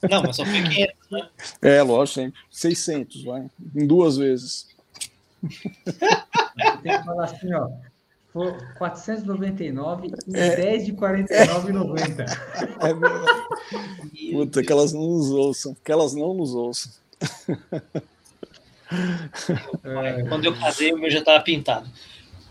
[0.10, 1.30] Não, mas só foi 500, né?
[1.62, 2.40] É, lógico, sempre.
[2.50, 3.50] 600, vai.
[3.76, 4.68] Em duas vezes.
[6.84, 7.70] Tem que falar assim, ó.
[8.78, 10.56] 499 e é.
[10.56, 12.26] 10 de 49,90.
[12.80, 15.76] É Puta, que elas não nos ouçam.
[15.84, 16.92] Que elas não nos ouçam.
[19.84, 20.24] É.
[20.28, 21.90] Quando eu casei, o meu já estava pintado.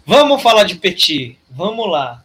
[0.06, 1.38] Vamos falar de Petit.
[1.50, 2.24] Vamos lá.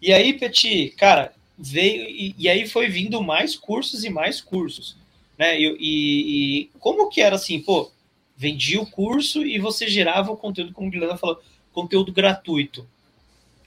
[0.00, 4.96] E aí, Petit, cara, veio e, e, aí foi vindo mais cursos e mais cursos,
[5.38, 5.58] né?
[5.58, 7.90] E, e, e, como que era assim, pô,
[8.36, 11.40] vendia o curso e você gerava o conteúdo, como o Guilherme falou,
[11.72, 12.86] conteúdo gratuito.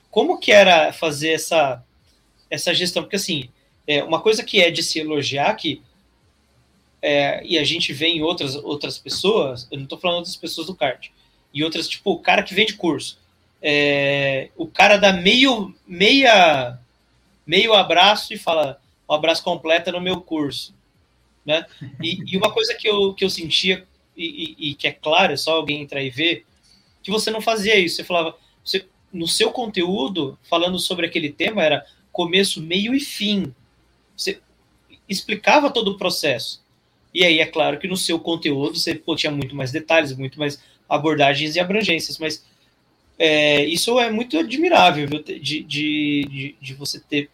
[0.10, 1.84] Como que era fazer essa
[2.50, 3.04] essa gestão?
[3.04, 3.50] Porque assim,
[3.88, 5.82] é uma coisa que é de se elogiar que
[7.02, 10.68] é, e a gente vê em outras outras pessoas, eu não estou falando das pessoas
[10.68, 11.08] do kart,
[11.54, 13.18] e outras tipo o cara que vende curso,
[13.62, 16.78] é, o cara dá meio meia
[17.46, 18.80] meio abraço e fala
[19.10, 20.74] um abraço completo no meu curso.
[21.44, 21.66] Né?
[22.02, 23.84] E, e uma coisa que eu, que eu sentia,
[24.16, 26.46] e, e, e, que é claro, é só alguém entrar e ver,
[27.02, 27.96] que você não fazia isso.
[27.96, 33.54] Você falava, você, no seu conteúdo, falando sobre aquele tema, era começo, meio e fim.
[34.16, 34.40] Você
[35.08, 36.64] explicava todo o processo.
[37.14, 40.38] E aí, é claro que no seu conteúdo você pô, tinha muito mais detalhes, muito
[40.38, 42.46] mais abordagens e abrangências, mas
[43.18, 47.30] é, isso é muito admirável viu, de, de, de, você ter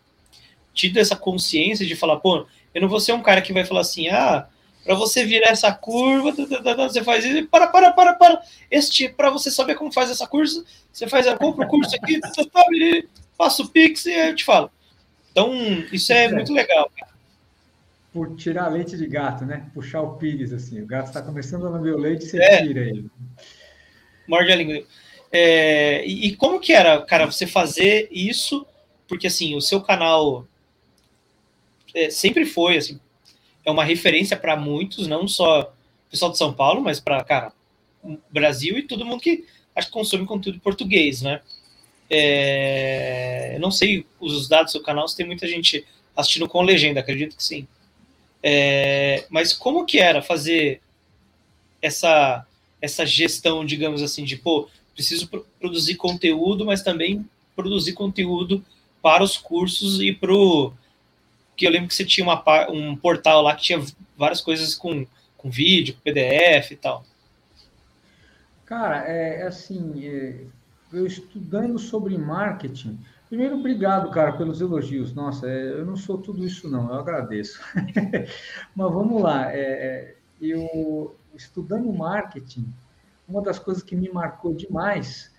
[0.73, 3.81] tido essa consciência de falar, pô, eu não vou ser um cara que vai falar
[3.81, 4.47] assim, ah,
[4.83, 6.31] para você virar essa curva,
[6.75, 8.41] você faz isso, para, para, para, para.
[8.69, 10.63] Este, para você saber como faz essa curva,
[10.95, 12.21] você faz a compra o curso aqui,
[13.37, 14.71] passa o Pix e eu te falo.
[15.29, 15.53] Então,
[15.91, 16.31] isso é, é.
[16.31, 16.89] muito legal.
[18.13, 19.69] Por tirar leite de gato, né?
[19.73, 20.81] Puxar o Pix, assim.
[20.81, 22.65] O gato está começando a beber o leite, você é.
[22.65, 23.09] tira ele.
[24.25, 24.85] Morde a língua.
[25.33, 28.65] É, e, e como que era, cara, você fazer isso?
[29.05, 30.47] Porque, assim, o seu canal
[31.93, 33.01] é, sempre foi, assim,
[33.65, 35.73] é uma referência para muitos, não só
[36.07, 37.51] o pessoal de São Paulo, mas para, cara,
[38.31, 39.43] Brasil e todo mundo que
[39.75, 41.41] acho que consome conteúdo português, né?
[42.09, 45.85] É, não sei os dados do seu canal, se tem muita gente
[46.15, 47.67] assistindo com legenda, acredito que sim.
[48.41, 50.81] É, mas como que era fazer
[51.81, 52.45] essa
[52.81, 55.27] essa gestão, digamos assim, de pô, preciso
[55.59, 58.63] produzir conteúdo, mas também produzir conteúdo
[59.01, 60.71] para os cursos e para o
[61.55, 63.83] que eu lembro que você tinha uma, um portal lá que tinha
[64.17, 65.05] várias coisas com,
[65.37, 67.05] com vídeo, PDF e tal.
[68.75, 70.47] Cara, é, é assim, é,
[70.91, 72.99] eu estudando sobre marketing,
[73.29, 75.13] primeiro, obrigado, cara, pelos elogios.
[75.13, 77.61] Nossa, é, eu não sou tudo isso, não, eu agradeço.
[78.75, 82.67] Mas vamos lá, é, é, eu estudando marketing,
[83.25, 85.31] uma das coisas que me marcou demais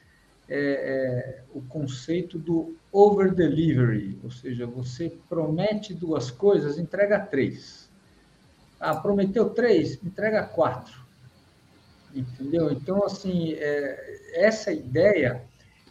[0.49, 7.87] é, é, o conceito do over delivery, ou seja, você promete duas coisas, entrega três.
[8.81, 11.06] Ah, prometeu três, entrega quatro.
[12.17, 12.73] Entendeu?
[12.73, 15.43] Então, assim, é, essa ideia,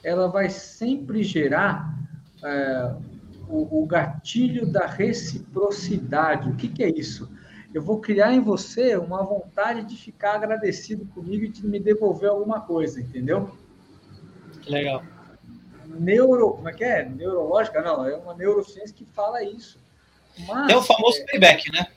[0.03, 1.93] ela vai sempre gerar
[2.43, 2.95] é,
[3.47, 6.49] o, o, gatilho da reciprocidade.
[6.49, 7.31] O que, que é isso?
[7.73, 12.29] Eu vou criar em você uma vontade de ficar agradecido comigo e de me devolver
[12.29, 13.51] alguma coisa, entendeu?
[14.67, 15.03] Legal.
[15.85, 17.07] Neuro, como é que é?
[17.07, 17.81] Neurológica?
[17.81, 19.79] Não, é uma neurociência que fala isso.
[20.47, 21.87] Mas, é o famoso é, payback, né?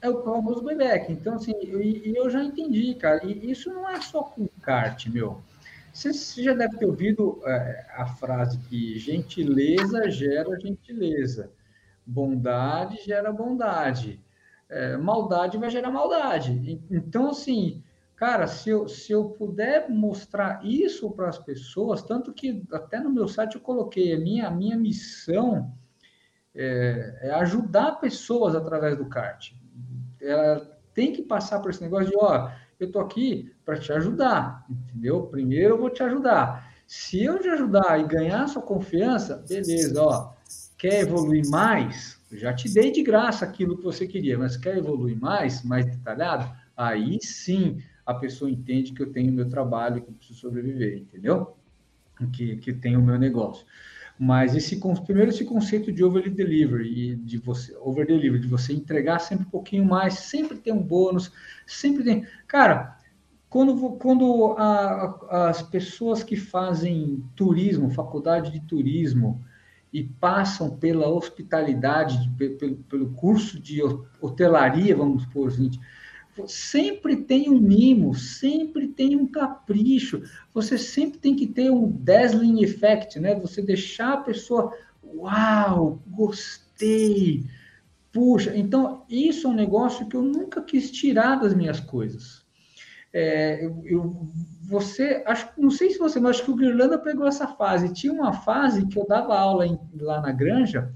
[0.00, 1.12] É o famoso payback.
[1.12, 3.24] Então, assim, e eu, eu, já entendi, cara.
[3.24, 5.42] E isso não é só com kart, meu.
[5.92, 11.50] Você já deve ter ouvido é, a frase que gentileza gera gentileza,
[12.06, 14.22] bondade gera bondade,
[14.68, 16.82] é, maldade vai gerar maldade.
[16.90, 17.82] Então, assim,
[18.14, 23.10] cara, se eu, se eu puder mostrar isso para as pessoas, tanto que até no
[23.10, 25.72] meu site eu coloquei, a minha, a minha missão
[26.54, 29.52] é, é ajudar pessoas através do kart.
[30.20, 34.64] Ela tem que passar por esse negócio de, ó, eu tô aqui para te ajudar,
[34.68, 35.22] entendeu?
[35.24, 36.74] Primeiro eu vou te ajudar.
[36.86, 40.32] Se eu te ajudar e ganhar sua confiança, beleza, ó,
[40.78, 42.18] quer evoluir mais?
[42.30, 45.86] Eu já te dei de graça aquilo que você queria, mas quer evoluir mais, mais
[45.86, 46.50] detalhado?
[46.76, 51.56] Aí sim a pessoa entende que eu tenho meu trabalho, que eu preciso sobreviver, entendeu?
[52.32, 53.66] Que, que tem o meu negócio.
[54.18, 59.18] Mas esse primeiro esse conceito de over delivery de você over delivery, de você entregar
[59.18, 61.30] sempre um pouquinho mais, sempre tem um bônus,
[61.66, 62.26] sempre tem.
[62.46, 62.98] Cara,
[63.48, 69.44] quando, quando a, as pessoas que fazem turismo, faculdade de turismo,
[69.92, 73.80] e passam pela hospitalidade, pelo, pelo curso de
[74.20, 75.70] hotelaria, vamos por assim,
[76.46, 80.22] sempre tem um mimo, sempre tem um capricho,
[80.52, 83.34] você sempre tem que ter um dazzling effect, né?
[83.36, 84.72] Você deixar a pessoa,
[85.02, 87.44] uau, gostei,
[88.12, 88.56] puxa.
[88.56, 92.44] Então, isso é um negócio que eu nunca quis tirar das minhas coisas.
[93.12, 94.28] É, eu, eu,
[94.62, 97.94] você, acho, não sei se você, mas acho que o Guirlanda pegou essa fase.
[97.94, 100.92] Tinha uma fase que eu dava aula em, lá na granja,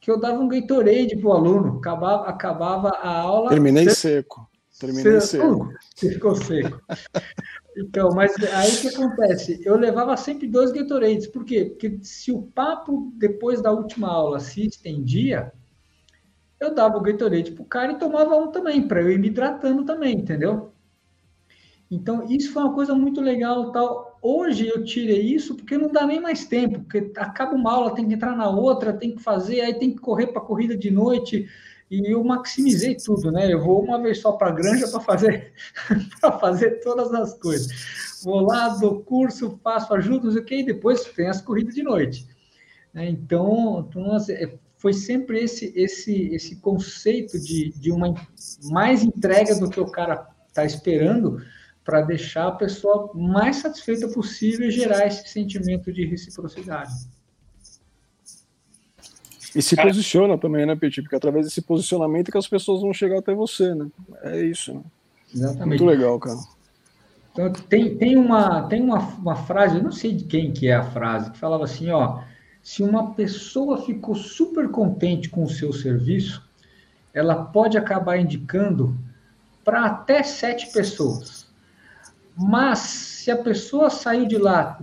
[0.00, 3.48] que eu dava um Gatorade para o aluno, acabava, acabava a aula.
[3.48, 4.46] Terminei seco.
[4.78, 5.72] Terminei seco.
[5.94, 6.80] Você ficou seco.
[7.78, 9.60] Então, mas aí o que acontece?
[9.62, 11.26] Eu levava sempre dois Gatorades.
[11.26, 11.66] Por quê?
[11.66, 15.52] Porque se o papo depois da última aula se estendia,
[16.58, 19.84] eu dava o Gatorade pro cara e tomava um também, para eu ir me hidratando
[19.84, 20.72] também, entendeu?
[21.90, 24.18] Então, isso foi uma coisa muito legal, tal.
[24.22, 28.08] Hoje eu tirei isso porque não dá nem mais tempo, porque acaba uma aula, tem
[28.08, 30.90] que entrar na outra, tem que fazer, aí tem que correr para a corrida de
[30.90, 31.46] noite,
[31.90, 33.52] e eu maximizei tudo, né?
[33.52, 35.52] Eu vou uma vez só para a granja para fazer
[36.20, 37.68] para fazer todas as coisas.
[38.24, 41.74] Vou lá, dou curso, faço ajuda, não sei o que, e depois tem as corridas
[41.74, 42.26] de noite.
[42.92, 43.08] Né?
[43.08, 48.14] Então, então assim, é, foi sempre esse esse esse conceito de, de uma
[48.64, 51.40] mais entrega do que o cara está esperando
[51.84, 56.92] para deixar a pessoa mais satisfeita possível e gerar esse sentimento de reciprocidade.
[59.56, 61.00] E se Cara, posiciona também, né, Petit?
[61.00, 63.86] Porque através desse posicionamento que as pessoas vão chegar até você, né?
[64.22, 64.82] É isso, né?
[65.34, 65.66] Exatamente.
[65.68, 66.36] Muito legal, cara.
[67.32, 70.74] Então, tem, tem, uma, tem uma, uma frase, eu não sei de quem que é
[70.74, 72.20] a frase, que falava assim, ó,
[72.62, 76.46] se uma pessoa ficou super contente com o seu serviço,
[77.14, 78.94] ela pode acabar indicando
[79.64, 81.46] para até sete pessoas.
[82.36, 84.78] Mas se a pessoa saiu de lá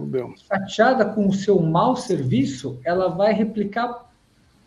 [0.48, 4.12] chateada com o seu mau serviço, ela vai replicar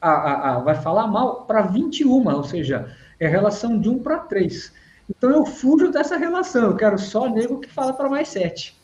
[0.01, 4.19] a, a, a vai falar mal para 21, ou seja, é relação de 1 para
[4.19, 4.73] 3.
[5.09, 8.77] Então eu fujo dessa relação, eu quero só nego que fala para mais 7.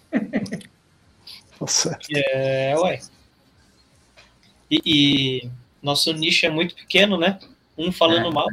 [1.61, 1.99] Nossa.
[2.11, 2.99] É, ué.
[4.71, 5.51] E, e,
[5.83, 7.39] nosso nicho é muito pequeno, né?
[7.77, 8.33] Um falando é.
[8.33, 8.49] mal.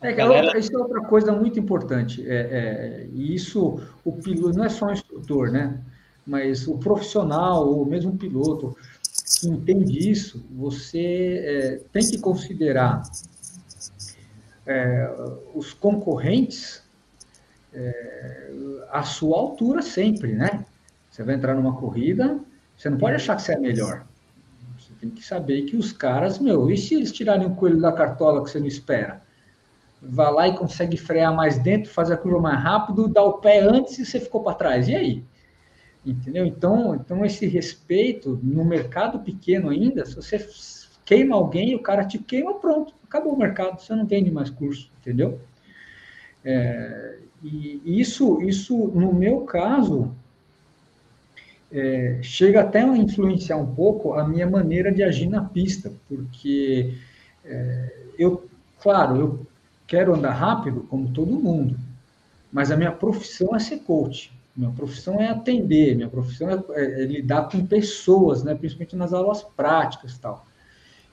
[0.00, 0.56] É, galera...
[0.58, 2.24] Isso é outra coisa muito importante.
[2.26, 5.80] É, é, e isso, o piloto, não é só um instrutor, né?
[6.26, 8.76] Mas o profissional, ou mesmo o piloto,
[9.44, 13.02] entende isso, você é, tem que considerar
[14.66, 15.10] é,
[15.54, 16.82] os concorrentes
[17.72, 18.46] é,
[19.06, 20.64] sua altura sempre, né?
[21.10, 22.38] Você vai entrar numa corrida,
[22.76, 24.04] você não pode achar que você é melhor.
[24.78, 27.92] Você tem que saber que os caras, meu, e se eles tirarem o coelho da
[27.92, 29.22] cartola que você não espera?
[30.02, 33.60] Vai lá e consegue frear mais dentro, fazer a curva mais rápido, dá o pé
[33.60, 34.88] antes e você ficou para trás.
[34.88, 35.24] E aí?
[36.06, 36.46] Entendeu?
[36.46, 40.38] Então, então, esse respeito no mercado pequeno ainda, se você
[41.04, 44.88] queima alguém, o cara te queima, pronto, acabou o mercado, você não vende mais curso,
[45.00, 45.40] entendeu?
[46.44, 50.14] É, e isso, isso, no meu caso,
[51.72, 56.94] é, chega até a influenciar um pouco a minha maneira de agir na pista, porque
[57.44, 58.48] é, eu,
[58.80, 59.46] claro, eu
[59.88, 61.76] quero andar rápido como todo mundo,
[62.52, 64.35] mas a minha profissão é ser coach.
[64.56, 68.54] Minha profissão é atender, minha profissão é, é, é lidar com pessoas, né?
[68.54, 70.46] principalmente nas aulas práticas e tal.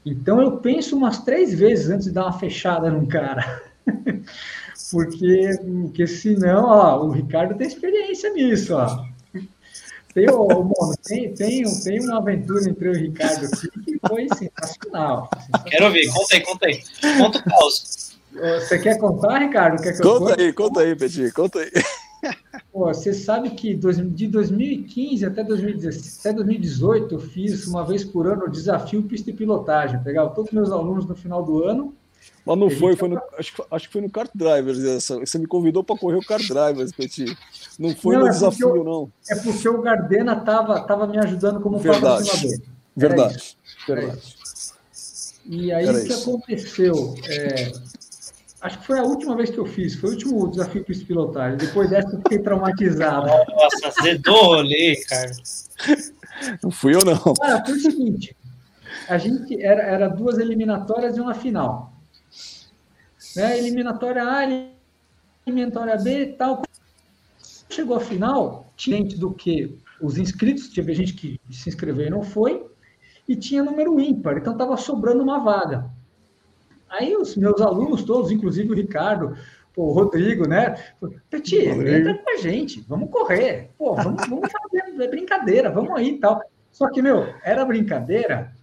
[0.05, 3.61] Então eu penso umas três vezes antes de dar uma fechada num cara.
[4.91, 5.49] porque,
[5.81, 9.05] porque senão, ó, o Ricardo tem experiência nisso, ó.
[10.13, 15.27] Tem, ó, mano, tem, tem, tem uma aventura entre o Ricardo aqui que foi sensacional.
[15.33, 15.65] sensacional.
[15.65, 16.83] Quero ver, conta aí, conta aí.
[17.17, 18.13] Conta o caos.
[18.33, 19.81] Você quer contar, Ricardo?
[19.81, 21.71] Quer que conta aí, conta aí, Petit, conta aí.
[22.71, 28.27] Pô, você sabe que de 2015 até 2017, até 2018 eu fiz uma vez por
[28.27, 30.01] ano o desafio pista e pilotagem.
[30.03, 31.93] pegava todos os meus alunos no final do ano.
[32.45, 35.19] Mas não foi, foi no, acho, acho que foi no Kart Drivers essa.
[35.19, 37.37] Você me convidou para correr o Kart Drivers, Petit.
[37.79, 39.11] Não foi não, no é desafio, eu, não.
[39.29, 42.65] É porque o Gardena tava, tava me ajudando como verdade, patrocinador.
[42.95, 44.35] Verdade, verdade.
[45.45, 47.15] E aí o que aconteceu?
[47.27, 47.71] É,
[48.63, 51.57] Acho que foi a última vez que eu fiz, foi o último desafio para pilotagem.
[51.57, 53.27] Depois dessa eu fiquei traumatizado.
[53.27, 55.31] Nossa, zedou o rolê, cara.
[56.63, 57.33] Não fui eu, não.
[57.33, 58.33] Cara, foi o seguinte:
[59.09, 61.93] a gente era, era duas eliminatórias e uma final.
[63.35, 63.57] Né?
[63.57, 64.43] Eliminatória A,
[65.45, 66.61] eliminatória B e tal.
[67.69, 72.23] Chegou a final, tinha do que os inscritos, teve gente que se inscreveu e não
[72.23, 72.65] foi,
[73.27, 75.91] e tinha número ímpar, então estava sobrando uma vaga.
[76.93, 79.35] Aí os meus alunos todos, inclusive o Ricardo,
[79.73, 80.75] pô, o Rodrigo, né?
[81.27, 86.09] Peti, entra com a gente, vamos correr, pô, vamos, vamos fazer é brincadeira, vamos aí
[86.09, 86.39] e tal.
[86.71, 88.53] Só que, meu, era brincadeira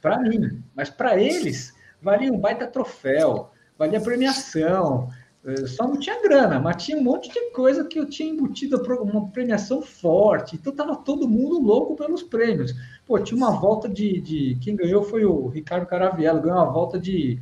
[0.00, 5.08] para mim, mas para eles valia um baita troféu, valia premiação,
[5.44, 8.80] eh, só não tinha grana, mas tinha um monte de coisa que eu tinha embutido
[9.02, 10.54] uma premiação forte.
[10.54, 12.72] Então tava todo mundo louco pelos prêmios.
[13.04, 16.96] Pô, tinha uma volta de, de quem ganhou foi o Ricardo Caraviello, ganhou uma volta
[16.96, 17.40] de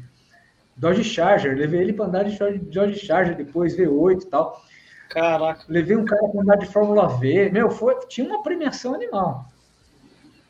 [0.78, 4.62] Dodge Charger, levei ele para andar de Dodge Charger depois, V8 e tal.
[5.08, 5.64] Caraca.
[5.68, 7.50] Levei um cara para andar de Fórmula V.
[7.50, 9.46] Meu, foi, tinha uma premiação animal.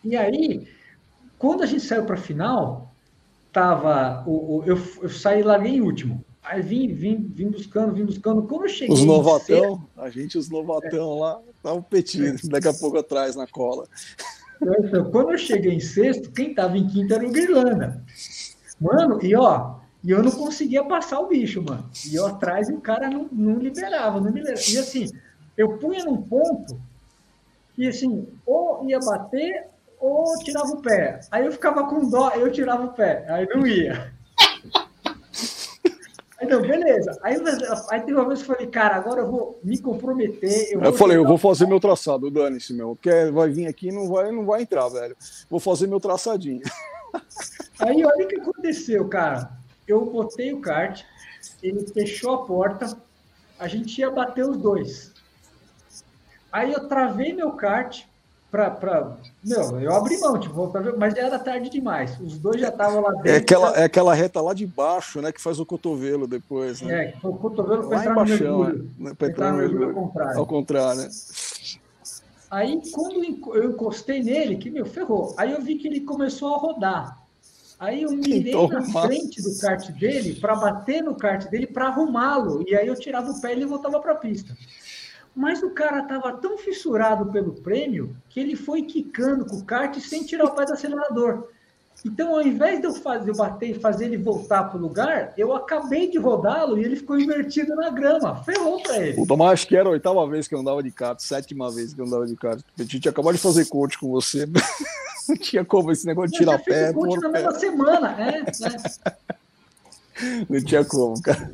[0.05, 0.67] E aí,
[1.39, 2.93] quando a gente saiu para a final,
[3.53, 6.25] tava o, o eu, eu, saí lá em último.
[6.43, 8.43] Aí vim, vim, vim buscando, vim buscando.
[8.43, 8.95] Quando eu cheguei.
[8.95, 11.21] Os novatão, a gente, os novatão é.
[11.21, 12.49] lá, estavam petindo, é.
[12.49, 13.87] daqui a pouco atrás na cola.
[14.61, 18.03] Então, quando eu cheguei em sexto, quem estava em quinto era o Guirlanda.
[18.81, 21.89] Mano, e ó, e eu não conseguia passar o bicho, mano.
[22.07, 24.63] E eu atrás e o cara não, não liberava, não liberava.
[24.69, 25.11] E assim,
[25.57, 26.81] eu punha num ponto
[27.75, 29.67] que assim, ou ia bater
[29.99, 31.21] ou tirava o pé.
[31.31, 33.25] Aí eu ficava com dó, eu tirava o pé.
[33.29, 34.13] Aí não ia.
[36.41, 37.19] Aí não, beleza.
[37.21, 37.37] Aí,
[37.91, 40.73] aí teve uma vez que eu falei, cara, agora eu vou me comprometer.
[40.73, 42.97] Eu, eu falei, eu vou fazer meu traçado, dane-se, meu.
[43.03, 45.17] Quer, vai vir aqui não vai, não vai entrar, velho.
[45.51, 46.63] Vou fazer meu traçadinho.
[47.81, 49.59] Aí olha o que aconteceu, cara
[49.89, 51.03] eu botei o kart,
[51.63, 52.97] ele fechou a porta,
[53.59, 55.13] a gente ia bater os dois.
[56.53, 58.05] Aí eu travei meu kart
[58.51, 58.71] para.
[58.71, 59.17] Pra...
[59.45, 62.19] Meu, eu abri mão, tipo, mas era tarde demais.
[62.21, 63.31] Os dois já estavam lá dentro.
[63.31, 65.33] É aquela, é aquela reta lá de baixo, né?
[65.33, 66.81] Que faz o cotovelo depois.
[66.81, 67.05] Né?
[67.05, 68.91] É, o cotovelo para entrar no mergulho.
[68.99, 69.15] Né?
[69.17, 70.39] Para entrar no mergulho ao contrário.
[70.39, 71.09] Ao contrário, né?
[72.51, 73.23] Aí, quando
[73.55, 75.35] eu encostei nele, que meu, ferrou.
[75.37, 77.28] Aí eu vi que ele começou a rodar.
[77.79, 81.87] Aí eu mirei então, na frente do kart dele para bater no kart dele para
[81.87, 82.65] arrumá-lo.
[82.67, 84.57] E aí eu tirava o pé e ele voltava para a pista.
[85.35, 89.97] Mas o cara estava tão fissurado pelo prêmio que ele foi quicando com o kart
[90.01, 91.49] sem tirar o pé do acelerador.
[92.05, 95.33] Então, ao invés de eu fazer, eu bater e fazer ele voltar para o lugar,
[95.37, 98.37] eu acabei de rodá-lo e ele ficou invertido na grama.
[98.45, 99.15] Ferrou para ele.
[99.15, 101.93] Puta, mas acho que era a oitava vez que eu andava de kart, sétima vez
[101.93, 102.61] que eu andava de kart.
[102.79, 104.47] A gente acabou de fazer coach com você.
[105.29, 106.93] Não tinha como esse negócio de tirar pé.
[106.93, 109.29] Coach na mesma semana, é, é.
[110.49, 111.51] Não tinha como, cara.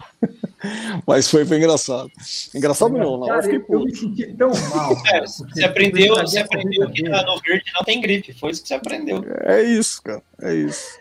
[1.06, 2.10] Mas foi, foi engraçado.
[2.54, 3.26] Engraçado não, não.
[3.26, 4.96] Cara, eu, eu, me senti tão mal.
[5.12, 8.32] É, você aprendeu, você aprendeu que no verde não tem gripe.
[8.32, 9.22] Foi isso que você aprendeu.
[9.42, 10.22] É isso, cara.
[10.40, 10.98] É isso.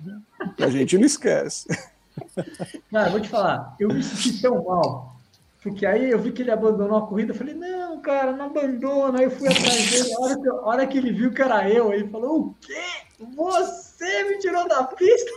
[0.60, 1.68] A gente não esquece.
[2.92, 5.13] Cara, vou te falar, eu me senti tão mal.
[5.64, 9.20] Porque aí eu vi que ele abandonou a corrida, eu falei, não, cara, não abandona.
[9.20, 11.70] Aí eu fui atrás dele, a hora que, a hora que ele viu que era
[11.70, 12.84] eu, ele falou, o quê?
[13.34, 15.32] Você me tirou da pista?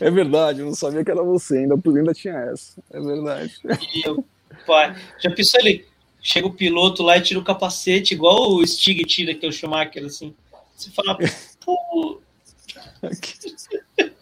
[0.00, 2.82] É verdade, eu não sabia que era você, ainda, ainda tinha essa.
[2.90, 3.56] É verdade.
[3.94, 4.24] E eu,
[4.66, 5.86] pai, já pensou ele?
[6.20, 9.52] Chega o piloto lá e tira o capacete, igual o Stig tira, que é o
[9.52, 10.34] Schumacher, assim.
[10.76, 11.16] Você fala,
[11.64, 12.20] pô.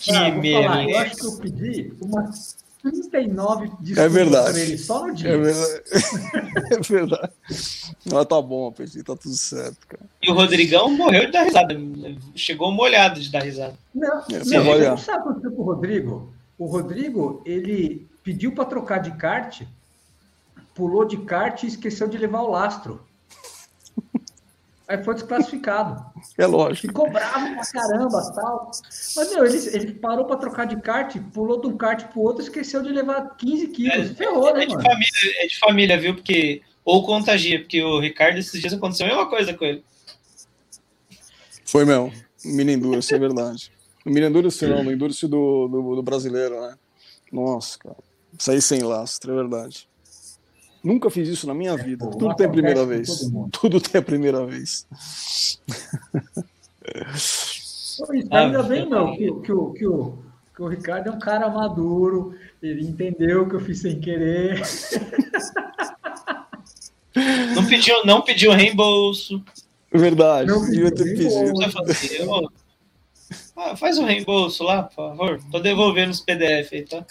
[0.00, 0.84] que ah, merda.
[0.84, 4.52] Eu acho que eu pedi umas 39 desculpas é verdade.
[4.52, 5.30] pra ele só no dia.
[5.30, 5.82] É verdade.
[6.72, 7.32] é verdade.
[8.10, 10.02] Mas tá bom, Petit, tá tudo certo, cara.
[10.22, 11.76] E o Rodrigão morreu de dar risada.
[12.34, 13.74] Chegou molhado de dar risada.
[13.94, 16.32] Não, é, não, não sabe o que aconteceu com o Rodrigo?
[16.58, 19.62] O Rodrigo, ele pediu para trocar de kart,
[20.74, 23.00] pulou de kart e esqueceu de levar o lastro.
[24.90, 26.04] Aí foi desclassificado.
[26.36, 26.88] É lógico.
[26.88, 28.72] Ficou bravo pra caramba tal.
[29.16, 32.42] Mas, meu, ele, ele parou pra trocar de kart, pulou de um kart pro outro
[32.42, 34.10] esqueceu de levar 15 quilos.
[34.10, 36.16] É, Ferrou, é, né, é de família, é de família, viu?
[36.16, 36.62] Porque.
[36.84, 39.84] Ou contagia, porque o Ricardo esses dias aconteceu a mesma coisa com ele.
[41.64, 42.12] Foi mesmo.
[42.44, 43.70] No mini Endurance, é verdade.
[44.04, 46.74] No mini Endurance não, no Endurance do, do, do brasileiro, né?
[47.30, 47.96] Nossa, cara.
[48.40, 49.88] Saí sem lastro, é verdade.
[50.82, 52.04] Nunca fiz isso na minha é, vida.
[52.04, 53.30] Pô, Tudo tem a primeira vez.
[53.52, 54.86] Tudo tem a primeira vez.
[58.30, 60.18] ainda bem, não, que, que, que, que, o,
[60.56, 64.60] que o Ricardo é um cara maduro, ele entendeu que eu fiz sem querer.
[67.54, 69.42] Não pediu, não pediu reembolso.
[69.92, 72.52] Verdade, não ter pedido.
[73.56, 75.40] Ah, faz um reembolso lá, por favor.
[75.50, 77.04] Tô devolvendo os PDF aí, tá?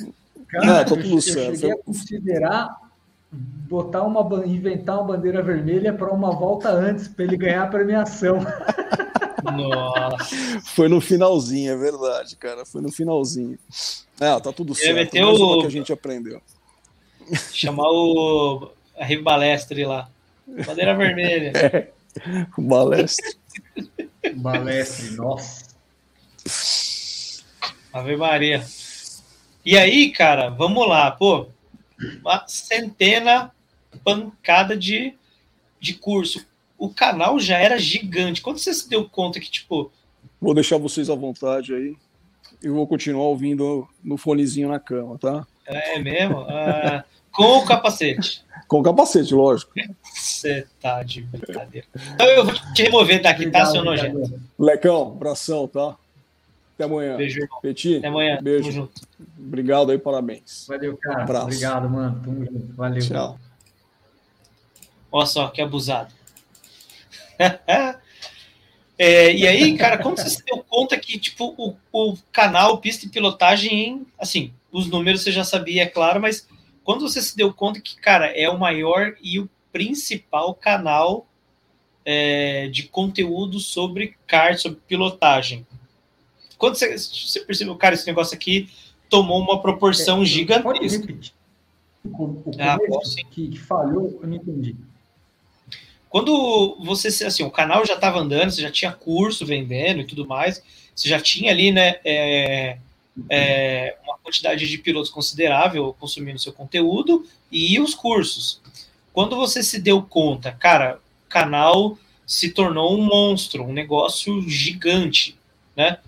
[0.47, 1.49] Cara, não, tá tudo eu, certo.
[1.49, 2.88] Eu cheguei a considerar
[3.31, 8.39] botar uma inventar uma bandeira vermelha para uma volta antes para ele ganhar a premiação.
[9.43, 10.35] Nossa.
[10.75, 12.65] Foi no finalzinho, é verdade, cara.
[12.65, 13.57] Foi no finalzinho.
[14.19, 15.15] Ah, tá tudo certo.
[15.15, 15.61] É o...
[15.61, 16.41] que a gente aprendeu.
[17.53, 20.09] Chamar o a Ribalestre lá.
[20.65, 21.53] Bandeira vermelha.
[22.25, 22.47] É.
[22.57, 23.37] O balestre.
[24.35, 25.69] balestre, nossa.
[27.93, 28.65] Ave Maria.
[29.63, 31.11] E aí, cara, vamos lá.
[31.11, 31.47] Pô,
[32.21, 33.51] uma centena
[34.03, 35.13] pancada de,
[35.79, 36.45] de curso.
[36.77, 38.41] O canal já era gigante.
[38.41, 39.91] Quando você se deu conta que, tipo.
[40.39, 41.95] Vou deixar vocês à vontade aí.
[42.61, 45.45] E vou continuar ouvindo no fonezinho na cama, tá?
[45.65, 46.39] É mesmo?
[46.41, 48.43] Ah, com o capacete.
[48.67, 49.71] Com o capacete, lógico.
[50.03, 51.87] Você tá de brincadeira.
[52.13, 54.41] Então eu vou te remover daqui, tá, seu nojento?
[54.57, 55.95] Lecão, abração, tá?
[56.79, 57.17] Até amanhã.
[57.17, 57.59] Beijo, irmão.
[57.61, 58.39] Peti, Até amanhã.
[58.41, 58.89] Beijo.
[59.37, 60.65] Obrigado aí, parabéns.
[60.65, 61.23] Valeu, cara.
[61.23, 61.45] Abraço.
[61.47, 62.21] Obrigado, mano.
[62.23, 62.73] Tamo junto.
[62.73, 63.05] Valeu.
[63.05, 63.39] Tchau.
[65.11, 66.13] Olha só, que abusado.
[68.97, 73.05] é, e aí, cara, como você se deu conta que, tipo, o, o canal Pista
[73.05, 76.47] e Pilotagem, assim, os números você já sabia, é claro, mas
[76.85, 81.27] quando você se deu conta que, cara, é o maior e o principal canal
[82.05, 85.67] é, de conteúdo sobre kart, sobre pilotagem,
[86.59, 88.69] quando você, você percebeu, cara, esse negócio aqui
[89.09, 91.07] tomou uma proporção é, gigantesca.
[92.03, 92.77] O, o ah,
[93.31, 94.75] que, que falhou, eu não entendi.
[96.09, 100.27] Quando você, assim, o canal já estava andando, você já tinha curso vendendo e tudo
[100.27, 100.61] mais,
[100.93, 102.77] você já tinha ali, né, é,
[103.29, 108.59] é, uma quantidade de pilotos considerável consumindo seu conteúdo e os cursos.
[109.13, 115.37] Quando você se deu conta, cara, o canal se tornou um monstro, um negócio gigante,
[115.75, 115.99] né?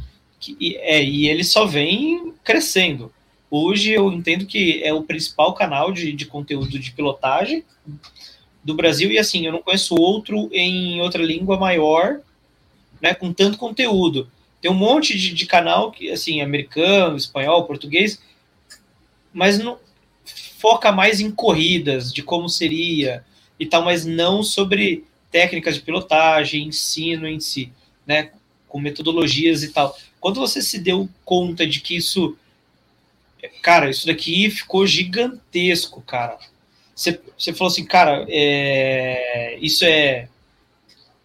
[0.41, 3.13] Que, é, e ele só vem crescendo.
[3.49, 7.63] Hoje eu entendo que é o principal canal de, de conteúdo de pilotagem
[8.63, 12.19] do Brasil, e assim, eu não conheço outro em outra língua maior,
[13.01, 14.29] né, com tanto conteúdo.
[14.61, 18.21] Tem um monte de, de canal que, assim, americano, espanhol, português,
[19.33, 19.77] mas não
[20.59, 23.23] foca mais em corridas, de como seria
[23.59, 27.71] e tal, mas não sobre técnicas de pilotagem, ensino em si,
[28.05, 28.31] né,
[28.71, 29.97] com metodologias e tal.
[30.19, 32.37] Quando você se deu conta de que isso.
[33.61, 36.37] Cara, isso daqui ficou gigantesco, cara.
[36.95, 40.29] Você, você falou assim, cara, é, isso é.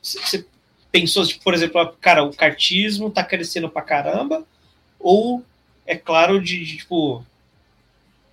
[0.03, 0.45] Você
[0.91, 4.45] pensou, tipo, por exemplo, cara, o cartismo tá crescendo pra caramba,
[4.99, 5.45] ou
[5.87, 7.25] é claro de, de tipo.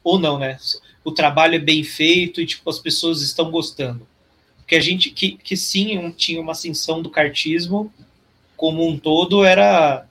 [0.04, 0.58] Ou não, né?
[1.04, 4.08] O trabalho é bem feito e tipo, as pessoas estão gostando.
[4.58, 7.94] Porque a gente que, que sim tinha uma ascensão do cartismo
[8.64, 10.08] como um todo era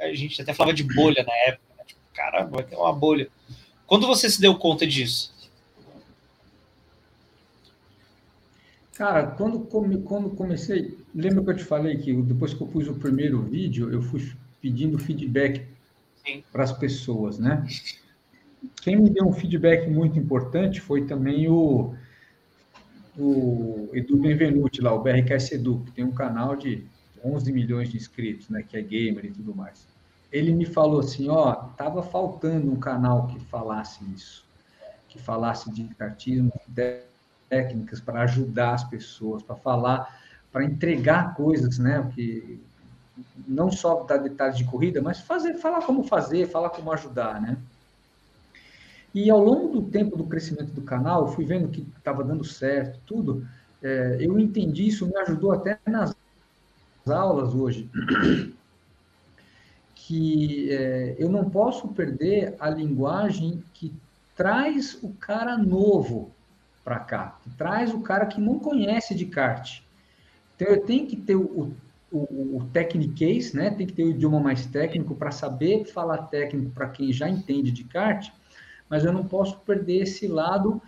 [0.00, 1.74] a gente até falava de bolha na época.
[1.76, 1.84] Né?
[1.86, 3.28] Tipo, caramba, vai ter uma bolha.
[3.86, 5.34] Quando você se deu conta disso?
[8.94, 12.94] Cara, quando, quando comecei, lembra que eu te falei que depois que eu pus o
[12.94, 14.32] primeiro vídeo, eu fui
[14.62, 15.66] pedindo feedback
[16.50, 17.62] para as pessoas, né?
[18.80, 21.94] Quem me deu um feedback muito importante foi também o,
[23.18, 26.88] o Edu Benvenuti, lá, o BRKS Edu, que tem um canal de
[27.24, 29.86] 11 milhões de inscritos, né, que é gamer e tudo mais.
[30.30, 34.44] Ele me falou assim, ó, tava faltando um canal que falasse isso,
[35.08, 36.52] que falasse de cartismo,
[37.48, 40.20] técnicas para ajudar as pessoas, para falar,
[40.52, 42.60] para entregar coisas, né, que
[43.46, 47.56] não só dar detalhes de corrida, mas fazer, falar como fazer, falar como ajudar, né?
[49.14, 52.44] E ao longo do tempo do crescimento do canal, eu fui vendo que estava dando
[52.44, 53.46] certo, tudo.
[53.82, 56.14] É, eu entendi isso, me ajudou até nas
[57.10, 57.90] aulas hoje
[60.08, 63.92] que é, eu não posso perder a linguagem que
[64.34, 66.30] traz o cara novo
[66.82, 69.82] para cá, que traz o cara que não conhece de kart.
[70.56, 71.74] Então eu tenho que ter o,
[72.10, 73.70] o, o techniquez, né?
[73.70, 77.70] Tem que ter o idioma mais técnico para saber falar técnico para quem já entende
[77.70, 78.30] de kart,
[78.88, 80.80] mas eu não posso perder esse lado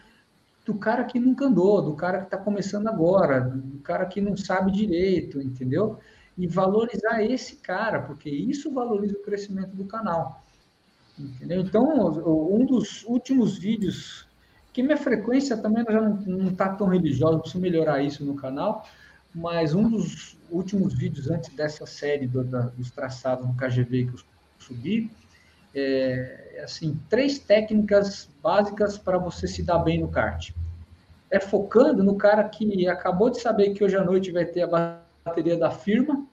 [0.64, 4.36] do cara que nunca andou, do cara que está começando agora, do cara que não
[4.36, 5.98] sabe direito, entendeu?
[6.36, 10.44] E valorizar esse cara, porque isso valoriza o crescimento do canal.
[11.18, 11.60] Entendeu?
[11.60, 11.84] Então,
[12.50, 14.26] um dos últimos vídeos
[14.72, 18.86] que minha frequência também já não está tão religiosa, preciso melhorar isso no canal,
[19.34, 24.14] mas um dos últimos vídeos antes dessa série do, da, dos traçados do KGV que
[24.14, 24.20] eu
[24.58, 25.10] subi,
[25.74, 30.50] é, é, assim, três técnicas básicas para você se dar bem no kart.
[31.30, 35.00] É focando no cara que acabou de saber que hoje à noite vai ter a
[35.24, 36.26] bateria da firma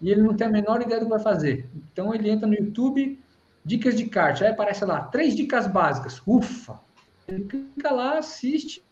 [0.00, 1.68] e ele não tem a menor ideia do que vai fazer.
[1.74, 3.18] Então ele entra no YouTube,
[3.64, 6.20] dicas de kart, aí aparece lá, três dicas básicas.
[6.26, 6.78] Ufa!
[7.26, 8.84] Ele clica lá, assiste,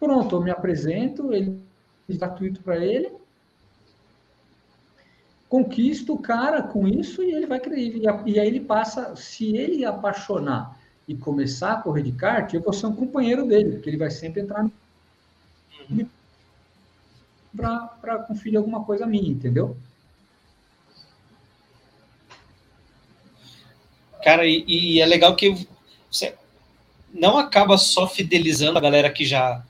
[0.00, 1.60] pronto, eu me apresento, ele
[2.08, 3.12] gratuito para ele.
[5.48, 7.96] Conquista o cara com isso e ele vai crer.
[8.26, 12.72] E aí ele passa, se ele apaixonar e começar a correr de kart, eu vou
[12.72, 14.72] ser um companheiro dele, porque ele vai sempre entrar no
[15.88, 16.06] uhum.
[17.56, 19.76] para conferir alguma coisa minha, entendeu?
[24.22, 25.68] Cara, e, e, é legal que
[26.10, 26.34] você
[27.14, 29.64] não acaba só fidelizando a galera que já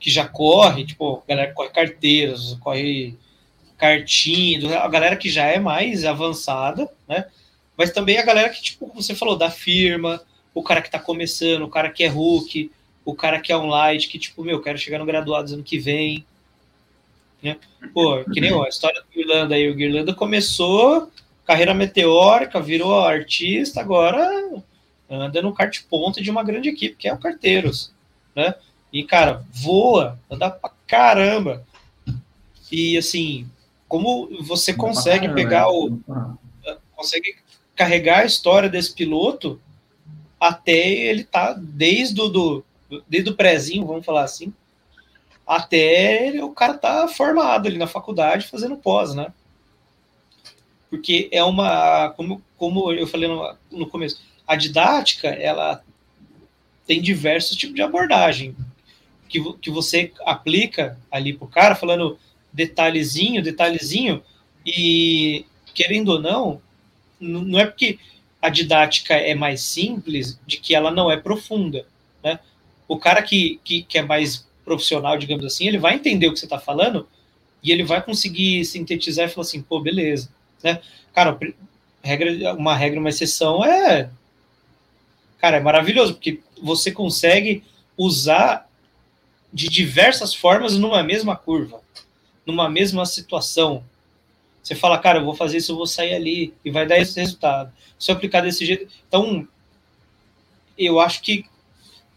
[0.00, 3.16] que já corre, tipo, a galera que corre carteiras, corre
[3.80, 7.24] cartinha, a galera que já é mais avançada, né?
[7.76, 10.20] Mas também a galera que, tipo, você falou, da firma,
[10.54, 12.70] o cara que tá começando, o cara que é Hulk,
[13.06, 16.26] o cara que é light, que, tipo, meu, quero chegar no graduado ano que vem.
[17.42, 17.56] Né?
[17.94, 19.70] Pô, que nem ó, a história do Irlanda aí.
[19.70, 21.10] O Irlanda começou
[21.46, 24.62] carreira meteórica, virou artista, agora
[25.08, 27.92] anda no kart ponta de uma grande equipe, que é o Carteiros,
[28.36, 28.54] né?
[28.92, 31.64] E, cara, voa, anda pra caramba.
[32.70, 33.48] E, assim,
[33.90, 35.98] como você consegue caramba, pegar o...
[36.94, 37.34] Consegue
[37.74, 39.60] carregar a história desse piloto
[40.38, 42.64] até ele tá desde o do,
[43.08, 44.54] desde o prézinho, vamos falar assim,
[45.44, 49.32] até ele, o cara tá formado ali na faculdade fazendo pós, né?
[50.88, 55.82] Porque é uma, como, como eu falei no, no começo, a didática, ela
[56.86, 58.54] tem diversos tipos de abordagem
[59.28, 62.18] que, que você aplica ali pro cara, falando
[62.52, 64.22] detalhezinho, detalhezinho,
[64.64, 65.44] e
[65.74, 66.60] querendo ou não,
[67.20, 67.98] não é porque
[68.40, 71.86] a didática é mais simples de que ela não é profunda,
[72.22, 72.40] né?
[72.88, 76.38] O cara que, que, que é mais profissional, digamos assim, ele vai entender o que
[76.38, 77.06] você está falando
[77.62, 80.30] e ele vai conseguir sintetizar e falar assim, pô, beleza,
[80.62, 80.80] né?
[81.12, 81.38] Cara,
[82.02, 84.10] regra, uma regra, uma exceção é
[85.40, 87.64] cara, é maravilhoso, porque você consegue
[87.96, 88.68] usar
[89.52, 91.80] de diversas formas numa mesma curva,
[92.50, 93.84] numa mesma situação.
[94.62, 97.18] Você fala, cara, eu vou fazer isso, eu vou sair ali, e vai dar esse
[97.18, 97.72] resultado.
[97.98, 98.92] Se eu aplicar desse jeito.
[99.08, 99.46] Então,
[100.76, 101.46] eu acho que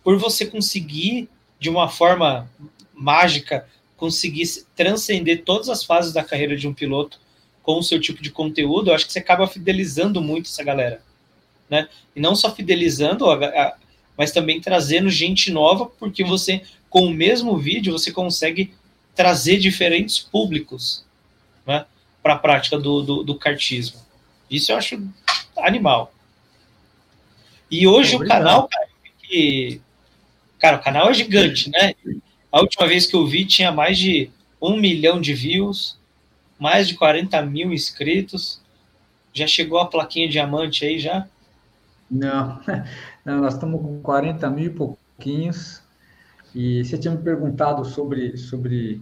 [0.04, 1.30] por você conseguir,
[1.60, 2.50] de uma forma
[2.94, 4.46] mágica, conseguir
[4.76, 7.20] transcender todas as fases da carreira de um piloto
[7.62, 11.02] com o seu tipo de conteúdo, eu acho que você acaba fidelizando muito essa galera
[11.74, 11.88] né?
[12.16, 13.26] E não só fidelizando,
[14.16, 18.74] mas também trazendo gente nova, porque você, com o mesmo vídeo, você consegue
[19.16, 21.06] trazer diferentes públicos
[21.66, 21.86] né,
[22.22, 24.00] para a prática do, do, do, kartismo.
[24.50, 25.02] Isso eu acho
[25.58, 26.14] animal.
[27.70, 28.88] E hoje o canal, cara,
[29.20, 29.82] que,
[30.60, 31.94] cara, o canal é gigante, né?
[32.52, 34.30] A última vez que eu vi tinha mais de
[34.62, 35.98] um milhão de views,
[36.60, 38.62] mais de 40 mil inscritos.
[39.34, 41.28] Já chegou a plaquinha diamante aí já?
[42.10, 42.62] Não,
[43.26, 45.83] não nós estamos com 40 mil e pouquinhos.
[46.54, 49.02] E você tinha me perguntado sobre, sobre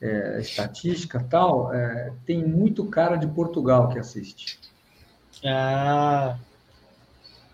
[0.00, 4.58] é, estatística tal, é, tem muito cara de Portugal que assiste.
[5.44, 6.38] Ah,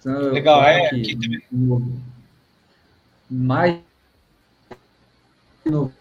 [0.01, 0.87] então, legal, é.
[0.87, 1.19] Aqui,
[1.51, 2.01] no,
[3.31, 3.81] mais
[5.65, 5.93] no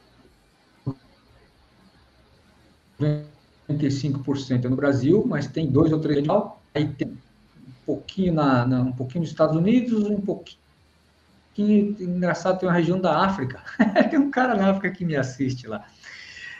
[3.69, 6.25] 95% é no Brasil, mas tem dois ou três
[6.73, 7.17] aí tem
[7.85, 10.59] pouquinho na, na, um pouquinho nos Estados Unidos, um pouquinho
[11.61, 13.61] engraçado tem uma região da África.
[14.09, 15.85] tem um cara na África que me assiste lá.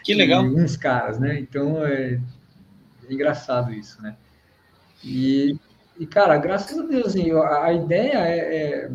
[0.04, 0.46] Que legal.
[0.46, 1.40] E uns caras, né?
[1.40, 2.20] Então é,
[3.08, 4.16] é engraçado isso, né?
[5.04, 5.58] E,
[6.00, 8.92] e, cara, graças a Deus, assim, a, a ideia é, é,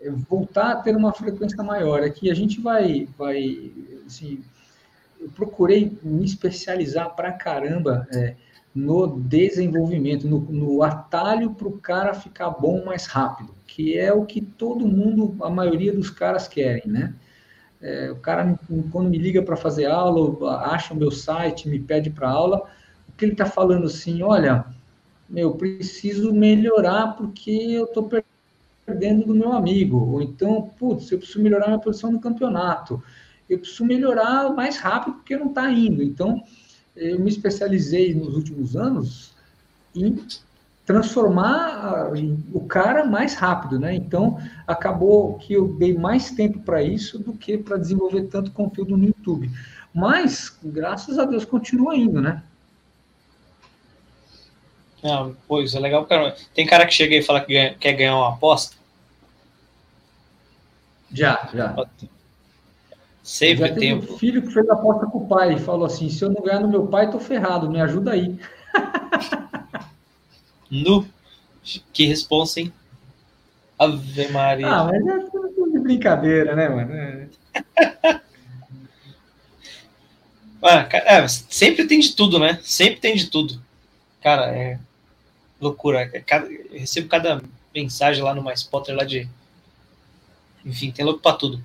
[0.00, 2.02] é, voltar a ter uma frequência maior.
[2.02, 3.72] É que a gente vai, vai
[4.06, 4.42] assim,
[5.20, 8.36] eu procurei me especializar pra caramba é,
[8.74, 14.24] no desenvolvimento, no, no atalho para o cara ficar bom mais rápido, que é o
[14.24, 17.14] que todo mundo, a maioria dos caras querem, né?
[17.78, 18.58] É, o cara,
[18.90, 22.62] quando me liga para fazer aula, acha o meu site, me pede para aula,
[23.06, 24.64] o que ele está falando assim, olha,
[25.28, 28.08] meu, preciso melhorar porque eu estou
[28.86, 33.02] perdendo do meu amigo, ou então, putz, eu preciso melhorar minha posição no campeonato,
[33.46, 36.42] eu preciso melhorar mais rápido porque não está indo, então
[36.96, 39.34] eu me especializei nos últimos anos
[39.94, 40.16] em
[40.86, 42.12] transformar
[42.52, 43.92] o cara mais rápido, né?
[43.92, 48.96] Então, acabou que eu dei mais tempo para isso do que para desenvolver tanto conteúdo
[48.96, 49.50] no YouTube.
[49.92, 52.40] Mas, graças a Deus, continua indo, né?
[55.02, 56.36] Não, pois é legal, cara.
[56.54, 58.76] Tem cara que chega e fala que ganha, quer ganhar uma aposta?
[61.12, 61.74] Já, já.
[63.24, 63.94] Sempre já tem.
[63.94, 66.42] Um filho que fez a aposta com o pai e falou assim: se eu não
[66.42, 68.38] ganhar no meu pai, tô ferrado, me ajuda aí.
[70.70, 71.06] Nu.
[71.92, 72.72] Que responsa, hein?
[73.78, 74.68] Ave Maria.
[74.68, 76.92] Ah, mas é tudo de brincadeira, né, mano?
[76.94, 77.28] É.
[80.62, 82.58] ah, é, sempre tem de tudo, né?
[82.62, 83.60] Sempre tem de tudo.
[84.22, 84.78] Cara, é
[85.60, 86.10] loucura.
[86.12, 87.42] É cada, eu recebo cada
[87.74, 89.28] mensagem lá no Mais Potter lá de.
[90.64, 91.62] Enfim, tem louco pra tudo.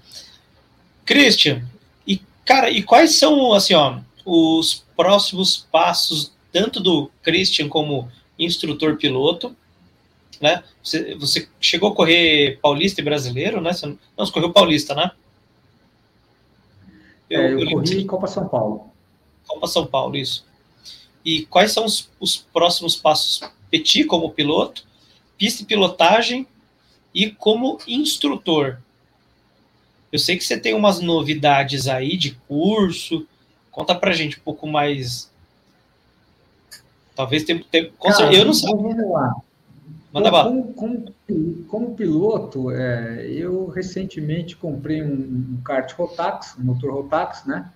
[1.06, 1.64] Christian,
[2.06, 8.12] e cara, e quais são, assim, ó, os próximos passos, tanto do Christian como
[8.44, 9.56] instrutor piloto,
[10.40, 10.64] né?
[10.84, 13.74] Você, você chegou a correr paulista e brasileiro, né?
[13.74, 15.12] Você não, você correu paulista, né?
[17.30, 18.90] Eu, é, eu, eu corri Copa São Paulo.
[19.48, 20.46] Copa São Paulo, isso.
[21.24, 23.42] E quais são os, os próximos passos?
[23.70, 24.86] Petit como piloto,
[25.38, 26.48] pista e pilotagem
[27.14, 28.80] e como instrutor.
[30.12, 33.26] Eu sei que você tem umas novidades aí de curso.
[33.72, 35.31] Conta pra gente um pouco mais
[37.22, 37.64] Talvez tenha.
[37.70, 38.74] tenha Cara, eu não sei.
[40.12, 41.06] Manda como, como,
[41.68, 45.14] como, piloto, é, eu recentemente comprei um,
[45.54, 47.72] um kart Rotax, um motor Rotax, né?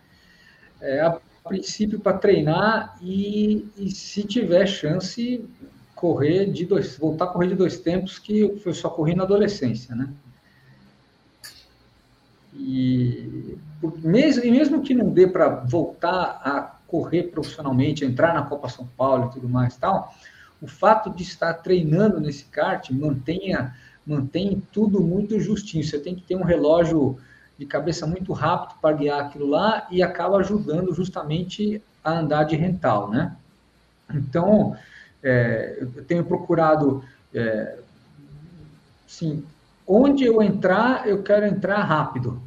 [0.81, 1.17] É, a
[1.47, 5.47] princípio para treinar e, e, se tiver chance
[5.93, 9.95] correr de dois, voltar a correr de dois tempos que eu só corri na adolescência,
[9.95, 10.09] né?
[12.53, 13.57] E
[14.03, 18.87] mesmo, e mesmo que não dê para voltar a correr profissionalmente, entrar na Copa São
[18.97, 20.13] Paulo e tudo mais tal,
[20.61, 23.75] o fato de estar treinando nesse kart mantenha,
[24.05, 25.83] mantém tudo muito justinho.
[25.83, 27.17] Você tem que ter um relógio
[27.57, 32.55] de cabeça muito rápido para guiar aquilo lá e acaba ajudando justamente a andar de
[32.55, 33.35] rental, né?
[34.13, 34.75] Então,
[35.23, 37.03] é, eu tenho procurado,
[37.33, 37.79] é,
[39.07, 39.43] sim,
[39.87, 42.41] onde eu entrar, eu quero entrar rápido,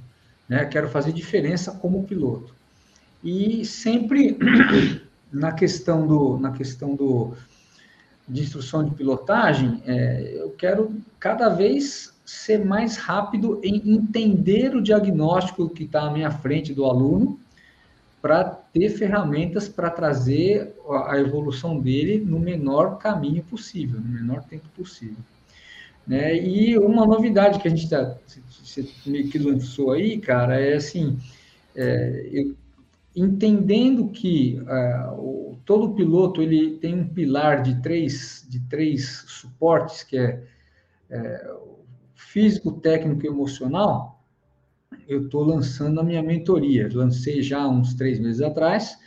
[0.49, 0.65] né?
[0.67, 2.58] Quero fazer diferença como piloto.
[3.23, 4.39] E sempre
[5.33, 7.35] na questão do, na questão do,
[8.29, 14.83] de instrução de pilotagem, é, eu quero cada vez ser mais rápido em entender o
[14.83, 17.41] diagnóstico que está à minha frente do aluno,
[18.21, 20.75] para ter ferramentas para trazer
[21.07, 25.17] a evolução dele no menor caminho possível, no menor tempo possível.
[26.07, 26.37] Né?
[26.37, 28.17] E uma novidade que a gente tá,
[29.05, 31.19] que lançou aí, cara, é assim,
[31.77, 32.57] é, eu
[33.21, 40.17] entendendo que uh, todo piloto ele tem um pilar de três, de três suportes, que
[40.17, 40.43] é,
[41.11, 41.55] é
[42.15, 44.23] físico, técnico e emocional,
[45.07, 46.89] eu estou lançando a minha mentoria.
[46.93, 48.99] Lancei já uns três meses atrás,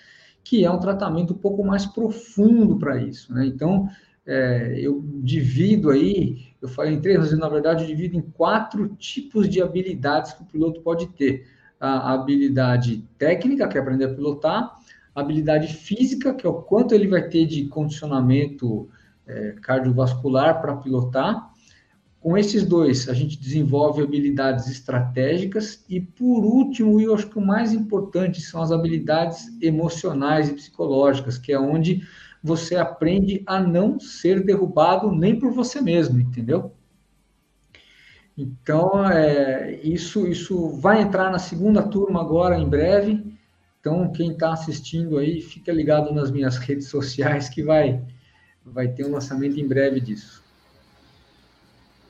[0.44, 3.34] que é um tratamento um pouco mais profundo para isso.
[3.34, 3.46] Né?
[3.46, 3.88] Então,
[4.26, 8.90] é, eu divido aí, eu falei em três, mas na verdade eu divido em quatro
[8.96, 11.46] tipos de habilidades que o piloto pode ter
[11.82, 14.76] a habilidade técnica, que é aprender a pilotar,
[15.16, 18.88] a habilidade física, que é o quanto ele vai ter de condicionamento
[19.26, 21.50] é, cardiovascular para pilotar.
[22.20, 27.40] Com esses dois, a gente desenvolve habilidades estratégicas e, por último, e eu acho que
[27.40, 32.04] o mais importante são as habilidades emocionais e psicológicas, que é onde
[32.44, 36.72] você aprende a não ser derrubado nem por você mesmo, entendeu?
[38.38, 43.24] Então, é, isso, isso vai entrar na segunda turma agora, em breve.
[43.80, 48.02] Então, quem está assistindo aí, fica ligado nas minhas redes sociais que vai,
[48.66, 50.44] vai ter um lançamento em breve disso.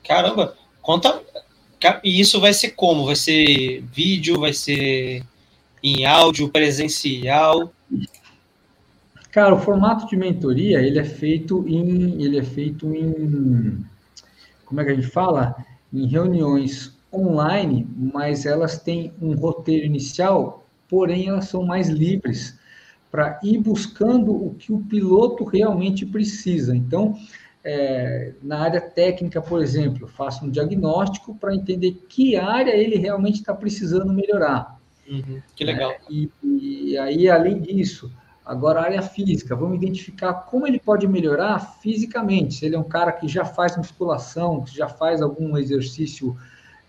[0.06, 1.20] Caramba, conta.
[2.04, 3.06] E isso vai ser como?
[3.06, 4.38] Vai ser vídeo?
[4.38, 5.24] Vai ser
[5.82, 7.72] em áudio, presencial?
[9.32, 13.84] Cara, o formato de mentoria ele é feito em, ele é feito em,
[14.64, 15.56] como é que a gente fala?
[15.92, 22.58] Em reuniões online, mas elas têm um roteiro inicial, porém elas são mais livres
[23.10, 26.74] para ir buscando o que o piloto realmente precisa.
[26.74, 27.14] Então,
[27.62, 33.36] é, na área técnica, por exemplo, faço um diagnóstico para entender que área ele realmente
[33.36, 34.80] está precisando melhorar.
[35.06, 35.90] Uhum, que legal.
[35.90, 38.10] É, e, e, aí, além disso,
[38.44, 42.54] Agora, a área física, vamos identificar como ele pode melhorar fisicamente.
[42.54, 46.36] Se ele é um cara que já faz musculação, que já faz algum exercício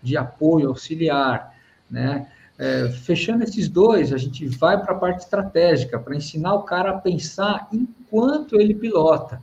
[0.02, 1.54] de apoio auxiliar,
[1.90, 2.26] né?
[2.56, 6.90] É, fechando esses dois, a gente vai para a parte estratégica, para ensinar o cara
[6.90, 9.40] a pensar enquanto ele pilota.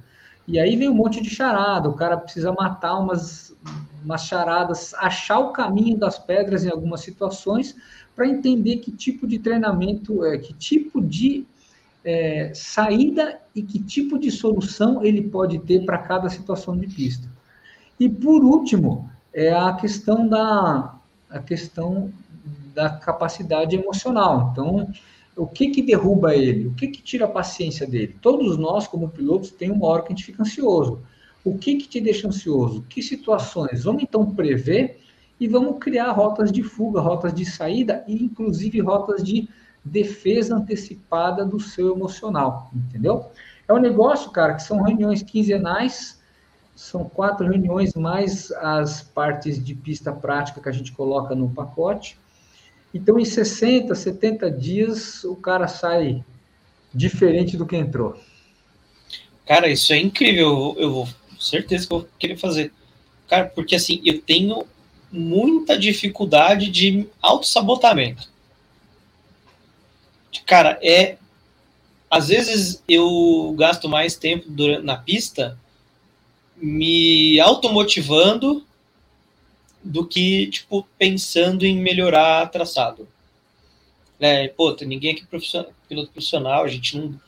[0.47, 3.55] E aí vem um monte de charada, o cara precisa matar umas,
[4.03, 7.75] umas charadas, achar o caminho das pedras em algumas situações
[8.15, 11.45] para entender que tipo de treinamento, é, que tipo de
[12.03, 17.27] é, saída e que tipo de solução ele pode ter para cada situação de pista.
[17.99, 20.95] E por último, é a questão da
[21.29, 22.11] a questão
[22.73, 24.49] da capacidade emocional.
[24.51, 24.91] Então,
[25.35, 26.67] o que que derruba ele?
[26.67, 28.17] O que que tira a paciência dele?
[28.21, 30.99] Todos nós, como pilotos, tem uma hora que a gente fica ansioso.
[31.43, 32.83] O que que te deixa ansioso?
[32.89, 33.83] Que situações?
[33.83, 34.99] Vamos então prever
[35.39, 39.49] e vamos criar rotas de fuga, rotas de saída e inclusive rotas de
[39.83, 43.25] defesa antecipada do seu emocional, entendeu?
[43.67, 46.19] É um negócio, cara, que são reuniões quinzenais,
[46.75, 52.17] são quatro reuniões mais as partes de pista prática que a gente coloca no pacote.
[52.93, 56.23] Então, em 60, 70 dias, o cara sai
[56.93, 58.19] diferente do que entrou.
[59.45, 60.75] Cara, isso é incrível.
[60.77, 61.09] Eu vou,
[61.39, 62.73] certeza que eu vou querer fazer.
[63.27, 64.65] Cara, porque assim, eu tenho
[65.11, 68.30] muita dificuldade de autossabotamento.
[70.45, 71.17] Cara, é.
[72.09, 75.57] Às vezes eu gasto mais tempo durante, na pista
[76.57, 78.65] me automotivando
[79.83, 83.07] do que, tipo, pensando em melhorar traçado.
[84.19, 87.19] É, pô, tem ninguém aqui profissional, piloto profissional, a gente não.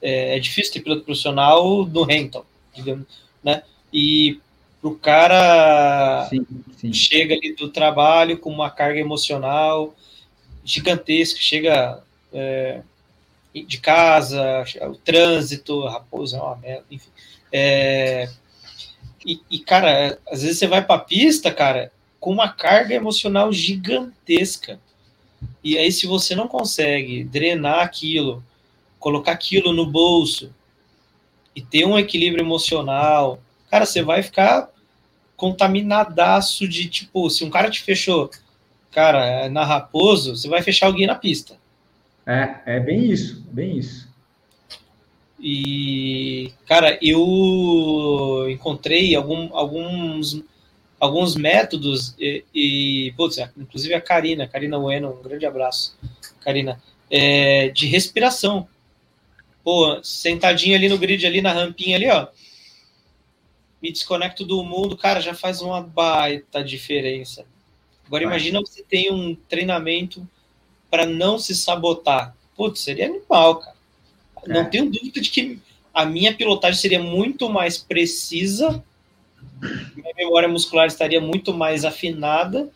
[0.00, 3.06] É, é difícil ter piloto profissional no Rental, digamos,
[3.42, 3.62] né?
[3.92, 4.40] E
[4.80, 6.92] pro cara sim, sim.
[6.92, 9.94] chega ali do trabalho com uma carga emocional
[10.64, 12.02] gigantesca, chega
[12.32, 12.82] é,
[13.54, 17.10] de casa, o trânsito, a raposa é uma merda, enfim.
[17.52, 18.28] É,
[19.24, 24.80] e, e, cara, às vezes você vai pra pista, cara, com uma carga emocional gigantesca.
[25.62, 28.42] E aí, se você não consegue drenar aquilo,
[28.98, 30.52] colocar aquilo no bolso
[31.54, 33.40] e ter um equilíbrio emocional,
[33.70, 34.70] cara, você vai ficar
[35.36, 38.30] contaminadaço de tipo, se um cara te fechou,
[38.90, 41.56] cara, na Raposo, você vai fechar alguém na pista.
[42.28, 44.06] É, é bem isso, bem isso.
[45.40, 50.44] E, cara, eu encontrei algum, alguns,
[51.00, 55.96] alguns métodos e, e putz, inclusive a Karina, Karina Bueno, um grande abraço,
[56.42, 56.78] Karina,
[57.10, 58.68] é, de respiração.
[59.64, 62.28] Pô, sentadinho ali no grid, ali na rampinha ali, ó,
[63.80, 67.46] me desconecto do mundo, cara, já faz uma baita diferença.
[68.06, 68.34] Agora Vai.
[68.34, 70.28] imagina você tem um treinamento
[70.90, 72.34] para não se sabotar.
[72.56, 73.76] Putz, seria animal, cara.
[74.46, 74.52] É.
[74.52, 75.60] Não tenho dúvida de que
[75.92, 78.82] a minha pilotagem seria muito mais precisa,
[79.96, 82.70] minha memória muscular estaria muito mais afinada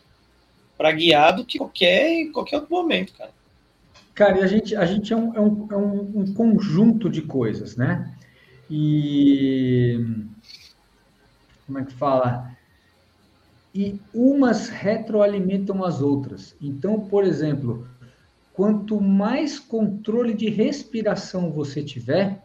[0.77, 3.31] para guiar do que qualquer, qualquer outro momento, cara.
[4.13, 7.21] Cara, e a gente, a gente é, um, é, um, é um, um conjunto de
[7.21, 8.13] coisas, né?
[8.69, 10.05] E
[11.65, 12.51] como é que fala?
[13.73, 16.55] E umas retroalimentam as outras.
[16.61, 17.87] Então, por exemplo,
[18.53, 22.41] quanto mais controle de respiração você tiver,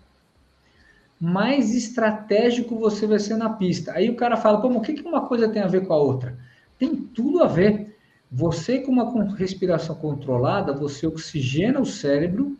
[1.21, 3.93] mais estratégico você vai ser na pista.
[3.93, 6.39] Aí o cara fala, como o que, uma coisa tem a ver com a outra?
[6.79, 7.97] Tem tudo a ver.
[8.31, 12.57] Você com uma respiração controlada, você oxigena o cérebro,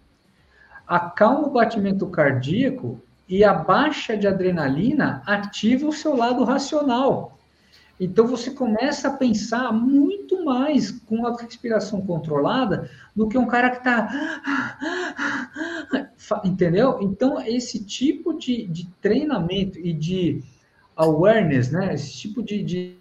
[0.87, 7.38] acalma o batimento cardíaco e a baixa de adrenalina ativa o seu lado racional.
[8.01, 13.71] Então você começa a pensar muito mais com a respiração controlada do que um cara
[13.71, 14.09] que está.
[16.45, 16.99] Entendeu?
[17.01, 20.43] Então, esse tipo de, de, treinamento e de
[20.95, 21.95] awareness, né?
[21.95, 22.99] esse tipo de, de,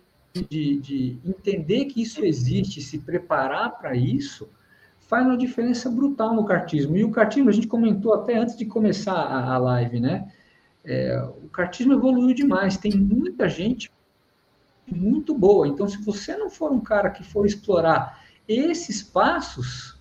[0.50, 4.50] de, de entender que isso existe, se preparar para isso,
[5.08, 6.98] faz uma diferença brutal no cartismo.
[6.98, 10.32] E o cartismo, a gente comentou até antes de começar a, a live, né?
[10.84, 13.92] É, o cartismo evoluiu demais, tem muita gente
[14.88, 15.68] muito boa.
[15.68, 19.98] Então, se você não for um cara que for explorar esses passos,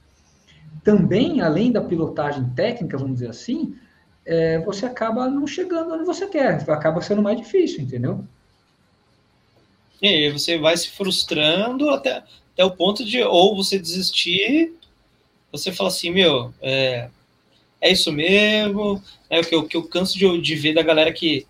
[0.84, 3.76] também, além da pilotagem técnica, vamos dizer assim,
[4.24, 8.24] é, você acaba não chegando onde você quer, acaba sendo mais difícil, entendeu?
[10.00, 12.22] E aí você vai se frustrando até,
[12.52, 14.76] até o ponto de ou você desistir
[15.56, 17.08] você fala assim, meu, é,
[17.80, 21.12] é isso mesmo, é o que eu, que eu canso de, de ver da galera
[21.12, 21.46] que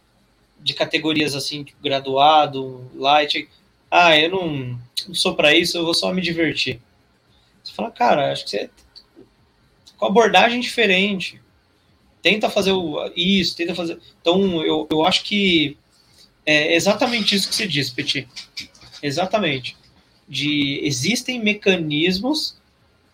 [0.60, 3.48] de categorias assim, tipo, graduado, light,
[3.90, 6.80] ah, eu não, não sou para isso, eu vou só me divertir.
[7.62, 8.70] Você fala, cara, acho que você
[9.96, 11.40] com abordagem diferente.
[12.22, 12.72] Tenta fazer
[13.14, 13.98] isso, tenta fazer.
[14.20, 15.76] Então, eu, eu acho que
[16.44, 18.28] é exatamente isso que você diz, Petit.
[19.02, 19.76] Exatamente.
[20.28, 22.56] De existem mecanismos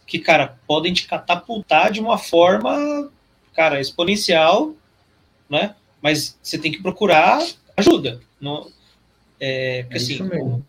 [0.06, 3.10] que, cara, podem te catapultar de uma forma,
[3.54, 4.74] cara, exponencial,
[5.48, 5.74] né?
[6.02, 7.46] Mas você tem que procurar
[7.76, 8.20] ajuda.
[8.40, 8.70] Não,
[9.40, 10.62] é, porque, é assim,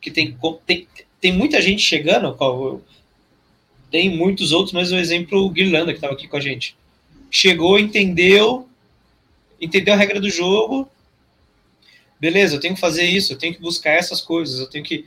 [0.00, 0.88] que tem, tem,
[1.20, 2.36] tem muita gente chegando,
[3.90, 6.76] tem muitos outros, mas o exemplo o Guirlanda, que estava aqui com a gente.
[7.30, 8.68] Chegou, entendeu,
[9.60, 10.88] entendeu a regra do jogo,
[12.20, 15.06] beleza, eu tenho que fazer isso, eu tenho que buscar essas coisas, eu tenho que.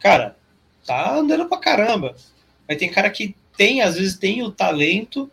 [0.00, 0.36] Cara,
[0.84, 2.16] tá andando pra caramba.
[2.66, 5.30] Mas tem cara que tem, às vezes, tem o talento,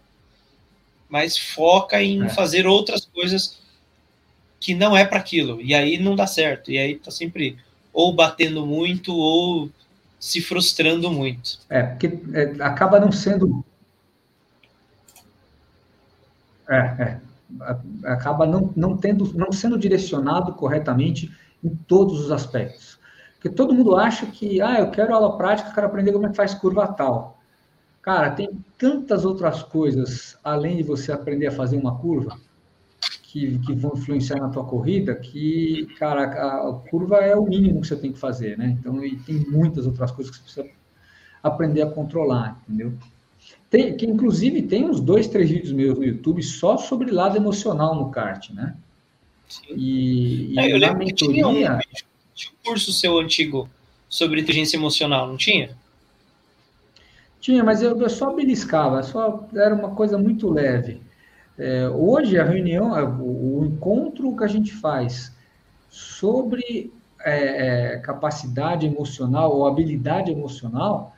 [1.10, 2.30] mas foca em é.
[2.30, 3.60] fazer outras coisas
[4.60, 5.62] que não é para aquilo.
[5.62, 6.72] E aí não dá certo.
[6.72, 7.58] E aí tá sempre
[7.94, 9.70] ou batendo muito ou
[10.20, 11.60] se frustrando muito.
[11.70, 13.64] É, porque é, acaba não sendo.
[16.68, 17.22] É, é.
[18.06, 21.32] Acaba não, não, tendo, não sendo direcionado corretamente
[21.64, 23.00] em todos os aspectos.
[23.36, 26.36] Porque todo mundo acha que, ah, eu quero aula prática, quero aprender como é que
[26.36, 27.35] faz curva tal.
[28.06, 32.40] Cara, tem tantas outras coisas além de você aprender a fazer uma curva
[33.24, 37.82] que, que vão influenciar na tua corrida que, cara, a, a, curva é o mínimo
[37.82, 38.78] que você tem que fazer, né?
[38.80, 40.78] Então, e tem muitas outras coisas que você precisa
[41.42, 42.94] aprender a controlar, entendeu?
[43.72, 47.96] Tem, que inclusive tem uns dois, três vídeos meus no YouTube só sobre lado emocional
[47.96, 48.76] no kart, né?
[49.50, 49.74] Sim.
[49.76, 51.44] E, e é, eu na mentoria...
[51.44, 51.80] Tinha um,
[52.36, 53.68] tinha um curso seu antigo
[54.08, 55.76] sobre inteligência emocional, não tinha?
[57.46, 61.00] Tinha, mas eu, eu só beliscava, só era uma coisa muito leve.
[61.56, 62.92] É, hoje a reunião,
[63.22, 65.32] o, o, encontro que a gente faz
[65.88, 71.16] sobre é, é, capacidade emocional ou habilidade emocional,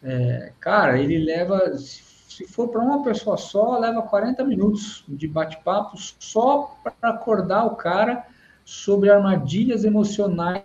[0.00, 5.96] é, cara, ele leva, se for para uma pessoa só, leva 40 minutos de bate-papo
[6.20, 8.24] só para acordar o cara
[8.64, 10.62] sobre armadilhas emocionais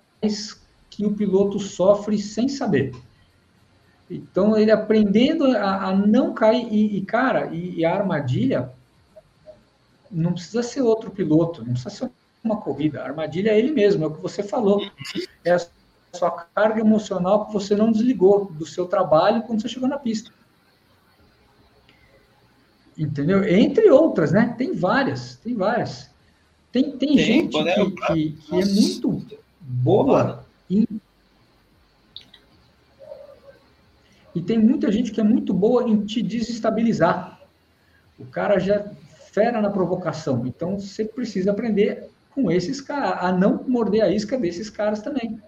[0.87, 2.91] que o piloto sofre sem saber.
[4.09, 8.71] Então, ele aprendendo a, a não cair, e, e cara, e, e, a armadilha
[10.09, 12.11] não precisa ser outro piloto, não precisa ser
[12.43, 13.01] uma corrida.
[13.01, 14.81] A armadilha é ele mesmo, é o que você falou.
[15.45, 15.59] É a
[16.13, 20.31] sua carga emocional que você não desligou do seu trabalho quando você chegou na pista.
[22.97, 23.43] Entendeu?
[23.47, 24.55] Entre outras, né?
[24.57, 26.09] Tem várias, tem várias.
[26.71, 29.25] Tem, tem, tem gente que, que, que, é muito
[29.61, 30.85] boa em
[34.39, 37.41] E tem muita gente que é muito boa em te desestabilizar.
[38.17, 38.89] O cara já
[39.33, 40.47] fera na provocação.
[40.47, 45.41] Então você precisa aprender com esses caras, a não morder a isca desses caras também.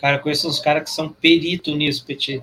[0.00, 2.40] Cara, conheço uns caras que são perito nisso, Petit.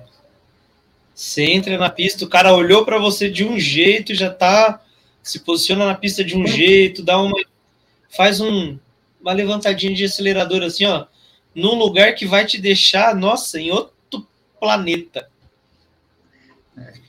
[1.14, 4.84] Você entra na pista, o cara olhou para você de um jeito, já tá
[5.22, 7.40] se posiciona na pista de um jeito, dá uma
[8.14, 8.78] faz um,
[9.18, 11.06] uma levantadinha de acelerador assim, ó,
[11.54, 14.26] num lugar que vai te deixar, nossa, em outro
[14.60, 15.28] planeta.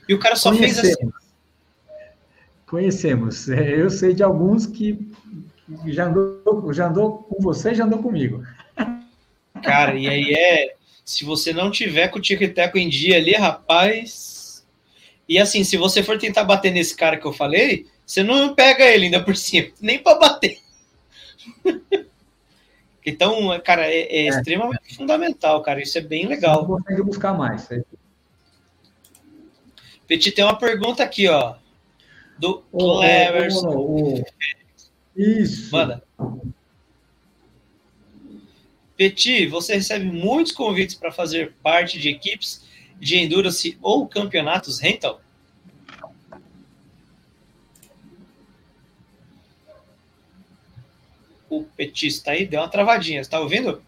[0.08, 0.80] E o cara só Conhecemos.
[0.80, 1.12] fez assim.
[2.66, 3.48] Conhecemos.
[3.48, 4.98] É, eu sei de alguns que
[5.86, 8.44] já andou, já andou com você, já andou comigo.
[9.62, 10.74] Cara, e aí é.
[11.04, 14.64] Se você não tiver com o tico-teco em dia ali, rapaz.
[15.28, 18.84] E assim, se você for tentar bater nesse cara que eu falei, você não pega
[18.84, 20.58] ele ainda por cima, nem para bater.
[23.04, 25.80] Então, cara, é, é, é, extremamente fundamental, cara.
[25.80, 26.66] Isso é bem legal.
[26.66, 27.68] Você consegue buscar mais.
[30.06, 31.54] Petit, tem uma pergunta aqui, ó.
[32.38, 33.68] Do oh, Cleverson.
[33.68, 34.24] Oh, oh,
[35.16, 35.70] Isso.
[35.72, 36.02] Manda.
[38.96, 42.66] Petit, você recebe muitos convites para fazer parte de equipes
[42.98, 45.22] de endurance ou campeonatos rental?
[51.50, 53.22] O petista aí deu uma travadinha.
[53.22, 53.82] Você tá ouvindo?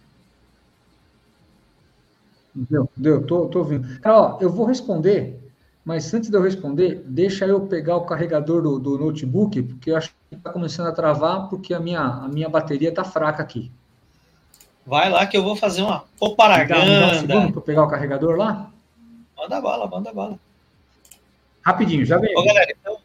[2.55, 3.89] Deu, deu, tô, tô ouvindo.
[4.05, 5.41] ó, eu vou responder,
[5.85, 9.97] mas antes de eu responder, deixa eu pegar o carregador do, do notebook, porque eu
[9.97, 13.71] acho que está começando a travar, porque a minha, a minha bateria tá fraca aqui.
[14.85, 17.23] Vai lá que eu vou fazer uma poparaganda.
[17.23, 18.71] Dá, um para pegar o carregador lá?
[19.37, 20.39] Manda bala, manda bala.
[21.65, 22.37] Rapidinho, já veio.
[22.37, 22.99] Ô, galera, então,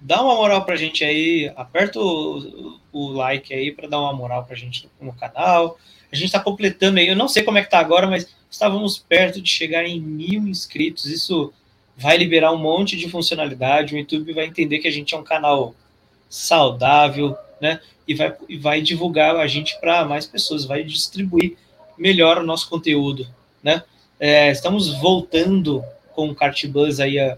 [0.00, 4.44] dá uma moral pra gente aí, aperta o, o like aí para dar uma moral
[4.44, 5.78] pra gente no canal.
[6.10, 8.98] A gente está completando aí, eu não sei como é que tá agora, mas estávamos
[8.98, 11.06] perto de chegar em mil inscritos.
[11.06, 11.52] Isso
[11.96, 13.94] vai liberar um monte de funcionalidade.
[13.94, 15.74] O YouTube vai entender que a gente é um canal
[16.28, 17.80] saudável, né?
[18.08, 21.56] E vai, e vai divulgar a gente para mais pessoas, vai distribuir
[21.96, 23.28] melhor o nosso conteúdo,
[23.62, 23.84] né?
[24.18, 27.36] É, estamos voltando com o Kart Buzz aí a,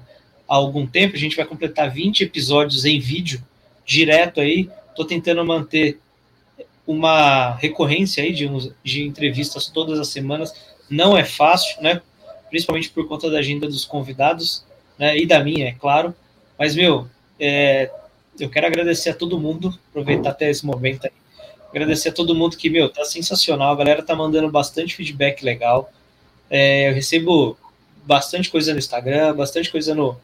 [0.53, 1.17] há algum tempo.
[1.17, 3.43] A gente vai completar 20 episódios em vídeo
[3.87, 4.69] direto aí.
[4.91, 5.99] Estou tentando manter
[6.87, 8.47] uma recorrência aí de,
[8.85, 10.53] de entrevistas todas as semanas.
[10.91, 12.03] Não é fácil, né?
[12.51, 14.63] Principalmente por conta da agenda dos convidados,
[14.99, 15.17] né?
[15.17, 16.15] E da minha, é claro.
[16.59, 17.09] Mas, meu,
[17.41, 17.91] é,
[18.39, 21.13] eu quero agradecer a todo mundo, aproveitar até esse momento aí.
[21.71, 23.73] Agradecer a todo mundo que, meu, tá sensacional.
[23.73, 25.91] A galera tá mandando bastante feedback legal.
[26.51, 27.57] É, eu recebo
[28.05, 30.21] bastante coisa no Instagram, bastante coisa no,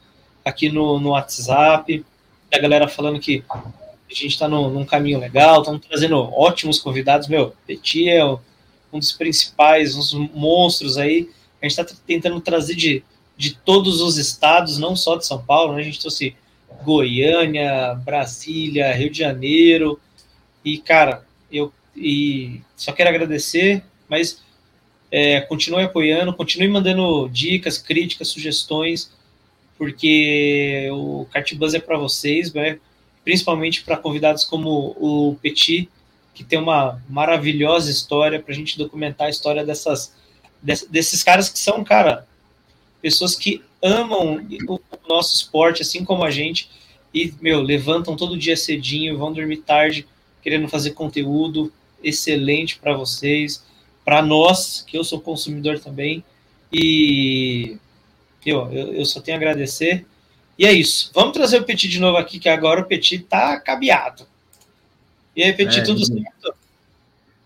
[0.48, 2.04] aqui no, no WhatsApp.
[2.52, 3.60] A galera falando que a
[4.08, 7.28] gente está num caminho legal, estamos trazendo ótimos convidados.
[7.28, 11.28] Meu, Petit é um dos principais, uns monstros aí.
[11.60, 13.04] A gente está tentando trazer de,
[13.36, 15.80] de todos os estados, não só de São Paulo, né?
[15.80, 16.34] A gente trouxe
[16.82, 20.00] Goiânia, Brasília, Rio de Janeiro.
[20.64, 24.40] E, cara, eu e só quero agradecer, mas
[25.10, 29.12] é, continue apoiando, continue mandando dicas, críticas, sugestões,
[29.78, 32.78] porque o Cartbuzz é para vocês, né?
[33.24, 35.88] principalmente para convidados como o Petit,
[36.34, 40.14] que tem uma maravilhosa história para a gente documentar a história dessas,
[40.62, 42.26] desses caras que são, cara,
[43.02, 46.70] pessoas que amam o nosso esporte, assim como a gente,
[47.12, 50.06] e, meu, levantam todo dia cedinho, vão dormir tarde,
[50.42, 51.72] querendo fazer conteúdo
[52.02, 53.64] excelente para vocês,
[54.04, 56.24] para nós, que eu sou consumidor também,
[56.72, 57.76] e
[58.46, 60.06] eu, eu, eu, só tenho a agradecer.
[60.58, 61.10] E é isso.
[61.14, 64.26] Vamos trazer o Petit de novo aqui, que agora o Petit tá cabeado.
[65.36, 66.22] E aí, Petit, é, tudo liguei.
[66.22, 66.54] certo?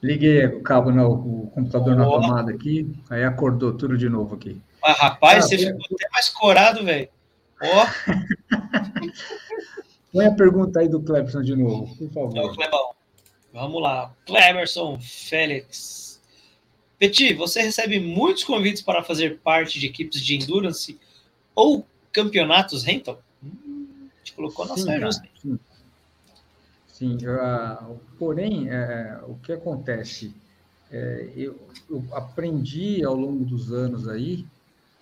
[0.02, 1.96] Liguei o cabo no o computador oh.
[1.96, 4.60] na tomada aqui, aí acordou tudo de novo aqui.
[4.82, 7.08] Ah, rapaz, ah, você ficou até mais corado, velho.
[7.62, 7.86] Ó.
[10.12, 12.36] Põe a pergunta aí do Cleberson de novo, por favor.
[12.36, 12.90] É o Clebão.
[13.52, 14.12] Vamos lá.
[14.26, 16.01] Cleberson Félix.
[17.02, 20.96] Petit, você recebe muitos convites para fazer parte de equipes de endurance
[21.52, 23.20] ou campeonatos rental?
[23.42, 25.58] Hum, te colocou na saia Sim,
[26.86, 27.18] sim.
[27.26, 30.32] Uh, porém, é, o que acontece?
[30.92, 31.60] É, eu,
[31.90, 34.46] eu, aprendi ao longo dos anos aí,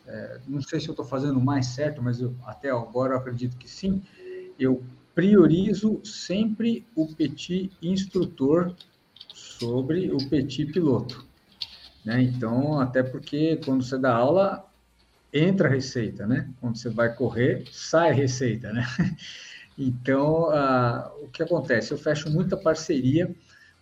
[0.06, 3.58] é, não sei se eu estou fazendo mais certo, mas eu, até agora eu acredito
[3.58, 4.02] que sim,
[4.58, 4.82] eu
[5.14, 8.74] priorizo sempre o petit instrutor
[9.34, 11.28] sobre o petit piloto.
[12.04, 12.22] Né?
[12.22, 14.66] Então, até porque quando você dá aula,
[15.32, 16.50] entra a receita, né?
[16.60, 18.86] Quando você vai correr, sai a receita, né?
[19.82, 21.90] Então, uh, o que acontece?
[21.90, 23.34] Eu fecho muita parceria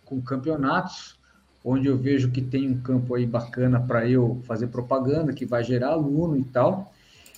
[0.05, 1.19] com campeonatos,
[1.61, 5.61] onde eu vejo que tem um campo aí bacana para eu fazer propaganda, que vai
[5.61, 6.93] gerar aluno e tal.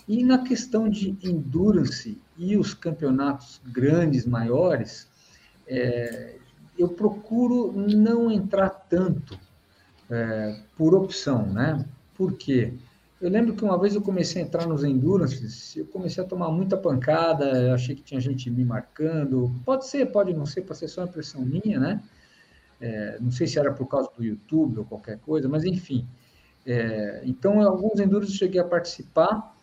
[0.07, 5.07] E na questão de endurance e os campeonatos grandes, maiores,
[5.65, 6.35] é,
[6.77, 9.39] eu procuro não entrar tanto
[10.11, 11.83] é, por opção, né?
[12.15, 12.73] Por quê?
[13.21, 16.49] Eu lembro que uma vez eu comecei a entrar nos endurances, eu comecei a tomar
[16.49, 19.53] muita pancada, achei que tinha gente me marcando.
[19.63, 22.03] Pode ser, pode não ser, pode ser só impressão minha, né?
[22.79, 26.07] É, não sei se era por causa do YouTube ou qualquer coisa, mas enfim.
[26.65, 29.55] É, então, alguns enduros eu cheguei a participar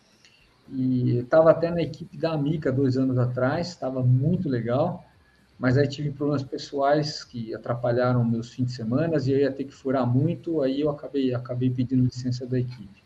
[0.71, 5.03] e estava até na equipe da Amica dois anos atrás, estava muito legal,
[5.59, 9.65] mas aí tive problemas pessoais que atrapalharam meus fins de semana e eu ia ter
[9.65, 13.03] que furar muito, aí eu acabei, acabei pedindo licença da equipe.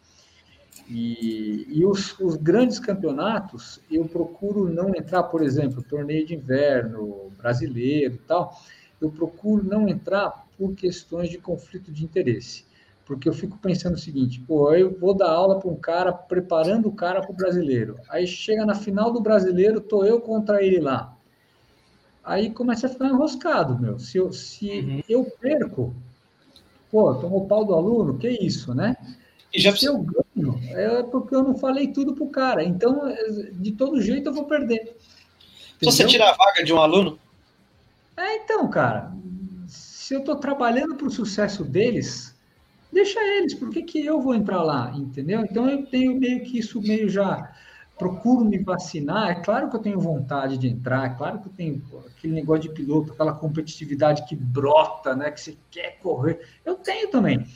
[0.88, 7.32] E, e os, os, grandes campeonatos, eu procuro não entrar, por exemplo, torneio de inverno,
[7.38, 8.62] brasileiro e tal,
[9.02, 12.66] eu procuro não entrar por questões de conflito de interesse
[13.06, 16.88] porque eu fico pensando o seguinte, pô, eu vou dar aula para um cara, preparando
[16.88, 17.98] o cara para o brasileiro.
[18.10, 21.13] Aí chega na final do brasileiro, tô eu contra ele lá.
[22.24, 24.00] Aí começa a ficar enroscado, meu.
[24.00, 25.04] Se eu, se uhum.
[25.10, 25.94] eu perco,
[26.90, 28.96] pô, tomou pau do aluno, que isso, né?
[29.54, 32.64] E já se eu ganho, é porque eu não falei tudo pro cara.
[32.64, 33.04] Então,
[33.54, 34.96] de todo jeito, eu vou perder.
[35.80, 37.20] Se você tirar a vaga de um aluno?
[38.16, 39.12] É, então, cara,
[39.68, 42.34] se eu estou trabalhando para o sucesso deles,
[42.92, 45.42] deixa eles, por que, que eu vou entrar lá, entendeu?
[45.42, 47.54] Então eu tenho meio que isso meio já
[48.04, 49.30] procuro me vacinar.
[49.30, 52.64] É claro que eu tenho vontade de entrar, é claro que eu tenho aquele negócio
[52.64, 55.32] de piloto, aquela competitividade que brota, né?
[55.32, 56.42] Que você quer correr.
[56.66, 57.48] Eu tenho também.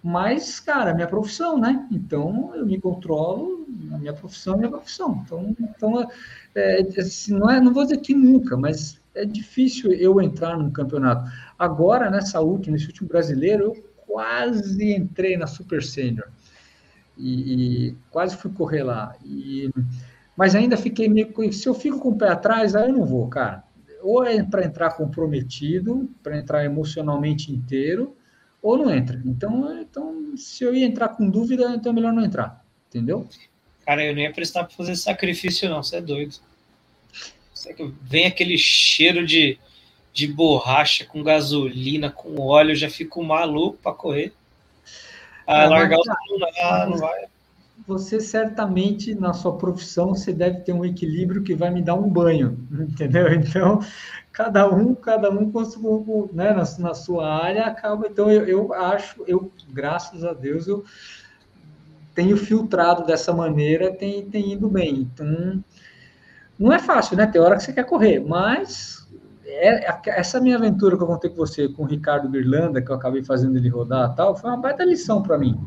[0.00, 1.88] Mas, cara, é minha profissão, né?
[1.90, 5.24] Então eu me controlo, a minha profissão é minha profissão.
[5.24, 6.08] Então, então
[6.54, 10.70] é, assim, não, é, não vou dizer que nunca, mas é difícil eu entrar num
[10.70, 11.28] campeonato.
[11.58, 16.28] Agora, nessa última, nesse último brasileiro, eu quase entrei na Super Senior.
[17.16, 19.14] E, e, quase fui correr lá.
[19.24, 19.70] E,
[20.36, 21.32] mas ainda fiquei meio.
[21.52, 23.64] Se eu fico com o pé atrás, aí eu não vou, cara.
[24.02, 28.16] Ou é para entrar comprometido, para entrar emocionalmente inteiro,
[28.62, 29.20] ou não entra.
[29.24, 32.64] Então, então, se eu ia entrar com dúvida, então é melhor não entrar.
[32.88, 33.26] Entendeu?
[33.84, 35.82] Cara, eu nem ia prestar para fazer sacrifício, não.
[35.82, 36.36] Você é doido.
[38.02, 39.58] Vem aquele cheiro de
[40.16, 44.32] de borracha com gasolina, com óleo, eu já fico maluco para correr.
[45.46, 47.24] Ah, largar o não, não vai.
[47.86, 52.08] você certamente na sua profissão você deve ter um equilíbrio que vai me dar um
[52.08, 53.32] banho, entendeu?
[53.32, 53.80] Então,
[54.32, 55.50] cada um, cada um
[56.32, 58.06] né, na, na sua área acaba.
[58.08, 60.84] Então, eu, eu acho, eu, graças a Deus, eu
[62.14, 65.08] tenho filtrado dessa maneira, tem, tem ido bem.
[65.12, 65.62] Então,
[66.58, 67.26] não é fácil, né?
[67.26, 68.95] Tem hora que você quer correr, mas
[70.06, 73.22] essa minha aventura que eu contei com você, com o Ricardo Birlanda, que eu acabei
[73.22, 75.58] fazendo ele rodar tal, foi uma baita lição para mim.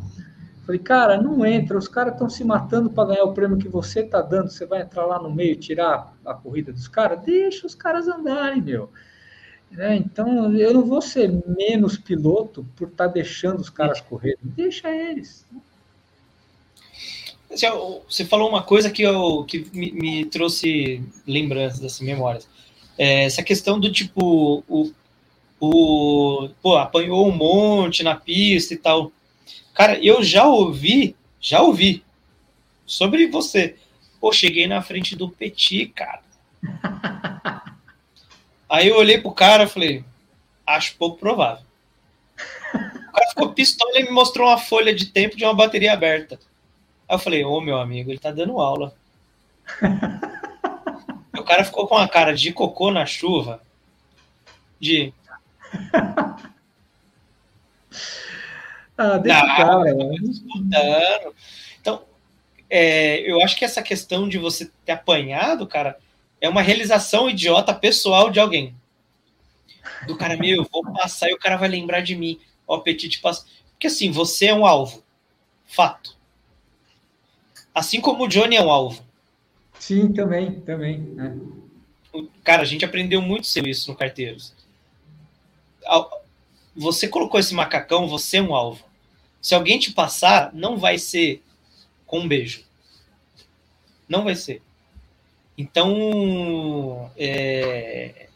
[0.66, 4.02] Falei, cara, não entra, os caras estão se matando para ganhar o prêmio que você
[4.02, 7.22] está dando, você vai entrar lá no meio tirar a corrida dos caras?
[7.22, 8.90] Deixa os caras andarem, meu.
[9.78, 14.38] É, então, eu não vou ser menos piloto por estar tá deixando os caras correrem.
[14.44, 15.46] Deixa eles.
[18.08, 22.48] Você falou uma coisa que, eu, que me, me trouxe lembranças, assim, memórias.
[23.00, 24.92] É, essa questão do tipo, o,
[25.58, 29.10] o pô, apanhou um monte na pista e tal.
[29.74, 32.04] Cara, eu já ouvi, já ouvi
[32.86, 33.78] sobre você.
[34.20, 36.22] Pô, cheguei na frente do Petit, cara.
[38.70, 40.04] Aí eu olhei pro cara e falei,
[40.68, 41.64] acho pouco provável.
[42.74, 46.38] O cara ficou pistola e me mostrou uma folha de tempo de uma bateria aberta.
[47.08, 48.94] Aí eu falei, ô oh, meu amigo, ele tá dando aula.
[51.40, 53.62] o cara ficou com a cara de cocô na chuva.
[54.80, 55.14] De.
[59.02, 61.32] Ah, deixa não, cara, né?
[61.80, 62.04] Então,
[62.70, 65.98] é, eu acho que essa questão de você ter apanhado, cara,
[66.42, 68.76] é uma realização idiota pessoal de alguém.
[70.06, 72.40] Do cara, meu, eu vou passar e o cara vai lembrar de mim.
[72.68, 73.46] O apetite passa.
[73.72, 75.02] Porque assim, você é um alvo.
[75.66, 76.18] Fato.
[77.74, 79.02] Assim como o Johnny é um alvo.
[79.80, 81.00] Sim, também, também.
[81.00, 81.38] Né?
[82.44, 84.54] Cara, a gente aprendeu muito cedo isso no Carteiros.
[86.76, 88.84] Você colocou esse macacão, você é um alvo.
[89.42, 91.42] Se alguém te passar, não vai ser
[92.06, 92.64] com um beijo.
[94.08, 94.62] Não vai ser.
[95.58, 98.28] Então, é...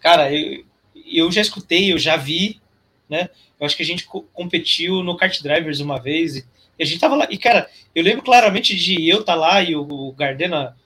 [0.00, 0.64] cara, eu,
[0.94, 2.60] eu já escutei, eu já vi,
[3.08, 3.30] né?
[3.58, 6.46] Eu acho que a gente competiu no Kart Drivers uma vez e,
[6.78, 7.26] e a gente tava lá.
[7.30, 10.76] E, cara, eu lembro claramente de eu estar tá lá e o, o Gardena,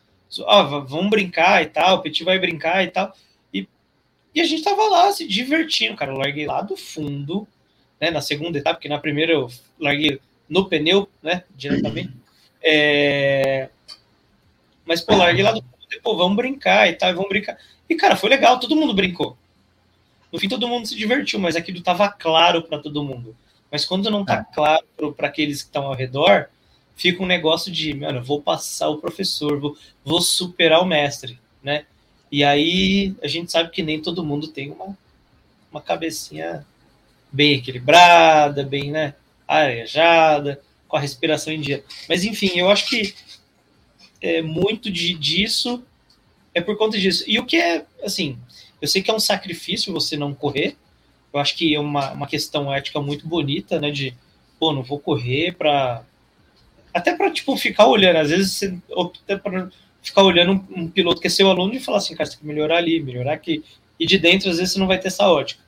[0.86, 3.14] vamos brincar e tal, o Petit vai brincar e tal.
[3.52, 3.66] E,
[4.34, 6.12] e a gente tava lá se divertindo, cara.
[6.12, 7.46] Eu larguei lá do fundo
[8.00, 9.48] né, na segunda etapa, porque na primeira eu
[9.78, 12.12] larguei no pneu, né, diretamente.
[12.62, 13.68] É...
[14.84, 15.62] Mas, pô, larguei lá do
[16.02, 17.58] pô, vamos brincar e tal, vamos brincar.
[17.88, 19.36] E, cara, foi legal, todo mundo brincou.
[20.32, 23.36] No fim, todo mundo se divertiu, mas aquilo tava claro para todo mundo.
[23.70, 24.54] Mas quando não tá é.
[24.54, 24.84] claro
[25.16, 26.48] para aqueles que estão ao redor,
[26.96, 31.84] fica um negócio de, mano, vou passar o professor, vou, vou superar o mestre, né?
[32.30, 34.96] E aí a gente sabe que nem todo mundo tem uma,
[35.70, 36.64] uma cabecinha
[37.32, 39.14] bem equilibrada, bem né,
[39.46, 41.84] arejada, com a respiração em dia.
[42.08, 43.14] Mas enfim, eu acho que
[44.20, 45.82] é, muito de, disso
[46.54, 47.24] é por conta disso.
[47.26, 48.38] E o que é, assim,
[48.80, 50.76] eu sei que é um sacrifício você não correr,
[51.32, 54.14] eu acho que é uma, uma questão ética muito bonita, né, de,
[54.58, 56.04] pô, não vou correr para
[56.92, 59.70] até para tipo ficar olhando, às vezes você opta para
[60.02, 62.40] ficar olhando um, um, piloto que é seu aluno e falar assim, cara, você tem
[62.40, 63.62] que melhorar ali, melhorar aqui.
[63.98, 65.62] E de dentro, às vezes, você não vai ter essa ótica.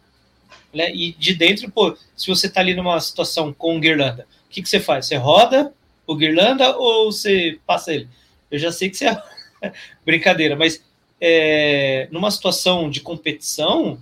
[0.73, 0.91] Né?
[0.95, 4.69] E de dentro, pô, se você tá ali numa situação com Guirlanda, o que, que
[4.69, 5.07] você faz?
[5.07, 5.73] Você roda
[6.07, 8.09] o Guirlanda ou você passa ele?
[8.51, 9.23] Eu já sei que você é
[10.05, 10.83] brincadeira, mas
[11.21, 14.01] é, numa situação de competição,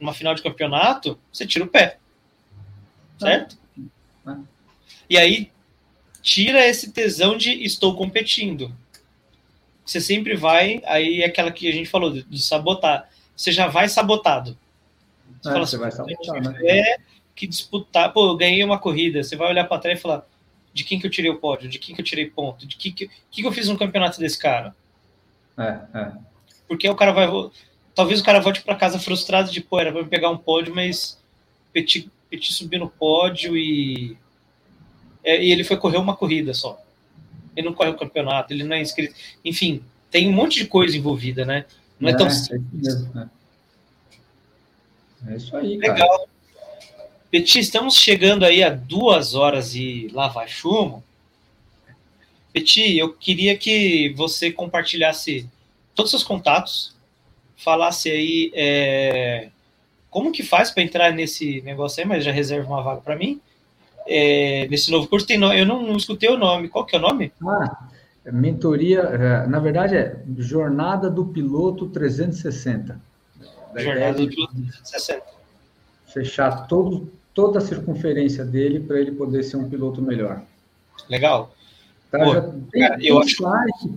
[0.00, 1.98] numa final de campeonato, você tira o pé.
[3.18, 3.56] Certo?
[4.26, 4.38] Ah.
[5.08, 5.50] E aí
[6.22, 8.74] tira esse tesão de estou competindo.
[9.84, 13.08] Você sempre vai, aí é aquela que a gente falou, de sabotar.
[13.36, 14.56] Você já vai sabotado.
[15.42, 16.58] Você, é, fala você assim, vai sabotar, né?
[16.66, 16.96] É
[17.34, 20.26] que disputar, pô, eu ganhei uma corrida, você vai olhar para trás e falar
[20.72, 22.92] de quem que eu tirei o pódio, de quem que eu tirei ponto, de que
[22.92, 24.74] que, que, que eu fiz no campeonato desse cara.
[25.58, 26.12] É, é.
[26.66, 27.28] Porque o cara vai.
[27.94, 31.18] Talvez o cara volte para casa frustrado de, pô, era para pegar um pódio, mas
[31.72, 34.16] Petit, Petit subiu no pódio e.
[35.22, 36.80] É, e ele foi correr uma corrida só.
[37.56, 39.14] Ele não corre o campeonato, ele não é inscrito.
[39.44, 41.64] Enfim, tem um monte de coisa envolvida, né?
[41.98, 43.06] Não é, é tão simples.
[45.26, 45.94] É, é isso aí, cara.
[45.94, 46.28] Legal.
[47.30, 51.02] Petit, estamos chegando aí a duas horas e lá vai chumbo.
[52.52, 55.48] Petit, eu queria que você compartilhasse
[55.96, 56.93] todos os seus contatos,
[57.56, 59.48] falasse aí é,
[60.10, 63.40] como que faz para entrar nesse negócio aí, mas já reserva uma vaga para mim.
[64.06, 66.68] É, nesse novo curso tem eu não, não, escutei o nome.
[66.68, 67.32] Qual que é o nome?
[67.42, 67.88] Ah,
[68.32, 73.00] mentoria, é, na verdade é Jornada do Piloto 360.
[73.76, 75.22] Jornada do piloto 360.
[76.06, 80.42] Fechar todo, toda a circunferência dele para ele poder ser um piloto melhor.
[81.08, 81.53] Legal.
[82.14, 83.42] Tá, Pô, já tem, cara, eu acho...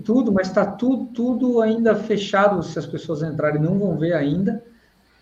[0.03, 2.63] tudo, mas está tudo, tudo ainda fechado.
[2.63, 4.63] Se as pessoas entrarem, não vão ver ainda,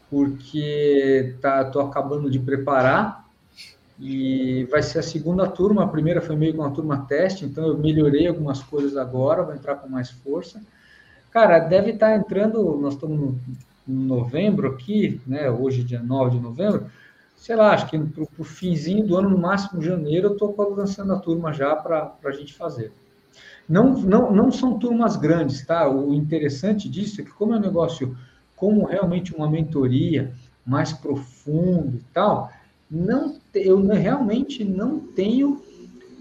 [0.09, 3.25] porque tá, tô acabando de preparar
[3.99, 5.83] e vai ser a segunda turma.
[5.83, 9.53] A primeira foi meio que uma turma teste, então eu melhorei algumas coisas agora, vou
[9.53, 10.61] entrar com mais força.
[11.31, 13.39] Cara, deve estar tá entrando, nós estamos no,
[13.85, 15.51] no novembro aqui, né?
[15.51, 16.85] Hoje, dia 9 de novembro
[17.35, 21.13] sei lá, acho que para o finzinho do ano, no máximo janeiro, eu estou lançando
[21.13, 22.91] a turma já para a gente fazer.
[23.67, 25.89] Não, não, não são turmas grandes, tá?
[25.89, 28.15] O interessante disso é que, como é um negócio,
[28.55, 30.33] como realmente uma mentoria
[30.65, 32.51] mais profundo e tal,
[32.89, 35.61] não, eu realmente não tenho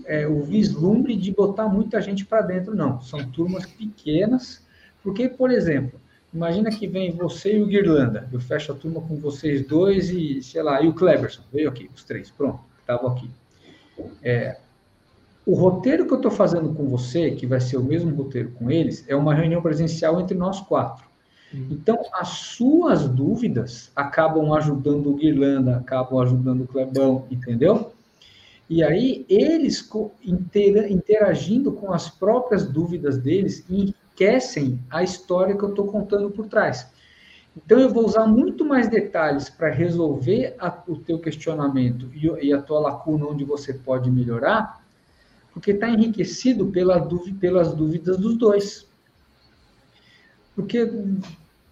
[0.06, 3.00] é, o vislumbre de botar muita gente para dentro, não.
[3.00, 4.62] São turmas pequenas,
[5.02, 6.00] porque, por exemplo,
[6.34, 8.28] Imagina que vem você e o Guirlanda.
[8.32, 11.42] Eu fecho a turma com vocês dois e, sei lá, e o Cleverson.
[11.52, 12.28] Veio aqui, os três.
[12.28, 13.30] Pronto, estavam aqui.
[14.20, 14.58] É,
[15.46, 18.68] o roteiro que eu estou fazendo com você, que vai ser o mesmo roteiro com
[18.68, 21.06] eles, é uma reunião presencial entre nós quatro.
[21.52, 21.68] Uhum.
[21.70, 27.92] Então, as suas dúvidas acabam ajudando o Guirlanda, acabam ajudando o Clebão, entendeu?
[28.68, 29.88] E aí, eles
[30.24, 36.46] interagindo com as próprias dúvidas deles e enriquecem a história que eu estou contando por
[36.46, 36.88] trás.
[37.56, 42.52] Então, eu vou usar muito mais detalhes para resolver a, o teu questionamento e, e,
[42.52, 44.84] a tua lacuna onde você pode melhorar,
[45.52, 48.88] porque está enriquecido pela dúvida, pelas dúvidas dos dois.
[50.56, 50.90] Porque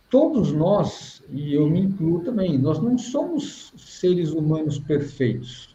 [0.09, 5.72] todos nós, e eu me incluo também, nós não somos seres humanos perfeitos.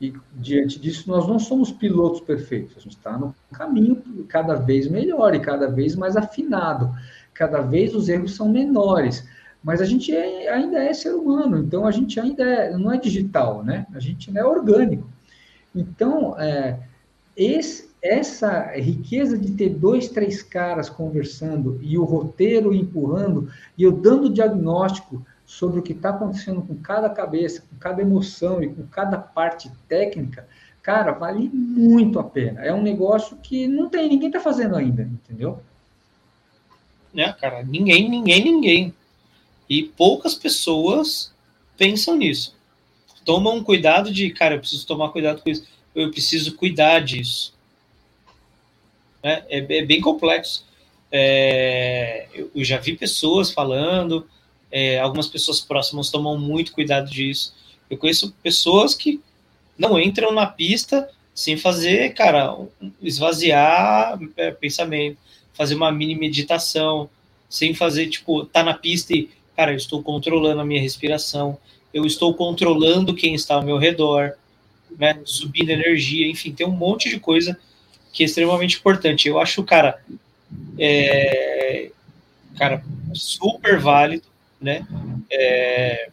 [0.00, 4.88] E diante disso, nós não somos pilotos perfeitos, a gente está no caminho cada vez
[4.88, 6.94] melhor e cada vez mais afinado,
[7.34, 9.26] cada vez os erros são menores,
[9.62, 12.96] mas a gente é, ainda é ser humano, então a gente ainda é, não é
[12.96, 13.86] digital, né?
[13.92, 15.08] A gente não é orgânico.
[15.74, 16.78] Então, é,
[17.36, 23.92] esse, essa riqueza de ter dois, três caras conversando e o roteiro empurrando e eu
[23.92, 28.86] dando diagnóstico sobre o que está acontecendo com cada cabeça, com cada emoção e com
[28.86, 30.46] cada parte técnica,
[30.82, 32.62] cara, vale muito a pena.
[32.62, 35.58] É um negócio que não tem, ninguém está fazendo ainda, entendeu?
[37.16, 38.94] É, cara, ninguém, ninguém, ninguém.
[39.66, 41.32] E poucas pessoas
[41.78, 42.54] pensam nisso.
[43.24, 47.54] Tomam cuidado de, cara, eu preciso tomar cuidado com isso, eu preciso cuidar disso.
[49.22, 50.66] É, é, é bem complexo.
[51.10, 54.28] É, eu já vi pessoas falando,
[54.70, 57.54] é, algumas pessoas próximas tomam muito cuidado disso.
[57.88, 59.20] Eu conheço pessoas que
[59.78, 62.56] não entram na pista sem fazer, cara,
[63.00, 65.16] esvaziar é, pensamento,
[65.52, 67.08] fazer uma mini meditação,
[67.48, 71.56] sem fazer, tipo, tá na pista e, cara, eu estou controlando a minha respiração,
[71.94, 74.32] eu estou controlando quem está ao meu redor,
[74.98, 77.58] né, subindo energia, enfim, tem um monte de coisa
[78.12, 79.28] que é extremamente importante.
[79.28, 80.02] Eu acho, cara,
[80.78, 81.90] é,
[82.56, 84.26] cara, super válido
[84.60, 84.86] né?
[85.30, 86.10] É,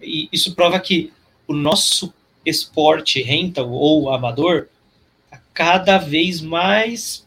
[0.00, 1.12] e isso prova que
[1.46, 2.12] o nosso
[2.44, 4.68] esporte rental ou amador
[5.30, 7.26] tá cada vez mais,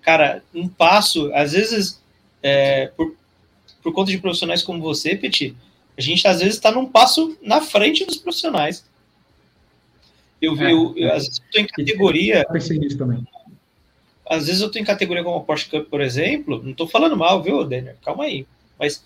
[0.00, 2.00] cara, um passo, às vezes,
[2.42, 3.14] é, por,
[3.82, 5.56] por conta de profissionais como você, Petit,
[5.96, 8.84] a gente às vezes está num passo na frente dos profissionais.
[10.40, 12.44] Eu vi, é, eu, eu, às vezes estou em categoria.
[12.48, 13.26] Eu também.
[14.28, 16.62] Às vezes eu estou em categoria como a Porsche Cup, por exemplo.
[16.62, 17.96] Não estou falando mal, viu, Daniel?
[18.02, 18.46] Calma aí.
[18.78, 19.04] Mas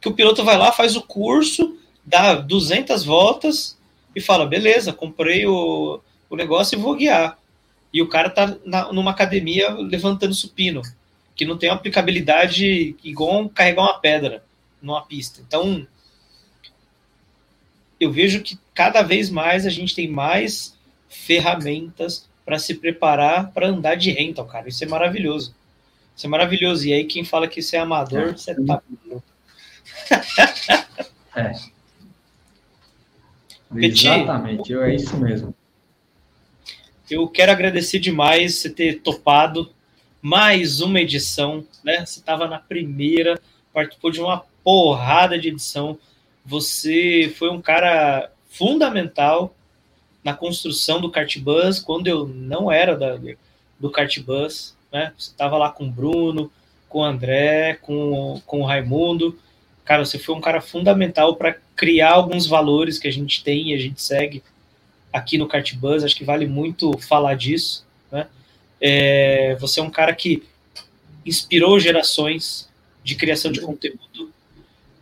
[0.00, 3.78] que o piloto vai lá, faz o curso, dá 200 voltas
[4.14, 7.38] e fala: beleza, comprei o, o negócio e vou guiar.
[7.92, 10.82] E o cara tá na, numa academia levantando supino,
[11.34, 14.44] que não tem uma aplicabilidade igual carregar uma pedra
[14.82, 15.40] numa pista.
[15.46, 15.86] Então,
[18.00, 20.76] eu vejo que cada vez mais a gente tem mais
[21.08, 24.68] ferramentas para se preparar para andar de rental, cara.
[24.68, 25.54] Isso é maravilhoso.
[26.16, 26.86] Isso é maravilhoso.
[26.86, 28.32] E aí, quem fala que isso é amador, é.
[28.32, 28.82] você tá.
[31.36, 31.52] é.
[33.76, 35.54] Exatamente, é isso mesmo.
[37.10, 39.70] Eu quero agradecer demais você ter topado
[40.22, 42.04] mais uma edição, né?
[42.06, 43.38] Você estava na primeira,
[43.72, 45.98] participou de uma porrada de edição.
[46.46, 49.54] Você foi um cara fundamental
[50.22, 53.18] na construção do Cartbus, quando eu não era da,
[53.78, 55.12] do Cartbus, né?
[55.18, 56.50] Você estava lá com o Bruno,
[56.88, 59.38] com o André, com, com o Raimundo,
[59.84, 63.74] cara, você foi um cara fundamental para criar alguns valores que a gente tem e
[63.74, 64.42] a gente segue
[65.12, 66.02] aqui no Cartbus.
[66.02, 67.84] Acho que vale muito falar disso.
[68.10, 68.26] Né?
[68.80, 70.42] É, você é um cara que
[71.24, 72.68] inspirou gerações
[73.02, 74.32] de criação de conteúdo.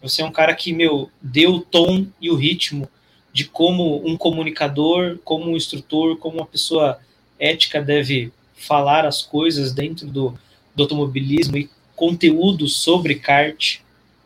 [0.02, 2.89] Você é um cara que, meu, deu o tom e o ritmo
[3.33, 6.99] de como um comunicador, como um instrutor, como uma pessoa
[7.39, 10.39] ética deve falar as coisas dentro do,
[10.75, 13.78] do automobilismo e conteúdo sobre kart.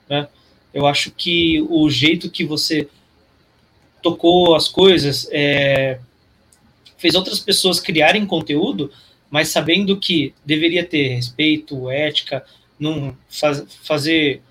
[0.09, 0.29] Né?
[0.77, 2.87] Eu acho que o jeito que você
[4.03, 5.99] tocou as coisas é,
[6.99, 8.93] fez outras pessoas criarem conteúdo,
[9.31, 12.45] mas sabendo que deveria ter respeito, ética,
[12.79, 14.43] não faz, fazer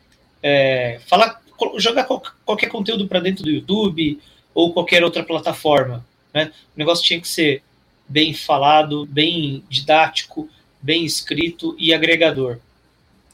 [0.41, 1.39] é, falar,
[1.77, 2.05] jogar
[2.43, 4.19] qualquer conteúdo para dentro do YouTube
[4.51, 6.03] ou qualquer outra plataforma.
[6.33, 6.51] Né?
[6.75, 7.61] O negócio tinha que ser
[8.09, 10.49] bem falado, bem didático,
[10.81, 12.57] bem escrito e agregador.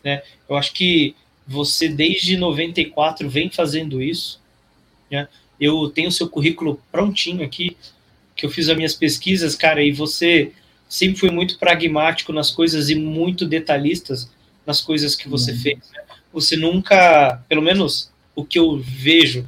[0.03, 0.21] Né?
[0.49, 1.15] Eu acho que
[1.47, 4.39] você, desde 94, vem fazendo isso.
[5.09, 5.27] Né?
[5.59, 7.75] Eu tenho seu currículo prontinho aqui,
[8.35, 10.51] que eu fiz as minhas pesquisas, cara, e você
[10.87, 14.29] sempre foi muito pragmático nas coisas e muito detalhistas
[14.65, 15.57] nas coisas que você uhum.
[15.57, 15.77] fez.
[15.91, 16.03] Né?
[16.33, 19.47] Você nunca, pelo menos o que eu vejo,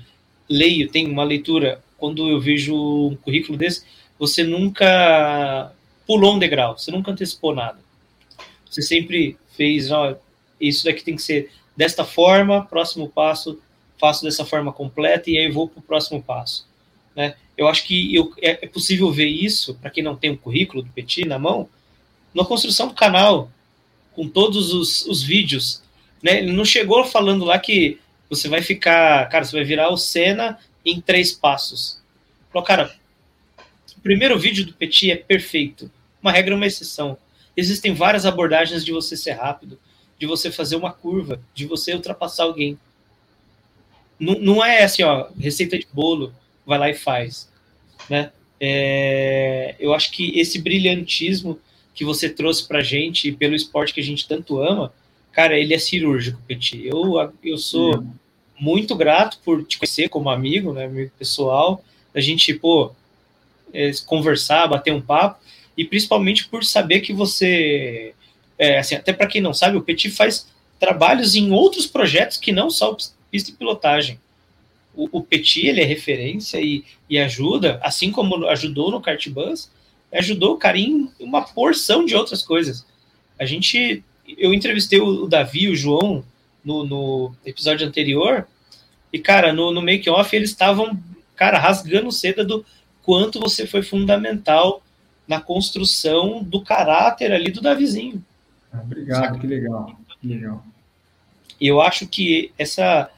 [0.49, 3.83] leio, tenho uma leitura, quando eu vejo um currículo desse,
[4.19, 5.71] você nunca
[6.05, 7.79] pulou um degrau, você nunca antecipou nada.
[8.69, 10.15] Você sempre fez, ó,
[10.59, 13.59] isso daqui tem que ser desta forma, próximo passo,
[13.99, 16.67] faço dessa forma completa e aí vou para o próximo passo.
[17.15, 17.35] Né?
[17.57, 20.83] Eu acho que eu, é, é possível ver isso, para quem não tem um currículo
[20.83, 21.69] do Petit na mão,
[22.33, 23.51] na construção do canal,
[24.13, 25.81] com todos os, os vídeos.
[26.21, 26.39] Né?
[26.39, 30.59] Ele não chegou falando lá que você vai ficar, cara, você vai virar o Senna
[30.85, 32.01] em três passos.
[32.51, 32.95] Falou, cara,
[33.95, 35.89] o primeiro vídeo do Petit é perfeito.
[36.21, 37.17] Uma regra é uma exceção.
[37.55, 39.79] Existem várias abordagens de você ser rápido,
[40.23, 42.79] de você fazer uma curva, de você ultrapassar alguém.
[44.17, 46.33] Não, não é assim, ó, receita de bolo,
[46.65, 47.51] vai lá e faz.
[48.09, 48.31] Né?
[48.57, 51.59] É, eu acho que esse brilhantismo
[51.93, 54.93] que você trouxe pra gente e pelo esporte que a gente tanto ama,
[55.33, 56.87] cara, ele é cirúrgico, Petit.
[56.87, 58.01] Eu, eu sou
[58.57, 61.83] muito grato por te conhecer como amigo, né, amigo pessoal,
[62.15, 62.93] a gente, pô,
[63.73, 65.43] é, conversar, bater um papo,
[65.77, 68.13] e principalmente por saber que você,
[68.57, 70.47] é, assim, até para quem não sabe, o Petit faz
[70.79, 72.95] trabalhos em outros projetos que não só
[73.31, 74.19] pista e pilotagem.
[74.95, 79.71] O, o Petit, ele é referência e, e ajuda, assim como ajudou no Kart Bus,
[80.11, 82.85] ajudou o cara em uma porção de outras coisas.
[83.39, 84.03] A gente,
[84.37, 86.23] eu entrevistei o, Davi, o João,
[86.63, 88.47] no, no episódio anterior,
[89.11, 90.99] e, cara, no, no make-off eles estavam,
[91.35, 92.65] cara, rasgando seda do
[93.01, 94.81] quanto você foi fundamental
[95.27, 98.23] na construção do caráter ali do Davizinho.
[98.73, 100.65] Obrigado, que legal, que legal.
[101.59, 103.09] E eu acho que essa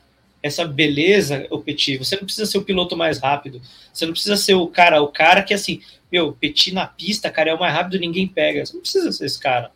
[0.43, 3.59] essa beleza, o Petit, você não precisa ser o piloto mais rápido,
[3.91, 7.49] você não precisa ser o cara, o cara que assim, meu, Petit na pista, cara,
[7.49, 8.63] é o mais rápido, ninguém pega.
[8.63, 9.71] Você não precisa ser esse cara.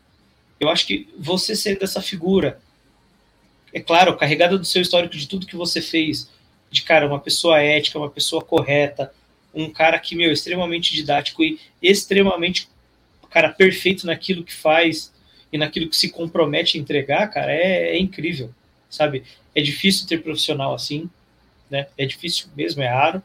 [0.59, 2.61] Eu acho que você sendo essa figura,
[3.73, 6.29] é claro, carregada do seu histórico de tudo que você fez,
[6.69, 9.11] de cara, uma pessoa ética, uma pessoa correta,
[9.53, 12.69] um cara que, meu, extremamente didático e extremamente,
[13.31, 15.11] cara, perfeito naquilo que faz
[15.51, 18.53] e naquilo que se compromete a entregar, cara, é, é incrível,
[18.89, 19.23] sabe?
[19.55, 21.09] É difícil ter profissional assim,
[21.69, 21.87] né?
[21.97, 23.21] É difícil mesmo, é raro,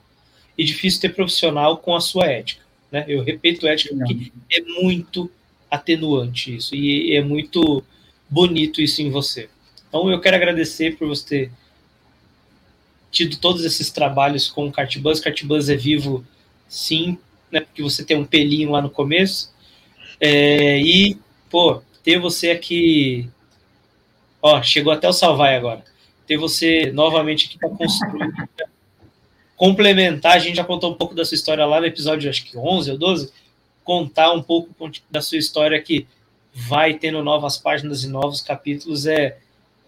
[0.57, 3.05] e difícil ter profissional com a sua ética, né?
[3.09, 5.31] Eu repito ética porque é muito
[5.71, 7.85] atenuante isso, e é muito
[8.29, 9.49] bonito isso em você.
[9.89, 11.51] Então eu quero agradecer por você ter
[13.11, 15.21] tido todos esses trabalhos com o Cartbus.
[15.21, 16.25] Cartbus é vivo,
[16.69, 17.17] sim,
[17.51, 17.61] né?
[17.61, 19.55] Porque você tem um pelinho lá no começo.
[20.21, 21.17] É, e,
[21.49, 23.29] pô, ter você aqui.
[24.41, 25.83] Ó, chegou até o Salvai agora.
[26.27, 28.33] Ter você novamente aqui para construir.
[29.57, 32.57] complementar, a gente já contou um pouco da sua história lá no episódio, acho que
[32.57, 33.33] 11 ou 12.
[33.83, 34.71] Contar um pouco
[35.11, 36.07] da sua história que
[36.53, 39.39] vai tendo novas páginas e novos capítulos é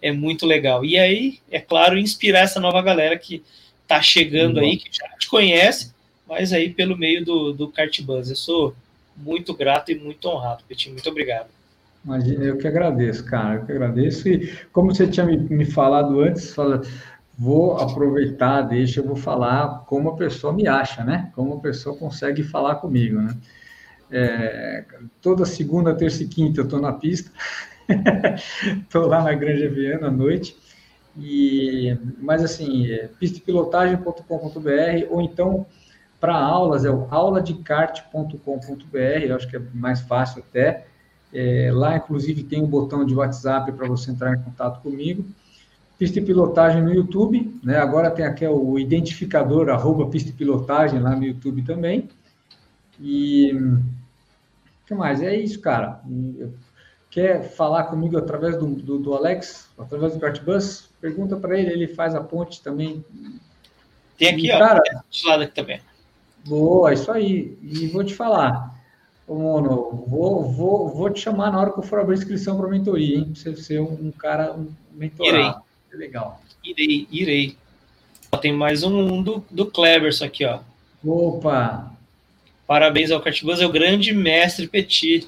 [0.01, 0.85] é muito legal.
[0.85, 3.43] E aí, é claro, inspirar essa nova galera que
[3.87, 5.93] tá chegando aí, que já te conhece,
[6.27, 8.29] mas aí pelo meio do, do Kart Buzz.
[8.29, 8.75] Eu sou
[9.15, 10.91] muito grato e muito honrado, Petit.
[10.91, 11.56] Muito obrigado.
[12.07, 13.55] Imagina, eu que agradeço, cara.
[13.55, 14.29] Eu que agradeço.
[14.29, 16.81] E como você tinha me, me falado antes, fala,
[17.37, 21.29] vou aproveitar, deixa, eu vou falar como a pessoa me acha, né?
[21.35, 23.37] Como a pessoa consegue falar comigo, né?
[24.09, 24.85] É,
[25.21, 27.29] toda segunda, terça e quinta eu estou na pista.
[28.83, 30.57] Estou lá na Granja Viana à noite.
[31.17, 35.65] E, mas assim, é pistepilotagem.com.br ou então
[36.19, 40.87] para aulas é o auladecart.com.br, eu acho que é mais fácil até.
[41.33, 45.25] É, lá, inclusive, tem um botão de WhatsApp para você entrar em contato comigo.
[45.97, 47.77] Pista e pilotagem no YouTube, né?
[47.77, 52.07] Agora tem aqui o identificador, arroba pista e pilotagem lá no YouTube também.
[52.99, 55.21] E o que mais?
[55.21, 56.01] É isso, cara.
[57.09, 61.87] Quer falar comigo através do, do, do Alex, através do Cartbus, pergunta para ele, ele
[61.87, 63.03] faz a ponte também.
[64.17, 64.81] Tem aqui, e, ó, cara,
[65.25, 65.81] lado aqui também.
[66.45, 67.57] Boa, isso aí.
[67.61, 68.76] E vou te falar,
[69.27, 72.69] Ô, Mono, vou, vou, vou te chamar na hora que eu for abrir inscrição para
[72.69, 73.25] mentoria, hein?
[73.25, 75.37] Pra você ser um, um cara um mentorado.
[75.37, 75.53] Irei.
[75.93, 76.41] É legal.
[76.63, 77.57] Irei, irei.
[78.41, 80.59] Tem mais um do, do Cleverson aqui, ó.
[81.05, 81.91] Opa!
[82.65, 85.27] Parabéns ao Cartibus, é o grande mestre Petit.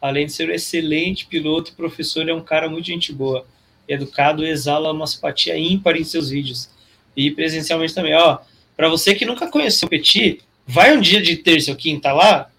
[0.00, 3.46] Além de ser um excelente piloto e professor, é um cara muito gente boa.
[3.88, 6.70] Educado, exala uma simpatia ímpar em seus vídeos.
[7.16, 8.14] E presencialmente também.
[8.14, 8.38] Ó,
[8.76, 12.50] para você que nunca conheceu o Petit, vai um dia de terça ou quinta lá,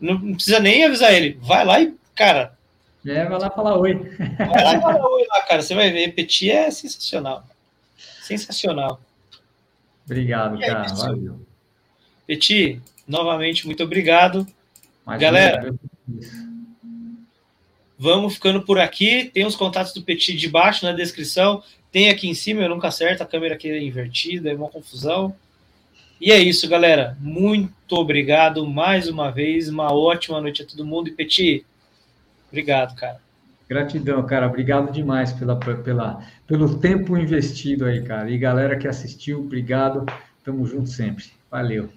[0.00, 1.38] não, não precisa nem avisar ele.
[1.40, 2.56] Vai lá e, cara.
[3.06, 3.94] É, vai lá falar oi.
[3.94, 5.62] Vai lá e falar oi lá, cara.
[5.62, 6.14] Você vai ver.
[6.14, 7.46] Petit é sensacional.
[8.22, 9.00] Sensacional.
[10.04, 10.94] Obrigado, cara.
[10.94, 11.40] Valeu.
[12.26, 14.46] Petit, novamente, muito obrigado.
[15.18, 15.74] Galera,
[17.98, 19.30] vamos ficando por aqui.
[19.32, 21.62] Tem os contatos do Petit de baixo na descrição.
[21.92, 25.36] Tem aqui em cima, eu nunca acerto, a câmera aqui é invertida, é uma confusão.
[26.20, 27.16] E é isso, galera.
[27.20, 29.68] Muito obrigado mais uma vez.
[29.68, 31.08] Uma ótima noite a todo mundo.
[31.08, 31.66] E Petit,
[32.48, 33.20] obrigado, cara.
[33.68, 34.46] Gratidão, cara.
[34.46, 38.30] Obrigado demais pela, pela, pelo tempo investido aí, cara.
[38.30, 40.04] E galera que assistiu, obrigado.
[40.44, 41.26] Tamo junto sempre.
[41.50, 41.88] Valeu.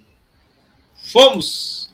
[0.94, 1.87] Fomos!